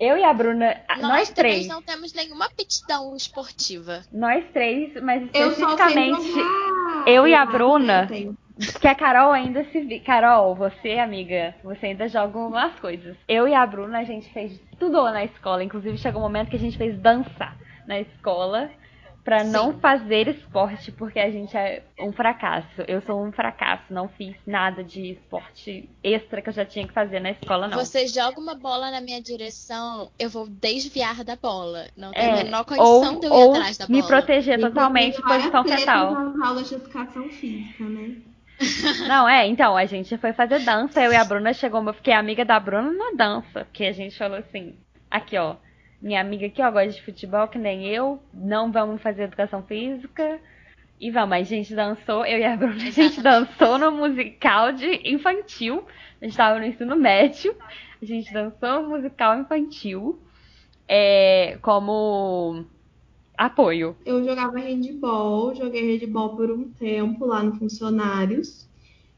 Eu 0.00 0.16
e 0.16 0.24
a 0.24 0.32
Bruna, 0.32 0.80
Nós, 0.88 1.00
nós, 1.02 1.30
três 1.30 1.54
três. 1.56 1.68
não 1.68 1.82
temos 1.82 2.12
nenhuma 2.14 2.46
aptidão 2.46 3.14
esportiva. 3.14 4.00
Nós 4.10 4.42
três, 4.52 4.94
mas 5.02 5.28
Eu 5.34 5.50
especificamente 5.50 6.32
jogar. 6.32 7.04
eu 7.06 7.28
e 7.28 7.34
a 7.34 7.42
Ah, 7.42 7.46
Bruna. 7.46 8.02
eu 8.04 8.08
tenho. 8.08 8.38
que 8.80 8.88
a 8.88 8.94
Carol 8.94 9.30
ainda 9.32 9.62
se 9.64 9.80
vi. 9.82 10.00
Carol, 10.00 10.54
você, 10.54 10.98
amiga, 10.98 11.54
você 11.62 11.86
ainda 11.86 12.08
joga 12.08 12.38
umas 12.38 12.78
coisas. 12.80 13.14
Eu 13.28 13.46
e 13.46 13.54
a 13.54 13.66
Bruna, 13.66 13.98
a 13.98 14.04
gente 14.04 14.30
fez 14.32 14.58
tudo 14.78 15.02
na 15.10 15.24
escola. 15.24 15.62
Inclusive, 15.62 15.98
chegou 15.98 16.20
um 16.20 16.24
momento 16.24 16.48
que 16.50 16.56
a 16.56 16.60
gente 16.60 16.78
fez 16.78 16.98
dança 16.98 17.52
na 17.86 18.00
escola 18.00 18.70
pra 19.24 19.40
Sim. 19.44 19.50
não 19.50 19.78
fazer 19.78 20.28
esporte, 20.28 20.90
porque 20.92 21.18
a 21.18 21.30
gente 21.30 21.56
é 21.56 21.82
um 22.00 22.12
fracasso. 22.12 22.68
Eu 22.88 23.02
sou 23.02 23.22
um 23.22 23.30
fracasso, 23.30 23.84
não 23.90 24.08
fiz 24.08 24.34
nada 24.46 24.82
de 24.82 25.12
esporte 25.12 25.88
extra 26.02 26.40
que 26.42 26.48
eu 26.48 26.52
já 26.52 26.64
tinha 26.64 26.86
que 26.86 26.92
fazer 26.94 27.20
na 27.20 27.30
escola, 27.30 27.68
não. 27.68 27.78
Você 27.78 28.06
joga 28.06 28.40
uma 28.40 28.54
bola 28.54 28.90
na 28.90 29.00
minha 29.00 29.20
direção, 29.20 30.10
eu 30.18 30.30
vou 30.30 30.46
desviar 30.48 31.22
da 31.24 31.36
bola. 31.36 31.86
Não 31.96 32.12
tem 32.12 32.22
É, 32.22 32.40
a 32.40 32.44
menor 32.44 32.64
condição 32.64 33.14
ou 33.14 33.20
de 33.20 33.26
eu 33.26 33.30
ir 33.30 33.34
ou 33.34 33.54
atrás 33.54 33.78
da 33.78 33.86
me 33.88 34.00
bola. 34.00 34.06
proteger 34.06 34.54
Inclusive, 34.58 34.68
totalmente 34.74 35.18
em 35.18 35.22
várias 35.22 35.50
posição 35.50 35.64
fetal. 35.78 36.12
nas 36.14 36.40
aulas 36.48 36.68
de 36.68 36.74
educação 36.74 37.28
física, 37.28 37.84
né? 37.84 38.16
Não, 39.08 39.26
é, 39.28 39.46
então, 39.46 39.74
a 39.76 39.86
gente 39.86 40.16
foi 40.18 40.32
fazer 40.34 40.58
dança, 40.60 41.02
eu 41.02 41.12
e 41.12 41.16
a 41.16 41.24
Bruna 41.24 41.52
chegou, 41.54 41.82
eu 41.82 41.94
fiquei 41.94 42.12
amiga 42.12 42.44
da 42.44 42.60
Bruna 42.60 42.92
na 42.92 43.12
dança, 43.16 43.64
porque 43.64 43.84
a 43.84 43.92
gente 43.92 44.18
falou 44.18 44.36
assim, 44.38 44.74
aqui 45.10 45.38
ó, 45.38 45.56
minha 46.00 46.20
amiga 46.20 46.46
aqui 46.46 46.62
ó, 46.62 46.70
gosta 46.70 46.90
de 46.90 47.02
futebol 47.02 47.48
que 47.48 47.58
nem 47.58 47.86
eu, 47.86 48.20
não 48.32 48.72
vamos 48.72 49.02
fazer 49.02 49.24
educação 49.24 49.62
física, 49.62 50.40
e 51.00 51.10
vamos, 51.10 51.34
a 51.34 51.42
gente 51.42 51.74
dançou, 51.74 52.26
eu 52.26 52.38
e 52.38 52.44
a 52.44 52.56
Bruna, 52.56 52.74
a 52.84 52.90
gente 52.90 53.22
dançou 53.22 53.78
no 53.78 53.90
musical 53.92 54.72
de 54.72 55.00
infantil, 55.04 55.84
a 56.20 56.24
gente 56.24 56.36
tava 56.36 56.58
no 56.58 56.66
ensino 56.66 56.94
médio, 56.96 57.54
a 58.00 58.04
gente 58.04 58.32
dançou 58.32 58.82
no 58.82 58.90
musical 58.90 59.38
infantil, 59.38 60.18
é, 60.86 61.58
como 61.62 62.64
apoio. 63.36 63.96
Eu 64.04 64.22
jogava 64.22 64.58
handball, 64.58 65.54
joguei 65.54 65.96
handball 65.96 66.36
por 66.36 66.50
um 66.50 66.68
tempo 66.70 67.24
lá 67.24 67.42
no 67.42 67.54
Funcionários. 67.56 68.68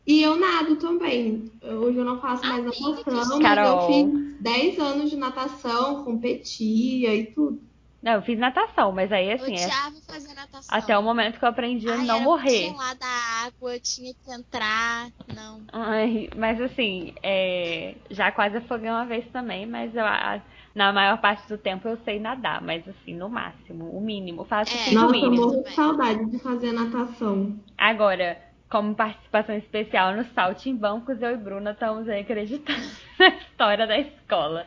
E 0.07 0.21
eu 0.23 0.37
nado 0.37 0.77
também. 0.77 1.51
Hoje 1.63 1.99
eu 1.99 2.05
não 2.05 2.21
faço 2.21 2.45
mais 2.47 2.65
natação, 2.65 2.97
que 3.05 3.11
mas 3.11 3.29
eu 3.31 3.41
Carol. 3.41 3.87
fiz 3.87 4.41
10 4.41 4.79
anos 4.79 5.11
de 5.11 5.17
natação, 5.17 6.05
competia 6.05 7.15
e 7.15 7.33
tudo. 7.33 7.61
Não, 8.03 8.15
eu 8.15 8.23
fiz 8.23 8.37
natação, 8.39 8.91
mas 8.93 9.13
aí 9.13 9.31
Eu 9.31 9.35
assim, 9.35 9.55
é 9.57 9.67
odiava 9.67 9.97
fazer 10.09 10.35
natação. 10.35 10.79
até 10.79 10.99
o 10.99 11.03
momento 11.03 11.39
que 11.39 11.45
eu 11.45 11.49
aprendi 11.49 11.89
a 11.89 11.95
Ai, 11.95 12.07
não 12.07 12.17
era 12.17 12.25
morrer. 12.25 12.63
muito 12.63 12.73
gelada 12.79 13.07
a 13.07 13.45
água, 13.47 13.75
eu 13.77 13.81
tinha 13.81 14.13
que 14.13 14.33
entrar. 14.33 15.09
Não. 15.29 15.63
Ai, 15.73 16.29
mas 16.37 16.61
assim, 16.61 17.15
é, 17.23 17.95
já 18.11 18.33
quase 18.33 18.57
afoguei 18.57 18.91
uma 18.91 19.07
vez 19.07 19.25
também, 19.31 19.67
mas 19.67 19.95
eu, 19.95 20.05
a- 20.05 20.43
na 20.75 20.93
maior 20.93 21.21
parte 21.21 21.49
do 21.49 21.57
tempo 21.59 21.87
eu 21.89 21.97
sei 22.05 22.19
nadar, 22.19 22.61
mas 22.61 22.87
assim, 22.89 23.15
no 23.15 23.29
máximo, 23.29 23.91
o 23.97 24.01
mínimo, 24.01 24.45
faço 24.45 24.73
É. 24.73 24.91
o 24.91 24.95
Nossa, 24.95 25.17
eu 25.17 25.31
mínimo. 25.31 25.37
morro 25.37 25.63
de 25.63 25.75
saudade 25.75 26.31
de 26.31 26.39
fazer 26.41 26.73
natação. 26.73 27.57
Agora, 27.79 28.41
como 28.73 28.95
participação 28.95 29.55
especial 29.55 30.17
no 30.17 30.25
Saltimbancos, 30.33 31.21
eu 31.21 31.33
e 31.33 31.37
Bruna 31.37 31.73
estamos 31.73 32.09
aí 32.09 32.23
acreditando 32.23 32.81
na 33.21 33.29
história 33.29 33.87
da 33.87 33.99
escola. 33.99 34.67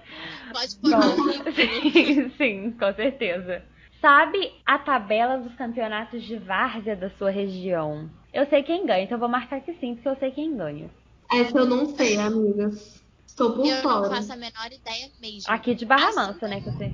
Pode 0.54 0.76
pôr 0.76 0.92
Bom, 0.92 1.02
sim, 1.52 2.30
sim, 2.38 2.72
com 2.74 2.94
certeza. 2.94 3.64
Sabe 4.00 4.54
a 4.64 4.78
tabela 4.78 5.40
dos 5.40 5.56
campeonatos 5.56 6.22
de 6.22 6.38
várzea 6.38 6.96
da 6.96 7.10
sua 7.18 7.32
região? 7.32 8.08
Eu 8.32 8.46
sei 8.46 8.62
quem 8.62 8.86
ganha, 8.86 9.06
então 9.06 9.16
eu 9.16 9.20
vou 9.20 9.28
marcar 9.28 9.60
que 9.62 9.74
sim, 9.80 9.96
porque 9.96 10.08
eu 10.08 10.16
sei 10.18 10.30
quem 10.30 10.56
ganha. 10.56 10.88
Essa 11.32 11.58
eu 11.58 11.66
não 11.66 11.88
sei, 11.88 12.16
amigas. 12.20 13.04
Estou 13.26 13.54
por 13.54 13.66
Eu 13.66 13.82
fora. 13.82 14.02
não 14.02 14.16
faço 14.16 14.32
a 14.34 14.36
menor 14.36 14.68
ideia 14.72 15.10
mesmo. 15.20 15.52
Aqui 15.52 15.74
de 15.74 15.84
Barra 15.84 16.10
Assim 16.10 16.16
Mansa, 16.16 16.48
né, 16.48 16.62
que 16.62 16.70
eu 16.70 16.74
sei. 16.74 16.94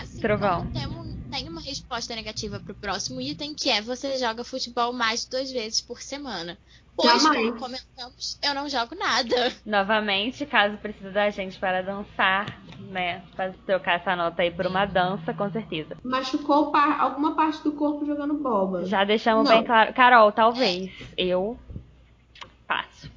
Assim 0.00 0.20
Trovão. 0.20 0.60
como 0.60 0.70
temos- 0.70 1.01
tem 1.32 1.48
uma 1.48 1.60
resposta 1.62 2.14
negativa 2.14 2.60
pro 2.60 2.74
próximo 2.74 3.20
item, 3.20 3.54
que 3.54 3.70
é 3.70 3.80
você 3.80 4.18
joga 4.18 4.44
futebol 4.44 4.92
mais 4.92 5.24
de 5.24 5.30
duas 5.30 5.50
vezes 5.50 5.80
por 5.80 6.00
semana. 6.02 6.58
Pois, 6.94 7.22
Jamais. 7.22 7.46
como 7.48 7.58
comentamos, 7.58 8.38
eu 8.42 8.54
não 8.54 8.68
jogo 8.68 8.94
nada. 8.94 9.50
Novamente, 9.64 10.44
caso 10.44 10.76
precise 10.76 11.08
da 11.08 11.30
gente 11.30 11.58
para 11.58 11.80
dançar, 11.82 12.60
né? 12.90 13.22
Para 13.34 13.54
trocar 13.64 13.98
essa 13.98 14.14
nota 14.14 14.42
aí 14.42 14.50
por 14.50 14.66
uma 14.66 14.84
dança, 14.84 15.32
com 15.32 15.50
certeza. 15.50 15.96
Machucou 16.04 16.70
par- 16.70 17.00
alguma 17.00 17.34
parte 17.34 17.62
do 17.64 17.72
corpo 17.72 18.04
jogando 18.04 18.34
bola. 18.34 18.84
Já 18.84 19.04
deixamos 19.04 19.48
Não. 19.48 19.56
bem 19.56 19.64
claro. 19.64 19.94
Carol, 19.94 20.30
talvez. 20.32 20.92
Eu 21.16 21.58
passo. 22.68 23.10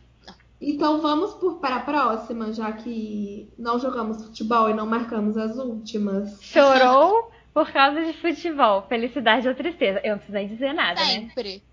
Então 0.62 1.02
vamos 1.02 1.34
por, 1.34 1.56
para 1.56 1.76
a 1.76 1.80
próxima, 1.82 2.54
já 2.54 2.72
que 2.72 3.52
não 3.60 3.78
jogamos 3.78 4.24
futebol 4.24 4.70
e 4.70 4.74
não 4.74 4.86
marcamos 4.88 5.36
as 5.38 5.58
últimas. 5.58 6.42
Chorou 6.42 7.30
por 7.56 7.72
causa 7.72 8.04
de 8.04 8.14
futebol. 8.20 8.86
Felicidade 8.90 9.48
ou 9.48 9.56
tristeza. 9.56 10.02
Eu 10.04 10.12
não 10.12 10.18
preciso 10.18 10.38
nem 10.38 10.48
dizer 10.48 10.74
nada, 10.74 11.00
né? 11.00 11.22
Sempre. 11.22 11.64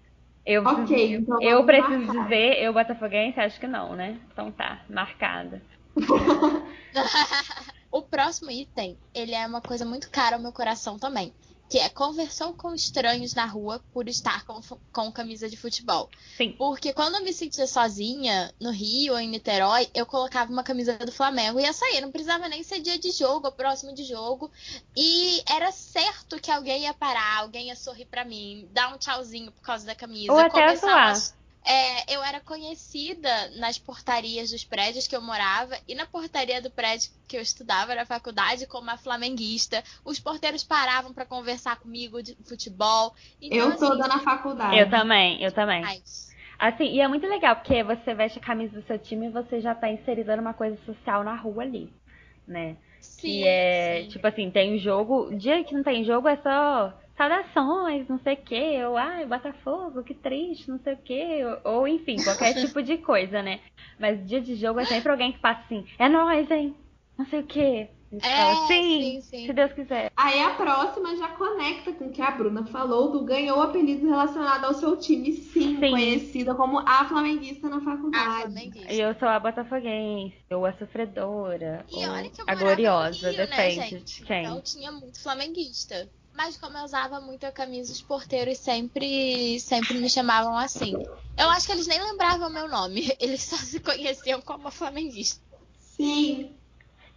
Eu 0.46 0.62
Ok, 0.62 0.86
preciso, 0.86 1.22
então 1.22 1.42
eu 1.42 1.66
preciso 1.66 1.98
marcar. 2.06 2.22
dizer, 2.24 2.62
eu 2.62 2.72
botafoguense, 2.72 3.40
acho 3.40 3.58
que 3.60 3.66
não, 3.66 3.96
né? 3.96 4.20
Então 4.32 4.52
tá, 4.52 4.84
marcada. 4.88 5.60
o 7.90 8.02
próximo 8.02 8.50
item, 8.50 8.96
ele 9.14 9.34
é 9.34 9.46
uma 9.46 9.60
coisa 9.60 9.84
muito 9.84 10.10
cara 10.10 10.36
ao 10.36 10.42
meu 10.42 10.52
coração 10.52 10.98
também. 10.98 11.34
Que 11.72 11.78
é 11.78 11.88
conversou 11.88 12.52
com 12.52 12.74
estranhos 12.74 13.32
na 13.32 13.46
rua 13.46 13.82
por 13.94 14.06
estar 14.06 14.44
com, 14.44 14.60
com 14.92 15.10
camisa 15.10 15.48
de 15.48 15.56
futebol. 15.56 16.10
Sim. 16.36 16.54
Porque 16.58 16.92
quando 16.92 17.14
eu 17.14 17.24
me 17.24 17.32
sentia 17.32 17.66
sozinha, 17.66 18.52
no 18.60 18.70
Rio 18.70 19.14
ou 19.14 19.18
em 19.18 19.26
Niterói, 19.26 19.88
eu 19.94 20.04
colocava 20.04 20.52
uma 20.52 20.62
camisa 20.62 20.98
do 20.98 21.10
Flamengo 21.10 21.58
e 21.58 21.62
ia 21.62 21.72
sair. 21.72 22.02
Não 22.02 22.12
precisava 22.12 22.46
nem 22.46 22.62
ser 22.62 22.80
dia 22.80 22.98
de 22.98 23.10
jogo 23.10 23.46
ou 23.46 23.52
próximo 23.52 23.94
de 23.94 24.04
jogo. 24.04 24.50
E 24.94 25.42
era 25.48 25.72
certo 25.72 26.38
que 26.38 26.50
alguém 26.50 26.82
ia 26.82 26.92
parar, 26.92 27.38
alguém 27.38 27.68
ia 27.68 27.76
sorrir 27.76 28.04
para 28.04 28.22
mim, 28.22 28.68
dar 28.70 28.94
um 28.94 28.98
tchauzinho 28.98 29.50
por 29.50 29.62
causa 29.62 29.86
da 29.86 29.94
camisa. 29.94 30.30
Ou 30.30 30.38
até 30.38 30.74
atuar. 30.74 31.16
É, 31.64 32.14
eu 32.14 32.22
era 32.24 32.40
conhecida 32.40 33.28
nas 33.56 33.78
portarias 33.78 34.50
dos 34.50 34.64
prédios 34.64 35.06
que 35.06 35.14
eu 35.14 35.22
morava 35.22 35.76
e 35.86 35.94
na 35.94 36.06
portaria 36.06 36.60
do 36.60 36.70
prédio 36.70 37.10
que 37.28 37.36
eu 37.36 37.40
estudava 37.40 37.94
na 37.94 38.04
faculdade 38.04 38.66
como 38.66 38.90
a 38.90 38.96
flamenguista. 38.96 39.82
Os 40.04 40.18
porteiros 40.18 40.64
paravam 40.64 41.12
para 41.12 41.24
conversar 41.24 41.78
comigo 41.78 42.20
de 42.20 42.34
futebol. 42.44 43.14
Então, 43.40 43.58
eu 43.58 43.76
toda 43.76 44.06
assim, 44.06 44.16
na 44.16 44.18
faculdade. 44.18 44.76
Eu 44.76 44.90
também, 44.90 45.42
eu 45.42 45.52
também. 45.52 45.84
Assim, 46.58 46.84
e 46.84 47.00
é 47.00 47.06
muito 47.06 47.26
legal 47.26 47.56
porque 47.56 47.82
você 47.82 48.12
veste 48.12 48.38
a 48.38 48.42
camisa 48.42 48.80
do 48.80 48.86
seu 48.86 48.98
time 48.98 49.26
e 49.26 49.30
você 49.30 49.60
já 49.60 49.74
tá 49.74 49.90
inserida 49.90 50.36
numa 50.36 50.54
coisa 50.54 50.76
social 50.84 51.22
na 51.22 51.36
rua 51.36 51.62
ali, 51.62 51.92
né? 52.46 52.76
Sim, 53.00 53.20
que 53.20 53.46
é, 53.46 54.02
sim. 54.02 54.08
tipo 54.08 54.26
assim, 54.26 54.50
tem 54.50 54.74
o 54.74 54.78
jogo. 54.78 55.36
Dia 55.36 55.62
que 55.64 55.74
não 55.74 55.82
tem 55.82 56.04
jogo 56.04 56.28
é 56.28 56.36
só 56.36 56.92
saudações, 57.16 58.08
não 58.08 58.18
sei 58.20 58.34
o 58.34 58.42
que, 58.42 58.84
ou 58.84 58.96
ai, 58.96 59.26
Botafogo, 59.26 60.02
que 60.02 60.14
triste, 60.14 60.70
não 60.70 60.78
sei 60.80 60.94
o 60.94 60.98
que, 60.98 61.44
ou, 61.44 61.72
ou, 61.72 61.88
enfim, 61.88 62.16
qualquer 62.22 62.54
tipo 62.60 62.82
de 62.82 62.98
coisa, 62.98 63.42
né? 63.42 63.60
Mas 63.98 64.26
dia 64.26 64.40
de 64.40 64.54
jogo 64.56 64.80
é 64.80 64.86
sempre 64.86 65.10
alguém 65.10 65.32
que 65.32 65.38
passa 65.38 65.60
assim, 65.60 65.86
é 65.98 66.08
nóis, 66.08 66.50
hein? 66.50 66.74
Não 67.16 67.26
sei 67.26 67.40
o 67.40 67.46
que. 67.46 67.88
É, 68.20 68.54
sim, 68.66 69.22
sim, 69.22 69.46
se 69.46 69.52
Deus 69.54 69.72
quiser. 69.72 70.12
Aí 70.14 70.38
a 70.42 70.50
próxima 70.50 71.16
já 71.16 71.28
conecta 71.28 71.92
com 71.94 72.08
o 72.08 72.12
que 72.12 72.20
a 72.20 72.30
Bruna 72.30 72.66
falou 72.66 73.10
do 73.10 73.24
ganhou 73.24 73.56
o 73.56 73.62
apelido 73.62 74.06
relacionado 74.06 74.66
ao 74.66 74.74
seu 74.74 74.98
time, 74.98 75.32
sim, 75.32 75.78
sim. 75.78 75.90
conhecida 75.90 76.54
como 76.54 76.80
a 76.80 77.06
flamenguista 77.06 77.70
na 77.70 77.80
faculdade. 77.80 78.70
E 78.90 79.00
eu 79.00 79.14
sou 79.14 79.28
a 79.28 79.40
botafoguense, 79.40 80.36
ou 80.50 80.66
a 80.66 80.74
sofredora, 80.74 81.86
e 81.90 82.04
ou 82.04 82.12
olha 82.12 82.28
que 82.28 82.42
eu 82.42 82.44
a 82.46 82.54
gloriosa, 82.54 83.30
Rio, 83.30 83.46
depende 83.46 83.94
né, 83.94 84.00
de 84.00 84.22
quem. 84.24 84.44
Então 84.44 84.60
tinha 84.60 84.92
muito 84.92 85.22
flamenguista. 85.22 86.10
Mas 86.34 86.56
como 86.56 86.76
eu 86.78 86.84
usava 86.84 87.20
muito 87.20 87.44
a 87.44 87.52
camisa, 87.52 87.92
os 87.92 88.00
porteiros 88.00 88.58
sempre, 88.58 89.60
sempre 89.60 89.94
me 89.98 90.08
chamavam 90.08 90.56
assim. 90.56 90.94
Eu 91.38 91.48
acho 91.50 91.66
que 91.66 91.72
eles 91.72 91.86
nem 91.86 92.02
lembravam 92.02 92.50
meu 92.50 92.68
nome. 92.68 93.10
Eles 93.20 93.42
só 93.42 93.56
se 93.56 93.78
conheciam 93.80 94.40
como 94.40 94.70
flamenguista. 94.70 95.40
Sim. 95.78 96.50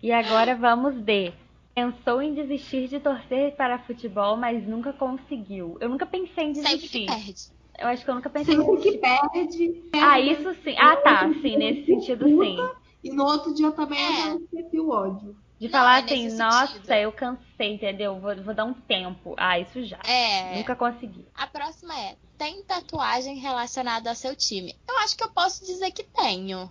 E 0.03 0.11
agora 0.11 0.55
vamos 0.55 0.95
de. 1.03 1.33
Pensou 1.73 2.21
em 2.21 2.33
desistir 2.33 2.87
de 2.87 2.99
torcer 2.99 3.55
para 3.55 3.79
futebol, 3.79 4.37
mas 4.37 4.65
nunca 4.65 4.93
conseguiu. 4.93 5.77
Eu 5.81 5.89
nunca 5.89 6.05
pensei 6.05 6.45
em 6.45 6.51
desistir. 6.53 6.79
Sempre 6.79 6.99
que 6.99 7.05
perde. 7.05 7.41
Eu 7.77 7.87
acho 7.87 8.03
que 8.05 8.09
eu 8.09 8.15
nunca 8.15 8.29
pensei 8.29 8.55
Sempre 8.55 8.71
em 8.71 8.75
desistir. 8.77 8.91
que 8.93 8.97
perde. 8.99 9.83
Ah, 9.93 10.19
isso 10.19 10.53
sim. 10.63 10.75
Ah, 10.77 10.95
tá. 10.97 11.29
Sim, 11.41 11.57
nesse 11.57 11.85
sentido, 11.85 12.25
sim. 12.25 12.57
E 13.03 13.11
no 13.11 13.23
outro 13.25 13.53
dia 13.53 13.71
também 13.71 13.99
É. 14.01 14.09
eu 14.09 14.13
já 14.13 14.35
esqueci 14.35 14.79
o 14.79 14.89
ódio. 14.89 15.35
De 15.59 15.67
Não, 15.67 15.79
falar 15.79 16.01
é 16.01 16.03
assim, 16.03 16.29
nossa, 16.35 16.73
sentido. 16.73 16.91
eu 16.91 17.11
cansei, 17.13 17.73
entendeu? 17.73 18.19
Vou, 18.19 18.35
vou 18.43 18.53
dar 18.53 18.65
um 18.65 18.73
tempo. 18.73 19.33
Ah, 19.37 19.57
isso 19.57 19.83
já. 19.85 19.97
É. 20.05 20.57
Nunca 20.57 20.75
consegui. 20.75 21.25
A 21.33 21.47
próxima 21.47 21.97
é: 21.97 22.17
tem 22.37 22.61
tatuagem 22.63 23.37
relacionada 23.37 24.09
ao 24.09 24.15
seu 24.15 24.35
time? 24.35 24.75
Eu 24.87 24.97
acho 24.99 25.15
que 25.15 25.23
eu 25.23 25.29
posso 25.29 25.65
dizer 25.65 25.91
que 25.91 26.03
tenho. 26.03 26.69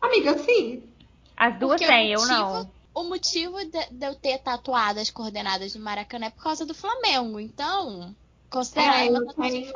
Amiga, 0.00 0.38
sim. 0.38 0.82
As 1.36 1.58
duas 1.58 1.80
Porque 1.80 1.86
têm, 1.92 2.12
eu 2.12 2.26
não. 2.26 2.70
O 2.94 3.04
motivo 3.04 3.56
de, 3.64 3.86
de 3.90 4.06
eu 4.06 4.14
ter 4.14 4.38
tatuado 4.38 5.00
as 5.00 5.10
coordenadas 5.10 5.72
do 5.72 5.80
Maracanã 5.80 6.26
é 6.26 6.30
por 6.30 6.42
causa 6.42 6.64
do 6.66 6.74
Flamengo. 6.74 7.40
Então, 7.40 8.14
considerar 8.52 9.06
É, 9.06 9.08
eu 9.08 9.26
tenho, 9.26 9.72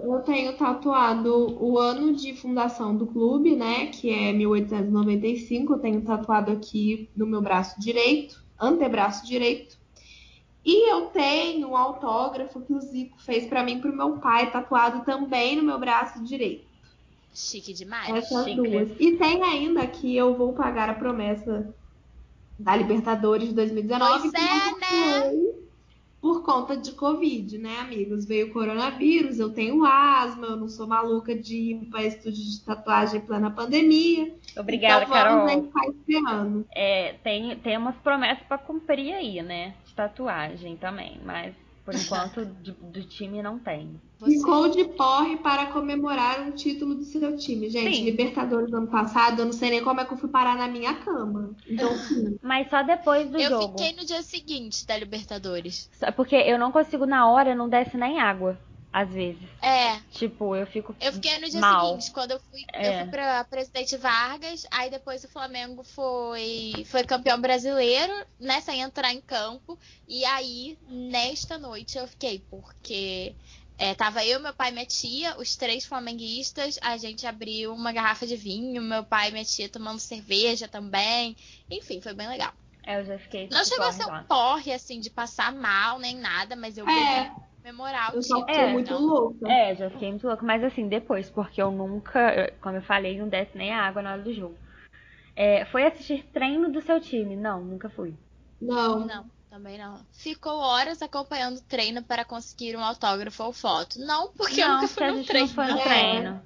eu 0.00 0.20
tenho 0.20 0.56
tatuado 0.56 1.62
o 1.62 1.78
ano 1.78 2.14
de 2.14 2.34
fundação 2.34 2.96
do 2.96 3.06
clube, 3.06 3.56
né? 3.56 3.86
Que 3.86 4.10
é 4.10 4.32
1895. 4.32 5.74
Eu 5.74 5.78
tenho 5.78 6.00
tatuado 6.02 6.52
aqui 6.52 7.10
no 7.16 7.26
meu 7.26 7.42
braço 7.42 7.80
direito, 7.80 8.42
antebraço 8.58 9.26
direito. 9.26 9.78
E 10.64 10.90
eu 10.90 11.06
tenho 11.06 11.70
um 11.70 11.76
autógrafo 11.76 12.60
que 12.60 12.72
o 12.72 12.80
Zico 12.80 13.20
fez 13.20 13.46
pra 13.46 13.64
mim 13.64 13.80
pro 13.80 13.96
meu 13.96 14.18
pai, 14.18 14.50
tatuado 14.50 15.04
também 15.04 15.56
no 15.56 15.62
meu 15.62 15.78
braço 15.78 16.22
direito. 16.22 16.64
Chique 17.34 17.72
demais. 17.72 18.14
Essas 18.14 18.44
chique. 18.44 18.56
duas. 18.56 18.90
E 18.98 19.16
tem 19.16 19.42
ainda 19.42 19.86
que 19.86 20.16
eu 20.16 20.36
vou 20.36 20.52
pagar 20.52 20.88
a 20.88 20.94
promessa 20.94 21.74
da 22.58 22.76
Libertadores 22.76 23.48
de 23.48 23.54
2019. 23.54 24.30
Pois 24.30 24.32
que 24.32 24.38
é, 24.38 25.20
foi 25.20 25.59
Por 26.20 26.42
conta 26.44 26.76
de 26.76 26.92
Covid, 26.92 27.56
né, 27.56 27.78
amigos? 27.78 28.26
Veio 28.26 28.48
o 28.48 28.52
coronavírus, 28.52 29.38
eu 29.38 29.50
tenho 29.54 29.84
asma, 29.84 30.48
eu 30.48 30.56
não 30.56 30.68
sou 30.68 30.86
maluca 30.86 31.34
de 31.34 31.56
ir 31.56 31.86
para 31.90 32.04
estúdio 32.04 32.44
de 32.44 32.60
tatuagem 32.60 33.20
em 33.20 33.24
plena 33.24 33.50
pandemia. 33.50 34.34
Obrigada, 34.58 35.04
então 35.04 35.14
vamos 35.16 35.46
Carol. 35.46 35.62
ficar 35.66 35.86
esperando. 35.88 36.66
É, 36.74 37.14
tem, 37.24 37.56
tem 37.56 37.78
umas 37.78 37.96
promessas 37.96 38.46
pra 38.46 38.58
cumprir 38.58 39.14
aí, 39.14 39.42
né? 39.42 39.74
De 39.86 39.94
tatuagem 39.94 40.76
também. 40.76 41.18
Mas 41.24 41.54
por 41.84 41.94
enquanto 41.94 42.44
do, 42.44 42.72
do 42.72 43.02
time 43.04 43.42
não 43.42 43.58
tem. 43.58 44.00
Você- 44.18 44.32
Ficou 44.38 44.68
de 44.68 44.84
porre 44.84 45.36
para 45.38 45.66
comemorar 45.66 46.40
um 46.42 46.50
título 46.50 46.94
do 46.94 47.04
seu 47.04 47.36
time. 47.38 47.70
Gente, 47.70 47.96
Sim. 47.96 48.04
Libertadores 48.04 48.70
do 48.70 48.76
ano 48.76 48.86
passado, 48.88 49.40
eu 49.40 49.46
não 49.46 49.52
sei 49.52 49.70
nem 49.70 49.82
como 49.82 50.00
é 50.00 50.04
que 50.04 50.12
eu 50.12 50.18
fui 50.18 50.28
parar 50.28 50.56
na 50.56 50.68
minha 50.68 50.94
cama. 50.94 51.50
Então, 51.66 51.88
sim. 52.06 52.38
Mas 52.42 52.68
só 52.68 52.82
depois 52.82 53.30
do 53.30 53.40
Eu 53.40 53.48
jogo. 53.50 53.78
fiquei 53.78 53.96
no 53.96 54.04
dia 54.06 54.22
seguinte 54.22 54.86
da 54.86 54.96
Libertadores. 54.98 55.88
Só 55.92 56.12
Porque 56.12 56.36
eu 56.36 56.58
não 56.58 56.70
consigo 56.70 57.06
na 57.06 57.28
hora, 57.30 57.54
não 57.54 57.68
desce 57.68 57.96
nem 57.96 58.20
água. 58.20 58.58
Às 58.92 59.08
vezes. 59.10 59.48
É, 59.62 60.00
Tipo, 60.10 60.56
eu 60.56 60.66
fico. 60.66 60.96
eu 61.00 61.12
fiquei 61.12 61.38
no 61.38 61.48
dia 61.48 61.60
mal. 61.60 61.90
seguinte, 61.90 62.10
quando 62.10 62.32
eu 62.32 62.40
fui, 62.40 62.64
É. 62.72 62.88
eu 62.88 63.02
fui 63.02 63.10
pra 63.12 63.44
Presidente 63.44 63.96
Vargas, 63.96 64.66
aí 64.70 64.90
depois 64.90 65.22
o 65.22 65.28
Flamengo 65.28 65.84
foi, 65.84 66.72
foi 66.86 67.04
campeão 67.04 67.40
brasileiro, 67.40 68.12
né, 68.38 68.60
sem 68.60 68.80
entrar 68.80 69.12
em 69.12 69.20
campo, 69.20 69.78
e 70.08 70.24
aí, 70.24 70.76
nesta 70.88 71.56
noite, 71.56 71.96
eu 71.98 72.08
fiquei, 72.08 72.44
porque 72.50 73.36
é, 73.78 73.94
tava 73.94 74.24
eu, 74.24 74.40
meu 74.40 74.52
pai 74.52 74.70
e 74.70 74.72
minha 74.72 74.86
tia, 74.86 75.38
os 75.38 75.54
três 75.54 75.86
flamenguistas, 75.86 76.76
a 76.82 76.96
gente 76.96 77.24
abriu 77.28 77.72
uma 77.72 77.92
garrafa 77.92 78.26
de 78.26 78.34
vinho, 78.36 78.82
meu 78.82 79.04
pai 79.04 79.28
e 79.28 79.32
minha 79.32 79.44
tia 79.44 79.68
tomando 79.68 80.00
cerveja 80.00 80.66
também, 80.66 81.36
enfim, 81.70 82.00
foi 82.00 82.12
bem 82.12 82.26
legal. 82.28 82.52
É, 82.84 82.98
eu 82.98 83.04
já 83.04 83.18
fiquei. 83.20 83.42
Não 83.50 83.58
tipo, 83.62 83.68
chegou 83.68 83.86
a 83.86 83.92
ser 83.92 84.06
um 84.10 84.24
porre, 84.24 84.72
assim, 84.72 84.98
de 84.98 85.10
passar 85.10 85.52
mal, 85.52 85.98
nem 86.00 86.16
nada, 86.16 86.56
mas 86.56 86.76
eu 86.76 86.88
É. 86.88 87.24
bebi 87.24 87.49
memorar 87.62 88.12
o 88.12 88.16
Eu 88.16 88.22
só 88.22 88.40
fiquei 88.40 88.54
É, 88.56 88.72
muito 88.72 88.92
então. 88.92 89.04
louca. 89.04 89.48
É, 89.50 89.74
já 89.74 89.90
fiquei 89.90 90.08
muito 90.10 90.26
louca. 90.26 90.44
Mas 90.44 90.62
assim, 90.64 90.88
depois, 90.88 91.30
porque 91.30 91.60
eu 91.60 91.70
nunca, 91.70 92.34
eu- 92.34 92.52
como 92.60 92.76
eu 92.76 92.82
falei, 92.82 93.18
não 93.18 93.28
desce 93.28 93.56
nem 93.56 93.72
a 93.72 93.82
água 93.86 94.02
na 94.02 94.12
hora 94.12 94.22
do 94.22 94.32
jogo. 94.32 94.56
É, 95.36 95.64
foi 95.66 95.84
assistir 95.86 96.24
treino 96.32 96.70
do 96.70 96.80
seu 96.82 97.00
time? 97.00 97.36
Não, 97.36 97.62
nunca 97.64 97.88
fui. 97.90 98.14
Não. 98.60 99.06
Não, 99.06 99.24
também 99.48 99.78
não. 99.78 100.04
Ficou 100.12 100.58
horas 100.58 101.00
acompanhando 101.02 101.58
o 101.58 101.62
treino 101.62 102.02
para 102.02 102.24
conseguir 102.24 102.76
um 102.76 102.84
autógrafo 102.84 103.42
ou 103.44 103.52
foto. 103.52 103.98
Não, 103.98 104.32
porque 104.34 104.62
eu 104.62 104.68
não, 104.68 104.82
nunca 104.82 104.88
porque 104.88 104.94
fui 104.94 105.04
a 105.04 105.10
no 105.12 105.16
gente 105.18 105.26
treino. 105.28 105.46
não 105.48 105.54
foi 105.54 105.66
no 105.66 105.78
É. 105.78 105.82
treino. 105.82 106.42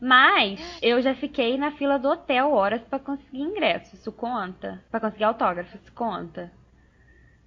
Mas 0.00 0.60
eu 0.82 1.00
já 1.02 1.14
fiquei 1.14 1.56
na 1.58 1.72
fila 1.72 1.98
do 1.98 2.08
hotel 2.08 2.52
horas 2.52 2.82
pra 2.82 2.98
conseguir 2.98 3.40
ingresso. 3.40 3.96
Isso 3.96 4.12
conta. 4.12 4.84
Pra 4.90 5.00
conseguir 5.00 5.24
autógrafo, 5.24 5.76
isso 5.76 5.92
conta. 5.92 6.52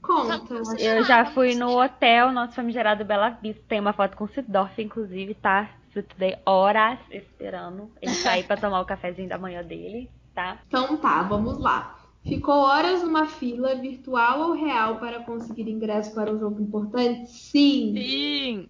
Conta. 0.01 0.41
Eu 0.79 1.03
já 1.03 1.25
fui 1.25 1.55
no 1.55 1.79
hotel, 1.79 2.31
nosso 2.31 2.53
famigerado 2.53 3.05
Bela 3.05 3.29
Vista. 3.29 3.61
Tem 3.67 3.79
uma 3.79 3.93
foto 3.93 4.17
com 4.17 4.23
o 4.23 4.29
Sidorf, 4.29 4.81
inclusive, 4.81 5.35
tá? 5.35 5.69
Estudei 5.95 6.37
horas 6.45 6.99
esperando 7.11 7.91
ele 8.01 8.13
sair 8.13 8.43
pra 8.45 8.57
tomar 8.57 8.81
o 8.81 8.85
cafezinho 8.85 9.27
da 9.29 9.37
manhã 9.37 9.63
dele, 9.63 10.09
tá? 10.33 10.57
Então 10.67 10.97
tá, 10.97 11.21
vamos 11.23 11.59
lá. 11.59 11.97
Ficou 12.23 12.55
horas 12.55 13.03
numa 13.03 13.25
fila, 13.25 13.75
virtual 13.75 14.49
ou 14.49 14.53
real, 14.53 14.97
para 14.97 15.21
conseguir 15.23 15.69
ingresso 15.69 16.13
para 16.13 16.31
um 16.31 16.39
jogo 16.39 16.61
importante? 16.61 17.29
Sim. 17.31 17.93
Sim. 17.97 18.69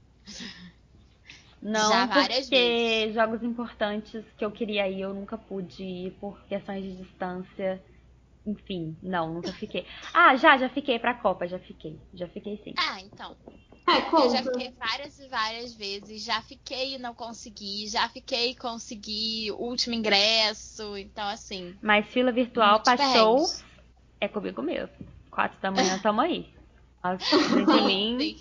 Não, 1.62 1.92
Já 1.92 2.08
porque 2.08 2.50
vezes. 2.50 3.14
jogos 3.14 3.44
importantes 3.44 4.24
que 4.36 4.44
eu 4.44 4.50
queria 4.50 4.90
ir, 4.90 5.02
eu 5.02 5.14
nunca 5.14 5.38
pude 5.38 5.84
ir 5.84 6.12
por 6.20 6.40
questões 6.48 6.84
de 6.84 6.96
distância. 6.96 7.80
Enfim, 8.46 8.98
não, 9.04 9.34
nunca 9.36 9.52
fiquei. 9.54 9.86
Ah, 10.14 10.36
já, 10.36 10.58
já 10.58 10.68
fiquei 10.70 10.98
pra 10.98 11.14
Copa, 11.14 11.48
já 11.48 11.60
fiquei. 11.60 12.00
Já 12.14 12.28
fiquei 12.28 12.58
sim. 12.64 12.74
Ah, 12.78 13.00
então. 13.02 13.36
É, 13.88 14.16
Eu 14.16 14.30
já 14.30 14.44
fiquei 14.44 14.72
várias 14.80 15.20
e 15.20 15.28
várias 15.28 15.74
vezes. 15.76 16.24
Já 16.24 16.42
fiquei 16.42 16.96
e 16.96 16.98
não 16.98 17.14
consegui. 17.14 17.88
Já 17.88 18.08
fiquei 18.10 18.52
e 18.52 18.56
consegui 18.56 19.52
o 19.52 19.58
último 19.58 19.94
ingresso. 19.96 20.98
Então, 20.98 21.28
assim. 21.28 21.76
Mas 21.82 22.08
fila 22.08 22.32
virtual 22.32 22.82
passou, 22.82 22.98
perrengues. 22.98 23.66
é 24.20 24.28
comigo 24.28 24.62
mesmo. 24.62 24.96
Quatro 25.30 25.60
da 25.62 25.72
manhã, 25.72 26.00
tamo 26.02 26.22
aí. 26.22 26.54
Sim. 27.20 28.38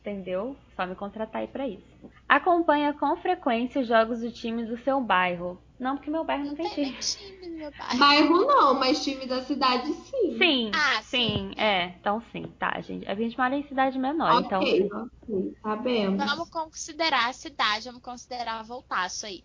entendeu? 0.00 0.56
Só 0.74 0.86
me 0.86 0.94
contratar 0.94 1.42
aí 1.42 1.48
pra 1.48 1.68
isso. 1.68 2.10
Acompanha 2.28 2.94
com 2.94 3.16
frequência 3.16 3.80
os 3.80 3.86
jogos 3.88 4.20
do 4.20 4.30
time 4.32 4.64
do 4.64 4.76
seu 4.78 5.00
bairro. 5.00 5.60
Não, 5.78 5.96
porque 5.96 6.10
meu 6.10 6.24
bairro 6.24 6.44
não, 6.46 6.54
tem 6.54 6.68
tem 6.68 6.84
nem 6.92 7.00
time. 7.00 7.48
no 7.58 7.70
bairro. 7.72 7.98
Bairro 7.98 8.46
não, 8.46 8.74
mas 8.74 9.02
time 9.02 9.26
da 9.26 9.42
cidade 9.42 9.92
sim. 9.92 10.38
Sim, 10.38 10.70
Ah, 10.72 11.02
sim, 11.02 11.52
é. 11.56 11.86
Então 12.00 12.20
sim, 12.32 12.42
tá, 12.58 12.80
gente. 12.80 13.06
A 13.08 13.14
gente 13.14 13.36
mora 13.36 13.54
em 13.56 13.62
cidade 13.64 13.98
menor, 13.98 14.40
então 14.40 14.60
ok, 14.62 14.82
sim. 14.82 14.88
ok, 14.88 15.56
sabemos. 15.62 16.26
Vamos 16.26 16.50
considerar 16.50 17.28
a 17.28 17.32
cidade, 17.32 17.84
vamos 17.86 18.02
considerar 18.02 18.62
Voltaço 18.64 19.26
aí. 19.26 19.44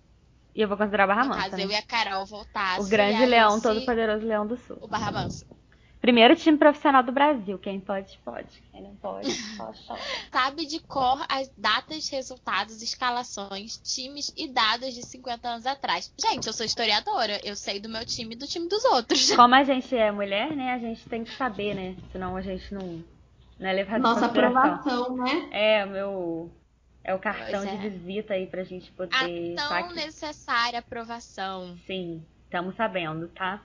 E 0.55 0.61
eu 0.61 0.67
vou 0.67 0.77
considerar 0.77 1.07
Barra 1.07 1.23
No 1.23 1.29
Mansa, 1.29 1.61
eu 1.61 1.67
né? 1.67 1.73
e 1.73 1.77
a 1.77 1.83
Carol 1.83 2.25
Voltaço. 2.25 2.81
O 2.81 2.89
grande 2.89 3.25
leão, 3.25 3.59
todo 3.59 3.85
poderoso 3.85 4.25
leão 4.25 4.45
do 4.47 4.57
sul. 4.57 4.77
O 4.81 4.87
Barra 4.87 5.11
Mansa. 5.11 5.45
Primeiro 6.01 6.33
time 6.35 6.57
profissional 6.57 7.03
do 7.03 7.11
Brasil. 7.11 7.57
Quem 7.59 7.77
pode, 7.79 8.17
pode. 8.23 8.47
Quem 8.71 8.81
não 8.81 8.95
pode, 8.95 9.29
só 9.57 9.73
chora. 9.85 9.99
Sabe 10.31 10.65
de 10.65 10.79
cor 10.79 11.25
as 11.27 11.49
datas, 11.57 12.07
resultados, 12.07 12.81
escalações, 12.81 13.77
times 13.83 14.33
e 14.37 14.47
dados 14.47 14.93
de 14.93 15.05
50 15.05 15.47
anos 15.47 15.65
atrás. 15.65 16.13
Gente, 16.17 16.47
eu 16.47 16.53
sou 16.53 16.65
historiadora. 16.65 17.41
Eu 17.43 17.53
sei 17.53 17.81
do 17.81 17.89
meu 17.89 18.05
time 18.05 18.33
e 18.33 18.37
do 18.37 18.47
time 18.47 18.69
dos 18.69 18.85
outros. 18.85 19.31
Como 19.35 19.53
a 19.53 19.63
gente 19.63 19.93
é 19.93 20.09
mulher, 20.09 20.55
né? 20.55 20.73
A 20.73 20.79
gente 20.79 21.07
tem 21.09 21.25
que 21.25 21.35
saber, 21.35 21.75
né? 21.75 21.97
Senão 22.13 22.37
a 22.37 22.41
gente 22.41 22.73
não, 22.73 23.03
não 23.59 23.69
é 23.69 23.73
levado 23.73 24.01
Nossa 24.01 24.27
aprovação, 24.27 25.17
né? 25.17 25.49
É, 25.51 25.85
o 25.85 25.89
meu. 25.89 26.51
É 27.03 27.13
o 27.13 27.19
cartão 27.19 27.63
é. 27.63 27.75
de 27.75 27.89
visita 27.89 28.35
aí 28.35 28.47
pra 28.47 28.63
gente 28.63 28.89
poder. 28.91 29.55
tá 29.55 29.67
tão 29.67 29.77
aqui. 29.77 29.95
necessária 29.95 30.79
aprovação. 30.79 31.75
Sim, 31.85 32.23
estamos 32.45 32.75
sabendo, 32.75 33.27
tá? 33.29 33.61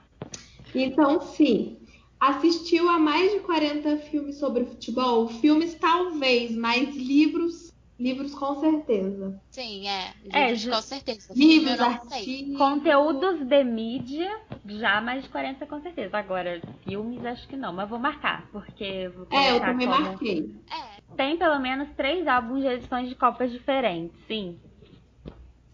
Então, 0.73 1.21
sim. 1.21 1.77
Assistiu 2.19 2.89
a 2.89 2.97
mais 2.97 3.31
de 3.31 3.39
40 3.41 3.97
filmes 3.97 4.37
sobre 4.37 4.65
futebol? 4.65 5.27
Filmes 5.27 5.75
talvez, 5.75 6.55
mas 6.55 6.95
livros, 6.95 7.71
livros 7.99 8.33
com 8.33 8.59
certeza. 8.59 9.39
Sim, 9.51 9.87
é. 9.87 10.13
É, 10.31 10.41
Livros, 10.47 10.61
ju- 10.61 10.71
com 10.71 10.81
certeza. 10.81 11.33
Livros, 11.35 11.71
eu 11.79 11.89
não 11.89 12.09
sei. 12.09 12.17
artigos. 12.19 12.57
Conteúdos 12.57 13.45
de 13.45 13.63
mídia, 13.63 14.39
já 14.65 15.01
mais 15.01 15.23
de 15.23 15.29
40 15.29 15.65
com 15.65 15.81
certeza. 15.81 16.17
Agora, 16.17 16.61
filmes 16.83 17.23
acho 17.25 17.47
que 17.47 17.55
não, 17.57 17.73
mas 17.73 17.89
vou 17.89 17.99
marcar, 17.99 18.47
porque 18.51 19.09
vou 19.09 19.27
É, 19.31 19.51
eu 19.51 19.59
também 19.59 19.87
como- 19.87 20.01
marquei. 20.01 20.49
É. 20.71 20.95
Tem 21.15 21.37
pelo 21.37 21.59
menos 21.59 21.89
três 21.95 22.25
álbuns 22.27 22.61
de 22.61 22.67
edições 22.67 23.07
de 23.09 23.15
Copas 23.15 23.51
diferentes, 23.51 24.17
sim. 24.27 24.57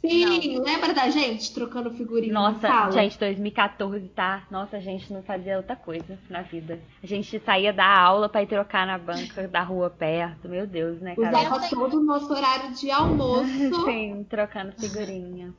Sim, 0.01 0.59
lembra 0.59 0.93
da 0.93 1.09
gente 1.09 1.53
trocando 1.53 1.91
figurinha 1.91 2.33
Nossa, 2.33 2.67
sala? 2.67 2.91
gente, 2.91 3.19
2014, 3.19 4.07
tá? 4.09 4.47
Nossa, 4.49 4.77
a 4.77 4.79
gente 4.79 5.13
não 5.13 5.21
fazia 5.21 5.57
outra 5.57 5.75
coisa 5.75 6.17
na 6.27 6.41
vida. 6.41 6.79
A 7.03 7.05
gente 7.05 7.39
saía 7.39 7.71
da 7.71 7.85
aula 7.85 8.27
pra 8.27 8.41
ir 8.41 8.47
trocar 8.47 8.87
na 8.87 8.97
banca 8.97 9.47
da 9.47 9.61
rua 9.61 9.91
perto. 9.91 10.49
Meu 10.49 10.65
Deus, 10.65 10.99
né, 10.99 11.15
cara? 11.15 11.37
Usava 11.37 11.69
todo 11.69 11.97
o 11.97 12.03
nosso 12.03 12.33
horário 12.33 12.73
de 12.73 12.89
almoço. 12.89 13.45
Sim, 13.85 14.25
trocando 14.27 14.71
figurinha. 14.73 15.53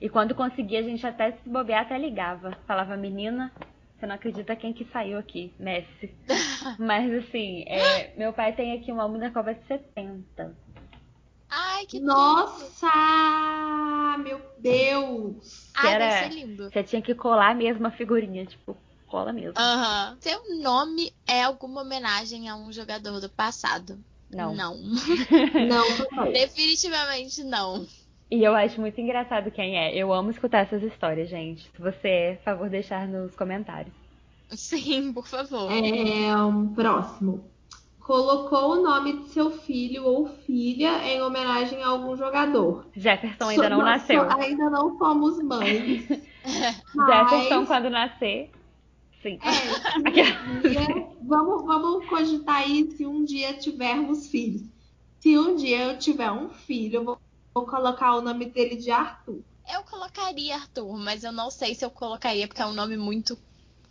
E 0.00 0.08
quando 0.08 0.34
conseguia, 0.34 0.80
a 0.80 0.82
gente 0.82 1.06
até 1.06 1.32
se 1.32 1.48
bobear, 1.48 1.82
até 1.82 1.96
ligava. 1.96 2.58
Falava, 2.66 2.96
menina, 2.96 3.52
você 3.96 4.06
não 4.06 4.16
acredita 4.16 4.56
quem 4.56 4.72
que 4.72 4.84
saiu 4.86 5.16
aqui, 5.16 5.54
Messi. 5.58 6.12
Mas 6.78 7.12
assim, 7.14 7.64
é, 7.66 8.12
meu 8.16 8.32
pai 8.32 8.52
tem 8.52 8.72
aqui 8.72 8.92
um 8.92 9.00
álbum 9.00 9.18
da 9.18 9.30
Copa 9.30 9.54
de 9.54 9.64
70. 9.66 10.65
Ai, 11.48 11.86
que. 11.86 12.00
Nossa, 12.00 12.88
meu 14.18 14.40
Deus. 14.58 15.70
Ai, 15.74 15.92
era- 15.94 16.08
deve 16.08 16.18
ser 16.34 16.40
lindo. 16.40 16.70
Você 16.70 16.82
tinha 16.82 17.02
que 17.02 17.14
colar 17.14 17.54
mesmo 17.54 17.86
a 17.86 17.90
figurinha, 17.90 18.44
tipo, 18.44 18.76
cola 19.06 19.32
mesmo. 19.32 19.54
Aham. 19.56 20.16
Seu 20.20 20.40
nome 20.60 21.12
é 21.26 21.42
alguma 21.42 21.82
homenagem 21.82 22.48
a 22.48 22.56
um 22.56 22.72
jogador 22.72 23.20
do 23.20 23.28
passado? 23.28 23.98
Não. 24.30 24.54
Não. 24.54 24.76
Não, 25.68 25.96
papai. 25.98 26.32
Definitivamente 26.32 27.44
não. 27.44 27.86
E 28.28 28.42
eu 28.42 28.56
acho 28.56 28.80
muito 28.80 29.00
engraçado 29.00 29.52
quem 29.52 29.78
é. 29.78 29.94
Eu 29.94 30.12
amo 30.12 30.30
escutar 30.30 30.58
essas 30.66 30.82
histórias, 30.82 31.28
gente. 31.28 31.70
Se 31.70 31.80
você 31.80 32.08
é, 32.08 32.34
por 32.34 32.42
favor, 32.44 32.68
deixar 32.68 33.06
nos 33.06 33.36
comentários. 33.36 33.94
Sim, 34.50 35.12
por 35.12 35.26
favor. 35.28 35.70
É, 35.70 36.36
um 36.44 36.74
próximo. 36.74 37.48
Colocou 38.06 38.74
o 38.74 38.82
nome 38.84 39.24
de 39.24 39.30
seu 39.30 39.50
filho 39.50 40.04
ou 40.04 40.28
filha 40.28 41.02
em 41.12 41.20
homenagem 41.20 41.82
a 41.82 41.88
algum 41.88 42.16
jogador. 42.16 42.86
Jefferson 42.94 43.48
ainda 43.48 43.62
So- 43.64 43.68
não 43.70 43.78
nasceu. 43.82 44.30
so- 44.30 44.38
ainda 44.38 44.70
não 44.70 44.96
somos 44.96 45.42
mães. 45.42 46.06
Jefferson, 46.46 47.58
mas- 47.58 47.66
quando 47.66 47.90
nascer. 47.90 48.52
Sim. 49.22 49.40
É, 49.42 49.50
se 49.50 50.02
dia, 50.70 51.08
vamos, 51.20 51.64
vamos 51.66 52.06
cogitar 52.08 52.58
aí 52.58 52.88
se 52.92 53.04
um 53.04 53.24
dia 53.24 53.54
tivermos 53.54 54.28
filhos. 54.28 54.62
Se 55.18 55.36
um 55.36 55.56
dia 55.56 55.86
eu 55.86 55.98
tiver 55.98 56.30
um 56.30 56.48
filho, 56.48 56.98
eu 57.00 57.04
vou, 57.04 57.18
vou 57.52 57.66
colocar 57.66 58.14
o 58.14 58.22
nome 58.22 58.44
dele 58.44 58.76
de 58.76 58.92
Arthur. 58.92 59.40
Eu 59.68 59.82
colocaria 59.82 60.54
Arthur, 60.54 60.96
mas 60.96 61.24
eu 61.24 61.32
não 61.32 61.50
sei 61.50 61.74
se 61.74 61.84
eu 61.84 61.90
colocaria 61.90 62.46
porque 62.46 62.62
é 62.62 62.66
um 62.66 62.72
nome 62.72 62.96
muito 62.96 63.36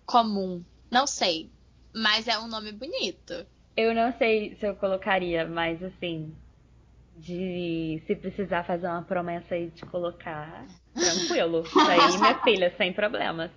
comum. 0.05 0.63
Não 0.89 1.05
sei. 1.05 1.49
Mas 1.93 2.29
é 2.29 2.39
um 2.39 2.47
nome 2.47 2.71
bonito. 2.71 3.45
Eu 3.75 3.93
não 3.93 4.13
sei 4.17 4.55
se 4.59 4.65
eu 4.65 4.75
colocaria, 4.75 5.45
mas 5.47 5.81
assim, 5.83 6.33
de 7.17 8.01
se 8.05 8.15
precisar 8.15 8.63
fazer 8.65 8.87
uma 8.87 9.01
promessa 9.03 9.55
aí 9.55 9.69
de 9.69 9.81
colocar, 9.85 10.65
tranquilo. 10.93 11.63
Isso 11.67 11.79
aí, 11.79 12.17
minha 12.17 12.43
filha, 12.43 12.73
sem 12.77 12.93
problemas. 12.93 13.51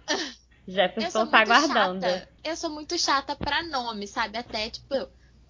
Jefferson 0.67 1.27
tá 1.27 1.41
aguardando. 1.41 2.03
chata. 2.07 2.29
Eu 2.45 2.57
sou 2.57 2.71
muito 2.71 2.99
chata 2.99 3.35
pra 3.35 3.63
nome, 3.63 4.07
sabe? 4.07 4.37
Até, 4.39 4.71
tipo, 4.71 4.95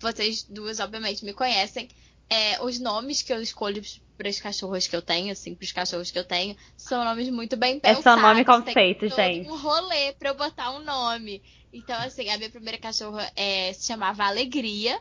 vocês 0.00 0.44
duas, 0.44 0.80
obviamente, 0.80 1.24
me 1.24 1.32
conhecem. 1.32 1.88
É, 2.30 2.62
os 2.62 2.78
nomes 2.78 3.22
que 3.22 3.32
eu 3.32 3.40
escolho 3.40 3.82
para 4.16 4.28
os 4.28 4.40
cachorros 4.40 4.86
que 4.86 4.94
eu 4.94 5.00
tenho, 5.02 5.32
assim, 5.32 5.54
pros 5.54 5.72
cachorros 5.72 6.10
que 6.10 6.18
eu 6.18 6.24
tenho, 6.24 6.56
são 6.76 7.04
nomes 7.04 7.30
muito 7.30 7.56
bem 7.56 7.76
É 7.76 7.94
pensados. 7.94 8.02
só 8.04 8.16
nome 8.16 8.44
conceito, 8.44 9.08
todo 9.08 9.16
gente. 9.16 9.48
um 9.48 9.56
rolê 9.56 10.12
pra 10.12 10.28
eu 10.30 10.34
botar 10.36 10.70
um 10.72 10.80
nome. 10.84 11.42
Então, 11.72 11.96
assim, 12.00 12.28
a 12.30 12.36
minha 12.38 12.50
primeira 12.50 12.78
cachorra 12.78 13.30
é, 13.36 13.72
se 13.72 13.86
chamava 13.86 14.24
Alegria. 14.24 14.98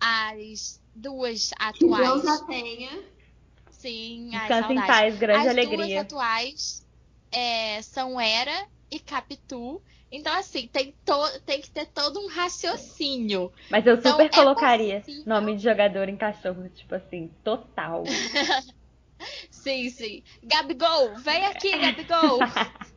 As 0.00 0.80
duas 0.94 1.50
Que 1.74 1.84
Deus 1.84 2.22
atuais. 2.22 2.22
já 2.24 2.38
tenha. 2.46 2.90
Sim, 3.70 4.30
em 4.34 4.76
paz, 4.86 5.16
grande 5.18 5.46
As 5.46 5.48
alegria. 5.48 5.78
duas 5.78 5.96
atuais 6.06 6.86
é, 7.32 7.82
são 7.82 8.20
Era 8.20 8.66
e 8.90 8.98
Capitu. 8.98 9.80
Então, 10.10 10.32
assim, 10.34 10.66
tem, 10.68 10.94
to- 11.04 11.40
tem 11.44 11.60
que 11.60 11.70
ter 11.70 11.86
todo 11.86 12.18
um 12.18 12.28
raciocínio. 12.28 13.52
Mas 13.70 13.86
eu 13.86 13.96
Então, 13.98 14.12
super 14.12 14.26
é 14.26 14.28
colocaria 14.30 15.00
possível. 15.00 15.24
nome 15.26 15.56
de 15.56 15.62
jogador 15.62 16.08
em 16.08 16.16
cachorro, 16.16 16.68
tipo 16.70 16.94
assim, 16.94 17.28
total. 17.44 18.04
Sim, 19.50 19.90
sim. 19.90 20.22
Gabigol, 20.44 21.14
vem 21.16 21.44
aqui, 21.46 21.76
Gabigol. 21.78 22.38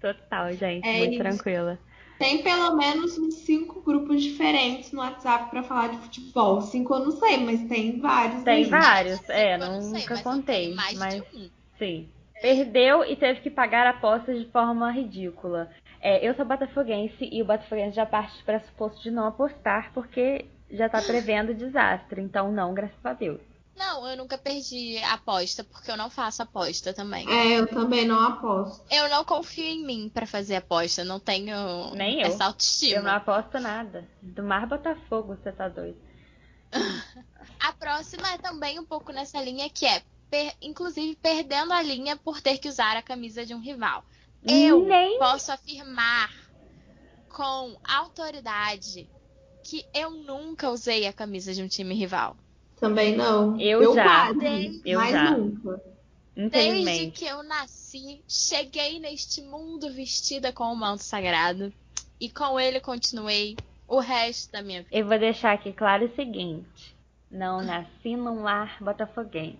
Total, 0.00 0.52
gente. 0.52 0.86
É 0.86 0.98
muito 0.98 1.12
isso. 1.14 1.22
tranquila. 1.22 1.78
Tem 2.18 2.42
pelo 2.42 2.76
menos 2.76 3.16
uns 3.16 3.34
cinco 3.44 3.80
grupos 3.80 4.22
diferentes 4.22 4.90
no 4.90 5.00
WhatsApp 5.00 5.50
pra 5.50 5.62
falar 5.62 5.88
de 5.88 5.98
futebol. 5.98 6.60
Cinco 6.60 6.94
eu 6.94 7.04
não 7.04 7.10
sei, 7.12 7.36
mas 7.44 7.62
tem 7.68 8.00
vários 8.00 8.42
Tem 8.42 8.64
aí. 8.64 8.64
vários, 8.64 9.28
é, 9.30 9.54
Eu 9.54 9.58
não 9.58 9.80
sei, 9.82 10.00
nunca 10.00 10.22
contei. 10.22 10.74
mais 10.74 10.98
mas 10.98 11.14
de 11.14 11.36
um. 11.36 11.50
sim. 11.78 12.08
Perdeu 12.40 13.04
e 13.04 13.16
teve 13.16 13.40
que 13.40 13.50
pagar 13.50 13.86
apostas 13.86 14.38
de 14.38 14.46
forma 14.50 14.90
ridícula. 14.90 15.70
É, 16.00 16.26
eu 16.26 16.34
sou 16.34 16.44
botafoguense 16.44 17.28
e 17.32 17.42
o 17.42 17.44
botafoguense 17.44 17.96
já 17.96 18.06
parte 18.06 18.36
do 18.38 18.44
pressuposto 18.44 19.02
de 19.02 19.10
não 19.10 19.26
apostar 19.26 19.92
porque 19.92 20.44
já 20.70 20.88
tá 20.88 21.02
prevendo 21.02 21.54
desastre. 21.54 22.20
Então 22.20 22.52
não, 22.52 22.72
graças 22.74 23.04
a 23.04 23.12
Deus. 23.12 23.40
Não, 23.78 24.06
eu 24.08 24.16
nunca 24.16 24.36
perdi 24.36 24.98
aposta, 24.98 25.64
porque 25.64 25.90
eu 25.90 25.96
não 25.96 26.10
faço 26.10 26.42
aposta 26.42 26.92
também. 26.92 27.26
É, 27.28 27.58
eu 27.58 27.66
também 27.66 28.06
não 28.06 28.20
aposto. 28.20 28.84
Eu 28.90 29.08
não 29.08 29.24
confio 29.24 29.64
em 29.64 29.84
mim 29.84 30.10
pra 30.12 30.26
fazer 30.26 30.56
aposta, 30.56 31.04
não 31.04 31.20
tenho 31.20 31.94
Nem 31.94 32.20
eu. 32.20 32.26
essa 32.26 32.44
Eu 32.44 32.48
autoestima. 32.48 33.02
não 33.02 33.10
aposto 33.12 33.58
nada. 33.60 34.08
Do 34.20 34.42
Mar 34.42 34.66
Botafogo, 34.66 35.36
você 35.36 35.52
tá 35.52 35.68
doido. 35.68 35.98
A 37.60 37.72
próxima 37.72 38.28
é 38.32 38.38
também 38.38 38.78
um 38.78 38.84
pouco 38.84 39.12
nessa 39.12 39.40
linha 39.42 39.68
que 39.70 39.86
é, 39.86 40.02
per- 40.30 40.54
inclusive, 40.60 41.16
perdendo 41.16 41.72
a 41.72 41.82
linha 41.82 42.16
por 42.16 42.40
ter 42.40 42.58
que 42.58 42.68
usar 42.68 42.96
a 42.96 43.02
camisa 43.02 43.44
de 43.44 43.54
um 43.54 43.60
rival. 43.60 44.04
Eu 44.46 44.84
Nem 44.86 45.18
posso 45.18 45.52
afirmar 45.52 46.30
com 47.28 47.76
autoridade 47.84 49.10
que 49.62 49.86
eu 49.94 50.10
nunca 50.10 50.70
usei 50.70 51.06
a 51.06 51.12
camisa 51.12 51.52
de 51.54 51.62
um 51.62 51.68
time 51.68 51.94
rival. 51.94 52.36
Também 52.80 53.16
não. 53.16 53.58
Eu 53.60 53.94
já. 53.94 54.04
quase, 54.04 54.82
Eu 54.84 54.98
mas 55.00 55.10
já. 55.10 55.30
nunca. 55.36 55.82
Desde 56.36 57.10
que 57.10 57.24
eu 57.24 57.42
nasci, 57.42 58.22
cheguei 58.28 59.00
neste 59.00 59.42
mundo 59.42 59.92
vestida 59.92 60.52
com 60.52 60.64
o 60.64 60.76
manto 60.76 61.02
sagrado 61.02 61.72
e 62.20 62.30
com 62.30 62.60
ele 62.60 62.78
continuei 62.78 63.56
o 63.88 63.98
resto 63.98 64.52
da 64.52 64.62
minha 64.62 64.82
vida. 64.82 64.96
Eu 64.96 65.06
vou 65.06 65.18
deixar 65.18 65.52
aqui 65.52 65.72
claro 65.72 66.06
o 66.06 66.14
seguinte: 66.14 66.96
não 67.28 67.60
nasci 67.62 68.16
num 68.16 68.42
lar 68.42 68.76
botafoguense. 68.80 69.58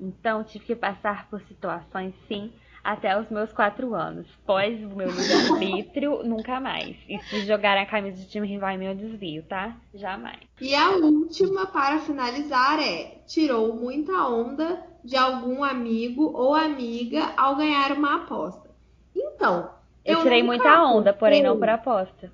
Então 0.00 0.44
tive 0.44 0.66
que 0.66 0.76
passar 0.76 1.28
por 1.28 1.40
situações, 1.42 2.14
sim, 2.28 2.52
até 2.86 3.18
os 3.18 3.28
meus 3.28 3.52
quatro 3.52 3.94
anos. 3.94 4.26
Pós 4.46 4.80
o 4.80 4.94
meu 4.94 5.10
livre-arbítrio, 5.10 6.22
nunca 6.24 6.60
mais. 6.60 6.96
E 7.08 7.18
se 7.24 7.44
jogarem 7.44 7.82
a 7.82 7.86
camisa 7.86 8.16
de 8.16 8.28
time 8.28 8.46
rival 8.46 8.70
em 8.70 8.78
meu 8.78 8.94
desvio, 8.94 9.42
tá? 9.42 9.76
Jamais. 9.92 10.38
E 10.60 10.72
a 10.72 10.90
última, 10.90 11.66
para 11.66 11.98
finalizar, 11.98 12.78
é: 12.78 13.18
tirou 13.26 13.74
muita 13.74 14.12
onda 14.28 14.80
de 15.02 15.16
algum 15.16 15.64
amigo 15.64 16.30
ou 16.32 16.54
amiga 16.54 17.32
ao 17.36 17.56
ganhar 17.56 17.92
uma 17.92 18.22
aposta. 18.22 18.70
Então. 19.14 19.70
Eu, 20.04 20.18
eu 20.18 20.22
tirei 20.22 20.42
muita 20.44 20.84
onda, 20.84 21.12
porém 21.12 21.42
não 21.42 21.58
por 21.58 21.68
aposta. 21.68 22.32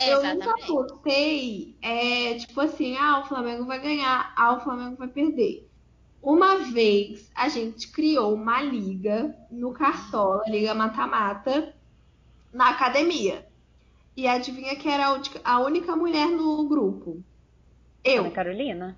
Eu 0.00 0.24
nunca 0.24 0.50
apostei, 0.50 1.76
é, 1.80 2.34
tipo 2.34 2.60
assim, 2.60 2.96
ah, 2.96 3.20
o 3.20 3.28
Flamengo 3.28 3.64
vai 3.64 3.80
ganhar, 3.80 4.34
ah, 4.36 4.54
o 4.54 4.60
Flamengo 4.60 4.96
vai 4.96 5.06
perder. 5.06 5.68
Uma 6.24 6.56
vez 6.56 7.30
a 7.34 7.50
gente 7.50 7.88
criou 7.88 8.32
uma 8.32 8.62
liga 8.62 9.36
no 9.50 9.74
Cartola, 9.74 10.42
Liga 10.46 10.74
Mata-Mata, 10.74 11.74
na 12.50 12.70
academia. 12.70 13.46
E 14.16 14.26
adivinha 14.26 14.74
que 14.74 14.88
era 14.88 15.20
a 15.44 15.58
única 15.58 15.94
mulher 15.94 16.28
no 16.28 16.66
grupo? 16.66 17.22
Eu. 18.02 18.22
Ana 18.22 18.30
Carolina? 18.30 18.96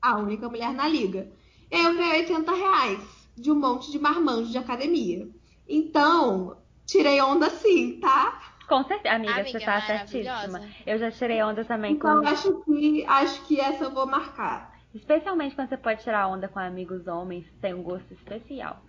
A 0.00 0.16
única 0.16 0.48
mulher 0.48 0.72
na 0.72 0.88
liga. 0.88 1.28
Eu 1.70 1.94
ganhei 1.94 2.22
80 2.22 2.52
reais 2.54 3.28
de 3.36 3.50
um 3.50 3.54
monte 3.54 3.92
de 3.92 3.98
marmanjos 3.98 4.50
de 4.50 4.56
academia. 4.56 5.28
Então, 5.68 6.56
tirei 6.86 7.20
onda 7.20 7.50
sim, 7.50 7.98
tá? 8.00 8.54
Com 8.66 8.82
certeza, 8.84 9.14
amiga, 9.14 9.34
amiga 9.34 9.58
você 9.58 9.60
tá 9.60 9.80
certíssima. 9.82 10.62
Eu 10.86 10.98
já 10.98 11.10
tirei 11.10 11.42
onda 11.42 11.66
também 11.66 11.92
então, 11.92 12.22
com. 12.22 12.26
acho 12.26 12.64
que 12.64 13.04
acho 13.04 13.42
que 13.44 13.60
essa 13.60 13.84
eu 13.84 13.90
vou 13.90 14.06
marcar. 14.06 14.71
Especialmente 14.94 15.54
quando 15.54 15.68
você 15.68 15.76
pode 15.76 16.02
tirar 16.02 16.28
onda 16.28 16.48
com 16.48 16.58
amigos 16.58 17.06
homens, 17.06 17.46
tem 17.60 17.74
um 17.74 17.82
gosto 17.82 18.12
especial. 18.12 18.82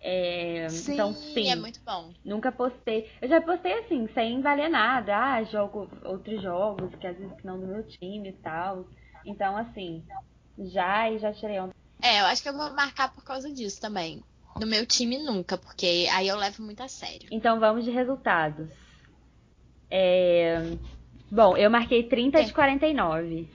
É, 0.00 0.68
sim, 0.68 0.92
então, 0.92 1.14
sim. 1.14 1.50
É 1.50 1.56
muito 1.56 1.80
bom. 1.84 2.12
Nunca 2.24 2.52
postei. 2.52 3.10
Eu 3.22 3.28
já 3.28 3.40
postei 3.40 3.72
assim, 3.78 4.06
sem 4.12 4.42
valer 4.42 4.68
nada. 4.68 5.16
Ah, 5.16 5.42
jogo 5.44 5.88
outros 6.04 6.42
jogos, 6.42 6.94
que 6.96 7.06
às 7.06 7.16
vezes 7.16 7.42
não 7.42 7.58
do 7.58 7.66
meu 7.66 7.82
time 7.86 8.28
e 8.28 8.32
tal. 8.32 8.84
Então, 9.24 9.56
assim, 9.56 10.04
já 10.58 11.10
e 11.10 11.18
já 11.18 11.32
tirei 11.32 11.58
onda. 11.58 11.74
É, 12.02 12.20
eu 12.20 12.26
acho 12.26 12.42
que 12.42 12.48
eu 12.50 12.56
vou 12.56 12.70
marcar 12.74 13.14
por 13.14 13.24
causa 13.24 13.50
disso 13.50 13.80
também. 13.80 14.22
Do 14.58 14.66
meu 14.66 14.84
time 14.84 15.18
nunca, 15.18 15.56
porque 15.56 16.06
aí 16.12 16.28
eu 16.28 16.36
levo 16.36 16.62
muito 16.62 16.82
a 16.82 16.88
sério. 16.88 17.28
Então 17.30 17.58
vamos 17.58 17.84
de 17.84 17.90
resultados. 17.90 18.68
É... 19.90 20.76
Bom, 21.30 21.56
eu 21.56 21.70
marquei 21.70 22.02
30 22.08 22.40
é. 22.40 22.42
de 22.42 22.52
49. 22.52 23.48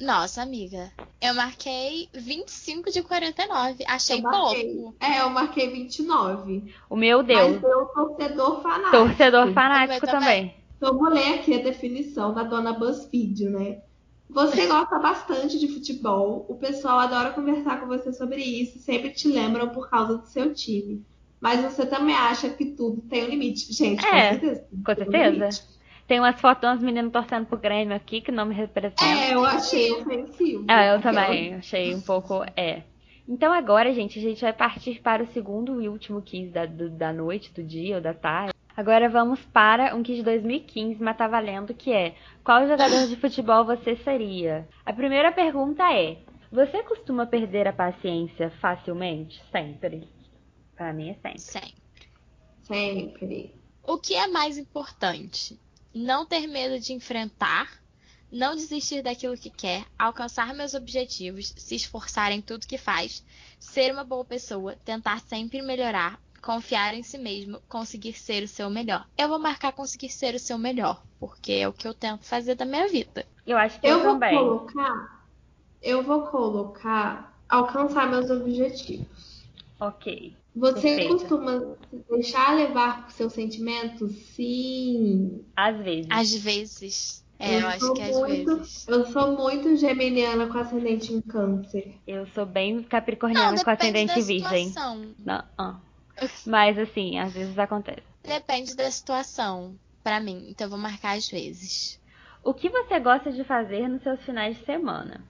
Nossa, 0.00 0.40
amiga. 0.40 0.90
Eu 1.20 1.34
marquei 1.34 2.08
25 2.14 2.90
de 2.90 3.02
49. 3.02 3.84
Achei 3.86 4.22
pouco. 4.22 4.94
É, 4.98 5.20
eu 5.20 5.28
marquei 5.28 5.70
29. 5.70 6.74
O 6.88 6.96
meu 6.96 7.22
Deus. 7.22 7.60
Mas 7.60 7.62
eu 7.62 7.84
torcedor 7.86 8.62
fanático. 8.62 8.90
Torcedor 8.90 9.52
fanático 9.52 10.06
também. 10.06 10.20
também. 10.20 10.54
Então, 10.78 10.98
vou 10.98 11.10
ler 11.10 11.34
aqui 11.34 11.54
a 11.54 11.62
definição 11.62 12.32
da 12.32 12.42
dona 12.42 12.72
BuzzFeed, 12.72 13.50
né? 13.50 13.82
Você 14.30 14.66
gosta 14.66 14.98
bastante 14.98 15.58
de 15.58 15.68
futebol, 15.68 16.46
o 16.48 16.54
pessoal 16.54 17.00
adora 17.00 17.30
conversar 17.30 17.80
com 17.80 17.86
você 17.86 18.12
sobre 18.12 18.42
isso 18.42 18.78
e 18.78 18.80
sempre 18.80 19.10
te 19.10 19.26
lembram 19.26 19.68
por 19.70 19.90
causa 19.90 20.18
do 20.18 20.26
seu 20.26 20.54
time. 20.54 21.04
Mas 21.40 21.60
você 21.60 21.84
também 21.84 22.14
acha 22.14 22.48
que 22.48 22.66
tudo 22.66 23.02
tem 23.02 23.24
um 23.24 23.28
limite. 23.28 23.72
Gente, 23.72 24.04
é, 24.06 24.34
com 24.34 24.40
certeza. 24.40 24.66
Com 24.84 24.94
certeza. 24.94 25.62
Tem 26.10 26.18
umas 26.18 26.40
fotos 26.40 26.62
de 26.62 26.66
umas 26.66 26.82
meninas 26.82 27.12
torcendo 27.12 27.46
pro 27.46 27.56
Grêmio 27.56 27.94
aqui 27.94 28.20
que 28.20 28.32
não 28.32 28.44
me 28.44 28.52
representam. 28.52 29.06
É, 29.06 29.32
eu 29.32 29.44
achei 29.44 29.92
ofensivo. 29.92 30.68
É, 30.68 30.92
eu 30.92 31.00
também 31.00 31.54
achei 31.54 31.94
um 31.94 32.00
pouco. 32.00 32.42
É. 32.56 32.82
Então 33.28 33.52
agora, 33.52 33.94
gente, 33.94 34.18
a 34.18 34.22
gente 34.22 34.40
vai 34.40 34.52
partir 34.52 35.00
para 35.02 35.22
o 35.22 35.26
segundo 35.28 35.80
e 35.80 35.88
último 35.88 36.20
quiz 36.20 36.50
da, 36.50 36.66
do, 36.66 36.90
da 36.90 37.12
noite, 37.12 37.52
do 37.52 37.62
dia 37.62 37.94
ou 37.94 38.02
da 38.02 38.12
tarde. 38.12 38.52
Agora 38.76 39.08
vamos 39.08 39.38
para 39.52 39.94
um 39.94 40.02
quiz 40.02 40.16
de 40.16 40.24
2015, 40.24 41.00
mas 41.00 41.16
tá 41.16 41.28
valendo, 41.28 41.72
que 41.72 41.92
é 41.92 42.16
Qual 42.42 42.66
jogador 42.66 43.06
de 43.06 43.14
futebol 43.14 43.64
você 43.64 43.94
seria? 43.94 44.68
A 44.84 44.92
primeira 44.92 45.30
pergunta 45.30 45.84
é: 45.94 46.18
Você 46.50 46.82
costuma 46.82 47.24
perder 47.24 47.68
a 47.68 47.72
paciência 47.72 48.50
facilmente? 48.60 49.40
Sempre. 49.52 50.08
Para 50.74 50.92
mim 50.92 51.10
é 51.10 51.14
sempre. 51.14 51.38
Sempre. 51.38 51.74
Sempre. 52.64 53.54
O 53.86 53.96
que 53.96 54.16
é 54.16 54.26
mais 54.26 54.58
importante? 54.58 55.56
Não 55.94 56.24
ter 56.24 56.46
medo 56.46 56.78
de 56.78 56.92
enfrentar, 56.92 57.68
não 58.30 58.54
desistir 58.54 59.02
daquilo 59.02 59.36
que 59.36 59.50
quer, 59.50 59.84
alcançar 59.98 60.54
meus 60.54 60.74
objetivos, 60.74 61.52
se 61.56 61.74
esforçar 61.74 62.30
em 62.32 62.40
tudo 62.40 62.66
que 62.66 62.78
faz, 62.78 63.24
ser 63.58 63.92
uma 63.92 64.04
boa 64.04 64.24
pessoa, 64.24 64.76
tentar 64.84 65.20
sempre 65.20 65.60
melhorar, 65.62 66.20
confiar 66.40 66.94
em 66.94 67.02
si 67.02 67.18
mesmo, 67.18 67.60
conseguir 67.68 68.14
ser 68.14 68.42
o 68.44 68.48
seu 68.48 68.70
melhor. 68.70 69.06
Eu 69.18 69.28
vou 69.28 69.38
marcar 69.38 69.72
conseguir 69.72 70.10
ser 70.10 70.34
o 70.34 70.38
seu 70.38 70.56
melhor, 70.56 71.02
porque 71.18 71.52
é 71.52 71.68
o 71.68 71.72
que 71.72 71.86
eu 71.86 71.94
tento 71.94 72.24
fazer 72.24 72.54
da 72.54 72.64
minha 72.64 72.88
vida. 72.88 73.26
Eu 73.46 73.58
acho 73.58 73.80
que 73.80 73.86
eu, 73.86 73.98
eu 73.98 74.02
vou 74.02 74.12
também. 74.14 74.38
colocar, 74.38 75.26
eu 75.82 76.02
vou 76.02 76.26
colocar 76.28 77.36
alcançar 77.48 78.08
meus 78.08 78.30
objetivos. 78.30 79.44
Ok. 79.80 80.36
Você 80.54 80.96
Perfeita. 80.96 81.12
costuma 81.14 81.76
se 81.90 82.04
deixar 82.10 82.54
levar 82.56 83.04
por 83.04 83.12
seus 83.12 83.32
sentimentos? 83.32 84.12
Sim. 84.34 85.44
Às 85.56 85.76
vezes. 85.78 86.06
Às 86.10 86.34
vezes. 86.34 87.24
É, 87.38 87.56
eu, 87.56 87.60
eu 87.60 87.68
acho 87.68 87.92
que 87.94 88.02
às 88.02 88.16
muito, 88.16 88.56
vezes. 88.56 88.88
Eu 88.88 89.06
sou 89.06 89.36
muito 89.36 89.76
geminiana 89.76 90.46
com 90.48 90.58
ascendente 90.58 91.12
em 91.12 91.20
câncer. 91.20 91.94
Eu 92.06 92.26
sou 92.34 92.44
bem 92.44 92.82
capricorniana 92.82 93.52
não, 93.52 93.64
com 93.64 93.70
ascendente 93.70 94.20
virgem. 94.20 94.74
Não, 95.24 95.44
ah. 95.56 95.76
Mas 96.46 96.78
assim, 96.78 97.18
às 97.18 97.32
vezes 97.32 97.58
acontece. 97.58 98.02
Depende 98.22 98.76
da 98.76 98.90
situação, 98.90 99.74
para 100.02 100.20
mim. 100.20 100.48
Então 100.50 100.66
eu 100.66 100.70
vou 100.70 100.78
marcar 100.78 101.16
às 101.16 101.30
vezes. 101.30 101.98
O 102.42 102.52
que 102.52 102.68
você 102.68 102.98
gosta 102.98 103.32
de 103.32 103.44
fazer 103.44 103.88
nos 103.88 104.02
seus 104.02 104.20
finais 104.22 104.58
de 104.58 104.64
semana? 104.64 105.22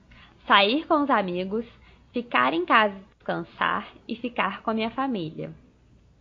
Sair 0.47 0.87
com 0.87 1.05
os 1.05 1.11
amigos, 1.11 1.65
ficar 2.13 2.53
em 2.55 2.65
casa 2.65 3.10
descansar 3.21 3.95
e 4.09 4.17
ficar 4.17 4.63
com 4.63 4.71
a 4.71 4.75
minha 4.75 4.91
família. 4.91 5.55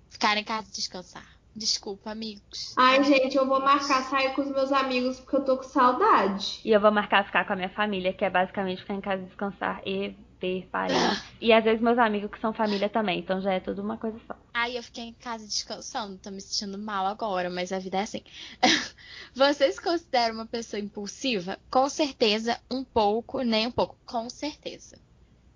Ficar 0.10 0.38
em 0.38 0.44
casa 0.44 0.70
descansar. 0.72 1.26
Desculpa, 1.56 2.12
amigos. 2.12 2.74
Ai, 2.78 3.04
gente, 3.04 3.36
eu 3.36 3.48
vou 3.48 3.60
marcar 3.60 4.04
sair 4.04 4.34
com 4.34 4.42
os 4.42 4.52
meus 4.52 4.72
amigos 4.72 5.20
porque 5.20 5.36
eu 5.38 5.44
tô 5.46 5.58
com 5.58 5.64
saudade. 5.64 6.62
E 6.64 6.72
eu 6.72 6.80
vou 6.80 6.92
marcar 6.92 7.26
ficar 7.26 7.46
com 7.46 7.54
a 7.54 7.56
minha 7.56 7.70
família, 7.70 8.14
que 8.14 8.24
é 8.24 8.30
basicamente 8.30 8.82
ficar 8.82 8.94
em 8.94 9.02
casa 9.02 9.24
descansar 9.24 9.82
e 9.86 10.16
ver 10.40 10.68
parentes. 10.72 11.24
e 11.42 11.52
às 11.52 11.64
vezes 11.64 11.82
meus 11.82 11.98
amigos 11.98 12.32
que 12.32 12.40
são 12.40 12.54
família 12.54 12.88
também, 12.88 13.20
então 13.20 13.42
já 13.42 13.54
é 13.54 13.60
tudo 13.60 13.82
uma 13.82 13.98
coisa 13.98 14.20
só. 14.26 14.36
Ai, 14.54 14.78
eu 14.78 14.84
fiquei 14.84 15.06
em 15.06 15.14
casa 15.14 15.46
descansando, 15.46 16.18
tô 16.18 16.30
me 16.30 16.40
sentindo 16.40 16.78
mal 16.78 17.06
agora, 17.08 17.50
mas 17.50 17.74
a 17.74 17.80
vida 17.80 17.98
é 17.98 18.02
assim. 18.02 18.24
Vocês 19.36 19.80
consideram 19.80 20.36
uma 20.36 20.46
pessoa 20.46 20.80
impulsiva? 20.80 21.60
Com 21.70 21.90
certeza, 21.90 22.60
um 22.72 22.84
pouco, 22.84 23.42
nem 23.42 23.68
um 23.68 23.72
pouco. 23.72 23.98
Com 24.06 24.30
certeza. 24.30 24.98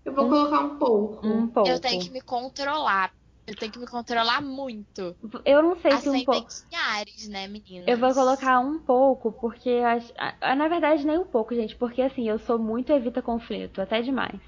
Eu 0.05 0.13
vou 0.13 0.25
um, 0.25 0.29
colocar 0.29 0.59
um 0.61 0.77
pouco. 0.77 1.27
Um 1.27 1.47
pouco. 1.47 1.69
Eu 1.69 1.79
tenho 1.79 2.01
que 2.01 2.09
me 2.11 2.21
controlar. 2.21 3.13
Eu 3.45 3.55
tenho 3.55 3.71
que 3.71 3.79
me 3.79 3.87
controlar 3.87 4.41
muito. 4.41 5.15
Eu 5.45 5.61
não 5.61 5.75
sei 5.77 5.97
se 5.97 6.09
um 6.09 6.23
pouco. 6.23 6.47
Ares, 6.73 7.27
né, 7.27 7.47
meninas? 7.47 7.87
Eu 7.87 7.97
vou 7.97 8.13
colocar 8.13 8.59
um 8.59 8.79
pouco, 8.79 9.31
porque. 9.33 9.81
Na 10.41 10.67
verdade, 10.67 11.05
nem 11.05 11.17
um 11.17 11.25
pouco, 11.25 11.53
gente. 11.53 11.75
Porque 11.75 12.01
assim, 12.01 12.27
eu 12.27 12.39
sou 12.39 12.57
muito 12.57 12.91
evita 12.91 13.21
conflito, 13.21 13.81
até 13.81 14.01
demais. 14.01 14.39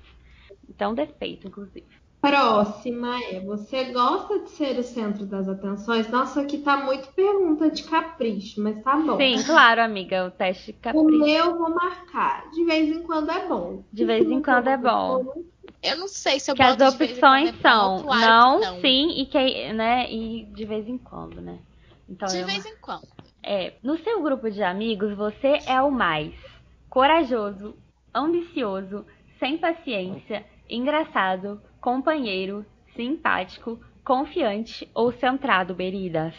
Então, 0.69 0.93
defeito, 0.93 1.47
inclusive. 1.47 1.87
Próxima 2.29 3.21
é: 3.23 3.39
você 3.39 3.85
gosta 3.85 4.39
de 4.39 4.49
ser 4.49 4.79
o 4.79 4.83
centro 4.83 5.25
das 5.25 5.47
atenções? 5.47 6.09
Nossa, 6.09 6.41
aqui 6.41 6.57
tá 6.57 6.77
muito 6.77 7.07
pergunta 7.09 7.69
de 7.69 7.83
capricho, 7.83 8.61
mas 8.61 8.81
tá 8.81 8.95
bom. 8.95 9.17
Sim, 9.17 9.43
claro, 9.43 9.81
amiga, 9.81 10.25
o 10.25 10.31
teste 10.31 10.67
de 10.67 10.73
capricho. 10.73 11.05
O 11.05 11.19
meu 11.19 11.57
vou 11.57 11.69
marcar. 11.69 12.49
De 12.51 12.63
vez 12.63 12.89
em 12.89 13.03
quando 13.03 13.29
é 13.29 13.47
bom. 13.47 13.83
De 13.91 14.05
vez 14.05 14.29
em 14.29 14.41
quando 14.41 14.67
é 14.67 14.77
bom. 14.77 15.45
Eu 15.83 15.97
não 15.97 16.07
sei 16.07 16.39
se 16.39 16.49
eu 16.49 16.55
que 16.55 16.63
as 16.63 16.79
opções 16.81 17.49
é 17.49 17.53
são 17.61 18.03
não, 18.03 18.59
não, 18.59 18.81
sim 18.81 19.21
e 19.21 19.25
que, 19.27 19.71
né, 19.73 20.11
e 20.11 20.45
de 20.45 20.65
vez 20.65 20.87
em 20.87 20.97
quando, 20.97 21.39
né? 21.39 21.59
Então 22.09 22.27
de 22.27 22.43
vez 22.43 22.65
em 22.65 22.75
quando. 22.77 23.07
É, 23.43 23.73
no 23.83 23.97
seu 23.99 24.23
grupo 24.23 24.49
de 24.49 24.63
amigos, 24.63 25.15
você 25.15 25.59
é 25.67 25.79
o 25.81 25.91
mais 25.91 26.33
corajoso, 26.89 27.75
ambicioso, 28.13 29.05
sem 29.39 29.59
paciência, 29.59 30.43
engraçado, 30.67 31.61
companheiro, 31.85 32.65
simpático, 32.95 33.79
confiante 34.03 34.89
ou 34.91 35.11
centrado, 35.11 35.75
Beridas? 35.75 36.33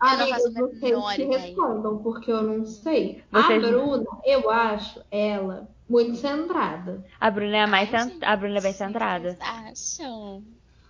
Amigas, 0.00 0.42
vocês 0.54 1.14
que 1.14 1.24
respondam, 1.24 1.98
porque 1.98 2.32
eu 2.32 2.42
não 2.42 2.64
sei. 2.64 3.22
Vocês... 3.30 3.62
A 3.62 3.68
Bruna, 3.68 4.06
eu 4.24 4.48
acho 4.48 5.02
ela 5.10 5.68
muito 5.86 6.16
centrada. 6.16 7.04
A 7.20 7.30
Bruna 7.30 7.58
é 7.58 7.62
a 7.64 7.66
mais 7.66 7.92
Ai, 7.92 8.00
cent... 8.00 8.22
A 8.22 8.34
Bruna 8.34 8.56
é 8.56 8.60
bem 8.62 8.72
centrada. 8.72 9.36
Acham? 9.42 10.42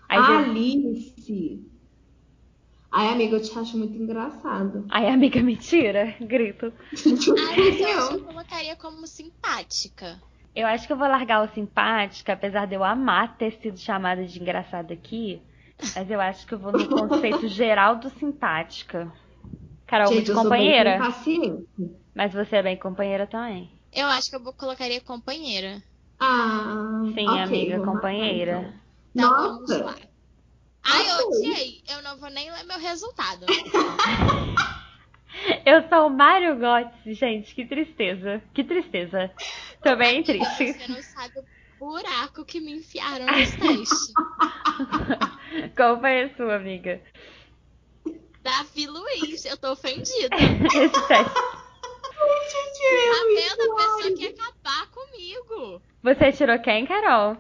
A 0.09 0.39
Alice. 0.39 1.67
Ai, 2.93 3.09
amiga, 3.09 3.35
eu 3.35 3.43
te 3.43 3.59
acho 3.59 3.77
muito 3.77 4.01
engraçado. 4.01 4.87
Ai, 4.91 5.09
amiga, 5.09 5.43
mentira. 5.43 6.15
Grito. 6.21 6.73
Ai, 7.51 7.83
eu 7.83 8.13
eu 8.13 8.25
colocaria 8.25 8.77
como 8.77 9.09
simpática. 9.09 10.21
Eu 10.55 10.67
acho 10.67 10.87
que 10.87 10.93
eu 10.93 10.97
vou 10.97 11.07
largar 11.09 11.43
o 11.43 11.55
simpática, 11.55 12.33
apesar 12.33 12.67
de 12.67 12.75
eu 12.75 12.83
amar 12.83 13.37
ter 13.37 13.53
sido 13.61 13.79
chamada 13.79 14.25
de 14.25 14.41
engraçada 14.41 14.93
aqui. 14.93 15.41
Mas 15.95 16.11
eu 16.11 16.21
acho 16.21 16.47
que 16.47 16.55
eu 16.55 16.59
vou 16.59 16.73
no 16.73 16.89
conceito 16.89 17.47
geral 17.49 17.97
do 17.97 18.11
sintática. 18.11 19.13
Carol, 19.87 20.09
Gente, 20.09 20.17
muito 20.17 20.31
eu 20.31 20.35
sou 20.35 20.45
companheira. 20.45 20.99
Mas 22.15 22.33
você 22.33 22.57
é 22.57 22.63
bem 22.63 22.77
companheira 22.77 23.27
também. 23.27 23.71
Eu 23.93 24.07
acho 24.07 24.29
que 24.29 24.37
eu 24.37 24.53
colocaria 24.55 25.01
companheira. 25.01 25.83
Ah, 26.21 27.03
Sim, 27.15 27.27
ok, 27.27 27.41
amiga, 27.43 27.81
companheira. 27.81 28.61
marcar, 28.63 28.81
Então 29.15 29.31
Nossa. 29.31 29.79
vamos 29.79 29.81
lá. 29.81 30.09
Ai, 30.85 31.11
eu 31.11 31.29
odiei. 31.29 31.83
Eu 31.89 32.03
não 32.03 32.19
vou 32.19 32.31
nem 32.31 32.51
ler 32.51 32.65
meu 32.65 32.79
resultado. 32.79 33.47
Eu 35.65 35.89
sou 35.89 36.07
o 36.09 36.11
Mário 36.11 36.57
Götze, 36.59 37.15
gente, 37.15 37.55
que 37.55 37.65
tristeza. 37.65 38.43
Que 38.53 38.65
tristeza. 38.65 39.31
Tô 39.83 39.97
bem 39.97 40.17
Amiga, 40.17 40.33
triste. 40.33 40.73
Você 40.73 40.93
não 40.93 41.03
sabe 41.03 41.39
o 41.39 41.45
buraco 41.79 42.45
que 42.45 42.61
me 42.61 42.73
enfiaram 42.73 43.27
nesse 43.27 43.57
teste. 43.59 44.13
Qual 45.77 45.99
foi 46.01 46.23
a 46.23 46.37
sua, 46.37 46.57
amiga? 46.57 47.01
Davi 48.43 48.87
Luiz, 48.87 49.45
eu 49.45 49.57
tô 49.57 49.73
ofendida. 49.73 50.35
Esse 50.37 51.09
teste. 51.09 51.35
Tá 51.35 53.25
vendo? 53.35 53.73
A 53.73 53.77
pessoa 53.77 54.17
quer 54.17 54.35
acabar 54.35 54.87
comigo. 54.91 55.83
Você 56.03 56.33
tirou 56.33 56.59
quem, 56.61 56.87
Carol? 56.87 57.37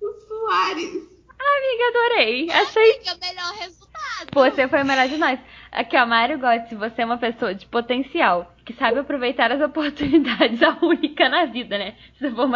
O 0.00 0.12
Soares. 0.12 1.20
Amiga, 1.40 1.88
adorei. 1.88 2.50
Achei. 2.50 2.96
Amiga, 2.96 3.16
melhor 3.20 3.52
resultado. 3.54 4.30
Você 4.34 4.68
foi 4.68 4.82
o 4.82 4.86
melhor 4.86 5.08
de 5.08 5.16
nós. 5.16 5.40
Aqui, 5.72 5.96
ó, 5.96 6.04
Mário 6.06 6.38
Götze, 6.38 6.74
você 6.74 7.02
é 7.02 7.04
uma 7.04 7.18
pessoa 7.18 7.54
de 7.54 7.66
potencial, 7.66 8.54
que 8.72 8.78
sabe 8.78 8.98
aproveitar 9.00 9.50
as 9.52 9.60
oportunidades, 9.60 10.62
a 10.62 10.78
única 10.82 11.28
na 11.28 11.46
vida, 11.46 11.76
né? 11.78 11.96
Se 12.18 12.30
for. 12.30 12.48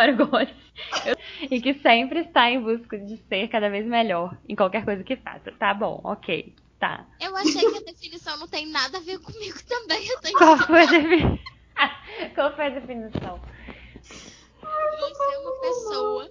Eu- 1.06 1.16
E 1.50 1.60
que 1.60 1.74
sempre 1.74 2.20
está 2.20 2.50
em 2.50 2.60
busca 2.62 2.98
de 2.98 3.16
ser 3.28 3.48
cada 3.48 3.68
vez 3.68 3.86
melhor 3.86 4.36
em 4.48 4.54
qualquer 4.54 4.84
coisa 4.84 5.02
que 5.02 5.16
faça. 5.16 5.50
Tá 5.52 5.74
bom, 5.74 6.00
ok. 6.04 6.54
Tá. 6.78 7.06
Eu 7.20 7.34
achei 7.36 7.60
que 7.60 7.78
a 7.78 7.80
definição 7.80 8.36
não 8.38 8.46
tem 8.48 8.66
nada 8.66 8.98
a 8.98 9.00
ver 9.00 9.18
comigo 9.18 9.58
também. 9.66 10.06
Eu 10.06 10.20
tenho 10.20 10.36
Qual 10.38 10.58
foi 10.58 10.82
a 10.82 10.86
definição? 10.86 11.38
Qual 12.34 12.54
foi 12.56 12.66
a 12.66 12.70
definição? 12.70 13.40
Você 15.00 15.34
é 15.34 15.38
uma 15.38 15.60
pessoa 15.60 16.30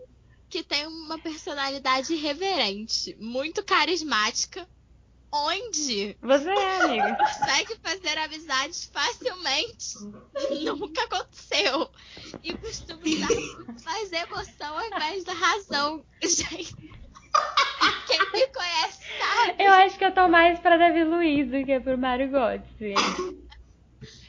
que 0.50 0.64
tem 0.64 0.86
uma 0.86 1.18
personalidade 1.18 2.14
irreverente, 2.14 3.16
muito 3.20 3.64
carismática, 3.64 4.68
onde 5.34 6.16
Você 6.22 6.50
é, 6.50 6.82
amiga. 6.84 7.16
consegue 7.16 7.76
fazer 7.82 8.18
amizades 8.20 8.90
facilmente. 8.94 9.96
Nunca 10.78 11.04
aconteceu. 11.04 11.90
E 12.44 12.54
costuma 12.54 13.02
usar 13.04 13.28
muito 13.36 13.84
mais 13.84 14.12
emoção 14.12 14.78
ao 14.78 14.86
invés 14.86 15.24
da 15.24 15.34
razão. 15.34 16.06
Gente, 16.22 16.76
quem 18.08 18.20
me 18.32 18.48
conhece 18.48 19.00
sabe. 19.20 19.56
Eu 19.64 19.72
acho 19.74 19.98
que 19.98 20.06
eu 20.06 20.14
tô 20.14 20.28
mais 20.28 20.60
pra 20.60 20.78
Davi 20.78 21.04
Luiz 21.04 21.50
do 21.50 21.66
que 21.66 21.80
pro 21.80 21.98
Mário 21.98 22.30
Götze. 22.30 22.94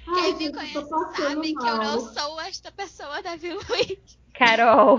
Ai, 0.07 0.33
Quem 0.35 0.49
me 0.49 0.53
conhece 0.53 0.73
sabe 1.17 1.55
que 1.55 1.67
eu 1.67 1.77
não 1.79 2.01
sou 2.01 2.41
esta 2.41 2.73
pessoa 2.73 3.23
da 3.23 3.33
Luiz. 3.35 4.19
Carol, 4.35 4.99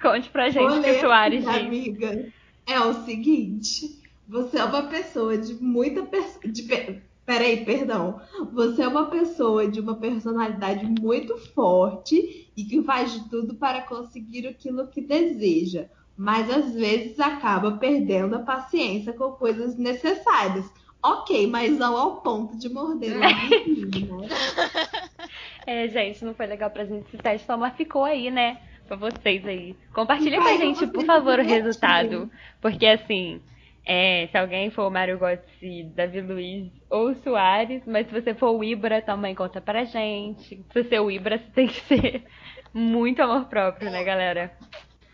conte 0.00 0.28
pra 0.30 0.48
gente 0.50 0.78
o 0.78 0.82
que 0.82 0.90
o 0.92 1.00
Soares 1.00 1.44
diz. 1.44 1.48
amiga. 1.54 2.32
É 2.66 2.80
o 2.80 3.04
seguinte, 3.04 4.02
você 4.28 4.58
é 4.58 4.64
uma 4.64 4.84
pessoa 4.84 5.36
de 5.38 5.54
muita 5.54 6.02
pers- 6.02 6.38
de 6.44 6.62
pe- 6.62 7.02
Peraí, 7.24 7.64
perdão. 7.64 8.20
Você 8.52 8.82
é 8.82 8.88
uma 8.88 9.06
pessoa 9.06 9.66
de 9.68 9.80
uma 9.80 9.96
personalidade 9.96 10.86
muito 11.00 11.36
forte 11.54 12.48
e 12.56 12.64
que 12.64 12.82
faz 12.84 13.12
de 13.12 13.28
tudo 13.28 13.56
para 13.56 13.82
conseguir 13.82 14.46
aquilo 14.46 14.86
que 14.86 15.00
deseja, 15.00 15.86
mas 16.16 16.48
às 16.48 16.72
vezes 16.72 17.18
acaba 17.18 17.72
perdendo 17.78 18.36
a 18.36 18.40
paciência 18.40 19.12
com 19.12 19.32
coisas 19.32 19.76
necessárias. 19.76 20.70
Ok, 21.02 21.48
mas 21.48 21.76
não 21.76 21.96
ao 21.96 22.20
ponto 22.20 22.56
de 22.56 22.68
morder 22.68 23.14
o 23.16 23.20
né? 23.20 24.28
É, 25.66 25.88
gente, 25.88 26.24
não 26.24 26.32
foi 26.32 26.46
legal 26.46 26.70
pra 26.70 26.84
gente 26.84 27.16
teste, 27.18 27.44
só, 27.46 27.56
mas 27.56 27.74
ficou 27.74 28.04
aí, 28.04 28.30
né? 28.30 28.58
Pra 28.86 28.96
vocês 28.96 29.44
aí. 29.44 29.74
Compartilha 29.92 30.38
com 30.40 30.46
a 30.46 30.56
gente, 30.56 30.86
por 30.86 31.04
favor, 31.04 31.40
o 31.40 31.42
resultado. 31.42 32.30
Porque 32.60 32.86
assim, 32.86 33.40
é, 33.88 34.26
se 34.26 34.36
alguém 34.36 34.68
for 34.68 34.88
o 34.88 34.90
Mário 34.90 35.16
Götze, 35.16 35.84
Davi 35.94 36.20
Luiz 36.20 36.72
ou 36.90 37.14
Soares, 37.14 37.84
mas 37.86 38.08
se 38.08 38.12
você 38.12 38.34
for 38.34 38.50
o 38.50 38.64
Ibra, 38.64 39.00
também 39.00 39.32
conta 39.32 39.60
pra 39.60 39.84
gente. 39.84 40.56
Se 40.72 40.82
você 40.82 40.96
é 40.96 41.00
o 41.00 41.08
Ibra, 41.08 41.38
você 41.38 41.50
tem 41.52 41.68
que 41.68 41.80
ser 41.82 42.24
muito 42.74 43.22
amor 43.22 43.44
próprio, 43.44 43.88
né, 43.88 44.02
galera? 44.02 44.58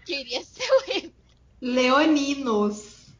Queria 0.07 0.41
ser 0.41 0.65
o 0.65 0.91
Emo. 0.91 1.13
Leoninos. 1.61 3.15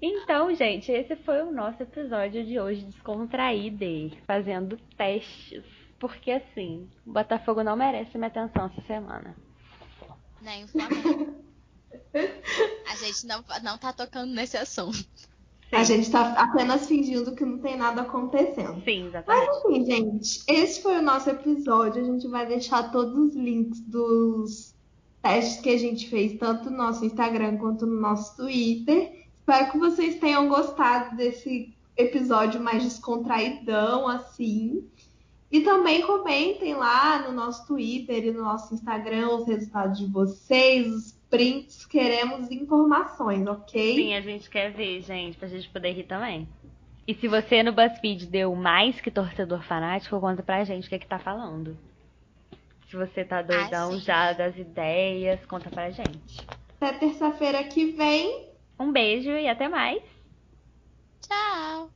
Então, 0.00 0.54
gente, 0.54 0.90
esse 0.90 1.16
foi 1.16 1.42
o 1.42 1.52
nosso 1.52 1.82
episódio 1.82 2.42
de 2.42 2.58
hoje 2.58 2.86
descontraído, 2.86 4.16
fazendo 4.26 4.78
testes. 4.96 5.64
Porque 5.98 6.30
assim, 6.30 6.88
o 7.06 7.12
Botafogo 7.12 7.62
não 7.62 7.76
merece 7.76 8.16
minha 8.16 8.28
atenção 8.28 8.66
essa 8.66 8.80
semana. 8.86 9.36
Nem 10.40 10.64
o 10.64 10.68
Flamengo. 10.68 11.42
A 12.90 12.96
gente 12.96 13.26
não, 13.26 13.44
não 13.62 13.78
tá 13.78 13.92
tocando 13.92 14.32
nesse 14.32 14.56
assunto. 14.56 15.04
A 15.72 15.84
gente 15.84 16.10
tá 16.10 16.32
apenas 16.34 16.86
fingindo 16.86 17.34
que 17.34 17.44
não 17.46 17.58
tem 17.58 17.78
nada 17.78 18.02
acontecendo. 18.02 18.82
Sim, 18.84 19.04
Mas 19.04 19.14
exatamente. 19.14 19.66
enfim, 19.66 19.84
gente, 19.86 20.44
esse 20.46 20.82
foi 20.82 20.98
o 20.98 21.02
nosso 21.02 21.30
episódio. 21.30 22.02
A 22.02 22.04
gente 22.04 22.28
vai 22.28 22.46
deixar 22.46 22.92
todos 22.92 23.14
os 23.18 23.34
links 23.34 23.80
dos 23.80 24.74
testes 25.22 25.62
que 25.62 25.70
a 25.70 25.78
gente 25.78 26.10
fez, 26.10 26.38
tanto 26.38 26.68
no 26.68 26.76
nosso 26.76 27.04
Instagram 27.06 27.56
quanto 27.56 27.86
no 27.86 27.98
nosso 27.98 28.36
Twitter. 28.36 29.24
Espero 29.38 29.72
que 29.72 29.78
vocês 29.78 30.20
tenham 30.20 30.46
gostado 30.46 31.16
desse 31.16 31.74
episódio 31.96 32.60
mais 32.60 32.82
descontraidão, 32.82 34.06
assim. 34.06 34.86
E 35.50 35.60
também 35.60 36.02
comentem 36.02 36.74
lá 36.74 37.26
no 37.26 37.32
nosso 37.32 37.66
Twitter 37.66 38.26
e 38.26 38.30
no 38.30 38.42
nosso 38.42 38.74
Instagram 38.74 39.36
os 39.36 39.46
resultados 39.46 39.98
de 39.98 40.06
vocês, 40.06 40.86
os 40.86 41.14
prints. 41.32 41.86
Queremos 41.86 42.50
informações, 42.50 43.46
ok? 43.46 43.94
Sim, 43.94 44.14
a 44.14 44.20
gente 44.20 44.50
quer 44.50 44.70
ver, 44.70 45.00
gente, 45.00 45.38
pra 45.38 45.48
gente 45.48 45.66
poder 45.70 45.92
rir 45.92 46.04
também. 46.04 46.46
E 47.08 47.14
se 47.14 47.26
você 47.26 47.62
no 47.62 47.72
BuzzFeed 47.72 48.26
deu 48.26 48.54
mais 48.54 49.00
que 49.00 49.10
torcedor 49.10 49.62
fanático, 49.62 50.20
conta 50.20 50.42
pra 50.42 50.62
gente 50.62 50.86
o 50.86 50.88
que 50.90 50.94
é 50.94 50.98
que 50.98 51.06
tá 51.06 51.18
falando. 51.18 51.76
Se 52.88 52.94
você 52.94 53.24
tá 53.24 53.40
doidão 53.40 53.92
sim. 53.92 54.00
já 54.00 54.34
das 54.34 54.56
ideias, 54.58 55.44
conta 55.46 55.70
pra 55.70 55.90
gente. 55.90 56.46
Até 56.78 56.98
terça-feira 56.98 57.64
que 57.64 57.86
vem. 57.92 58.50
Um 58.78 58.92
beijo 58.92 59.30
e 59.30 59.48
até 59.48 59.68
mais! 59.68 60.02
Tchau! 61.22 61.90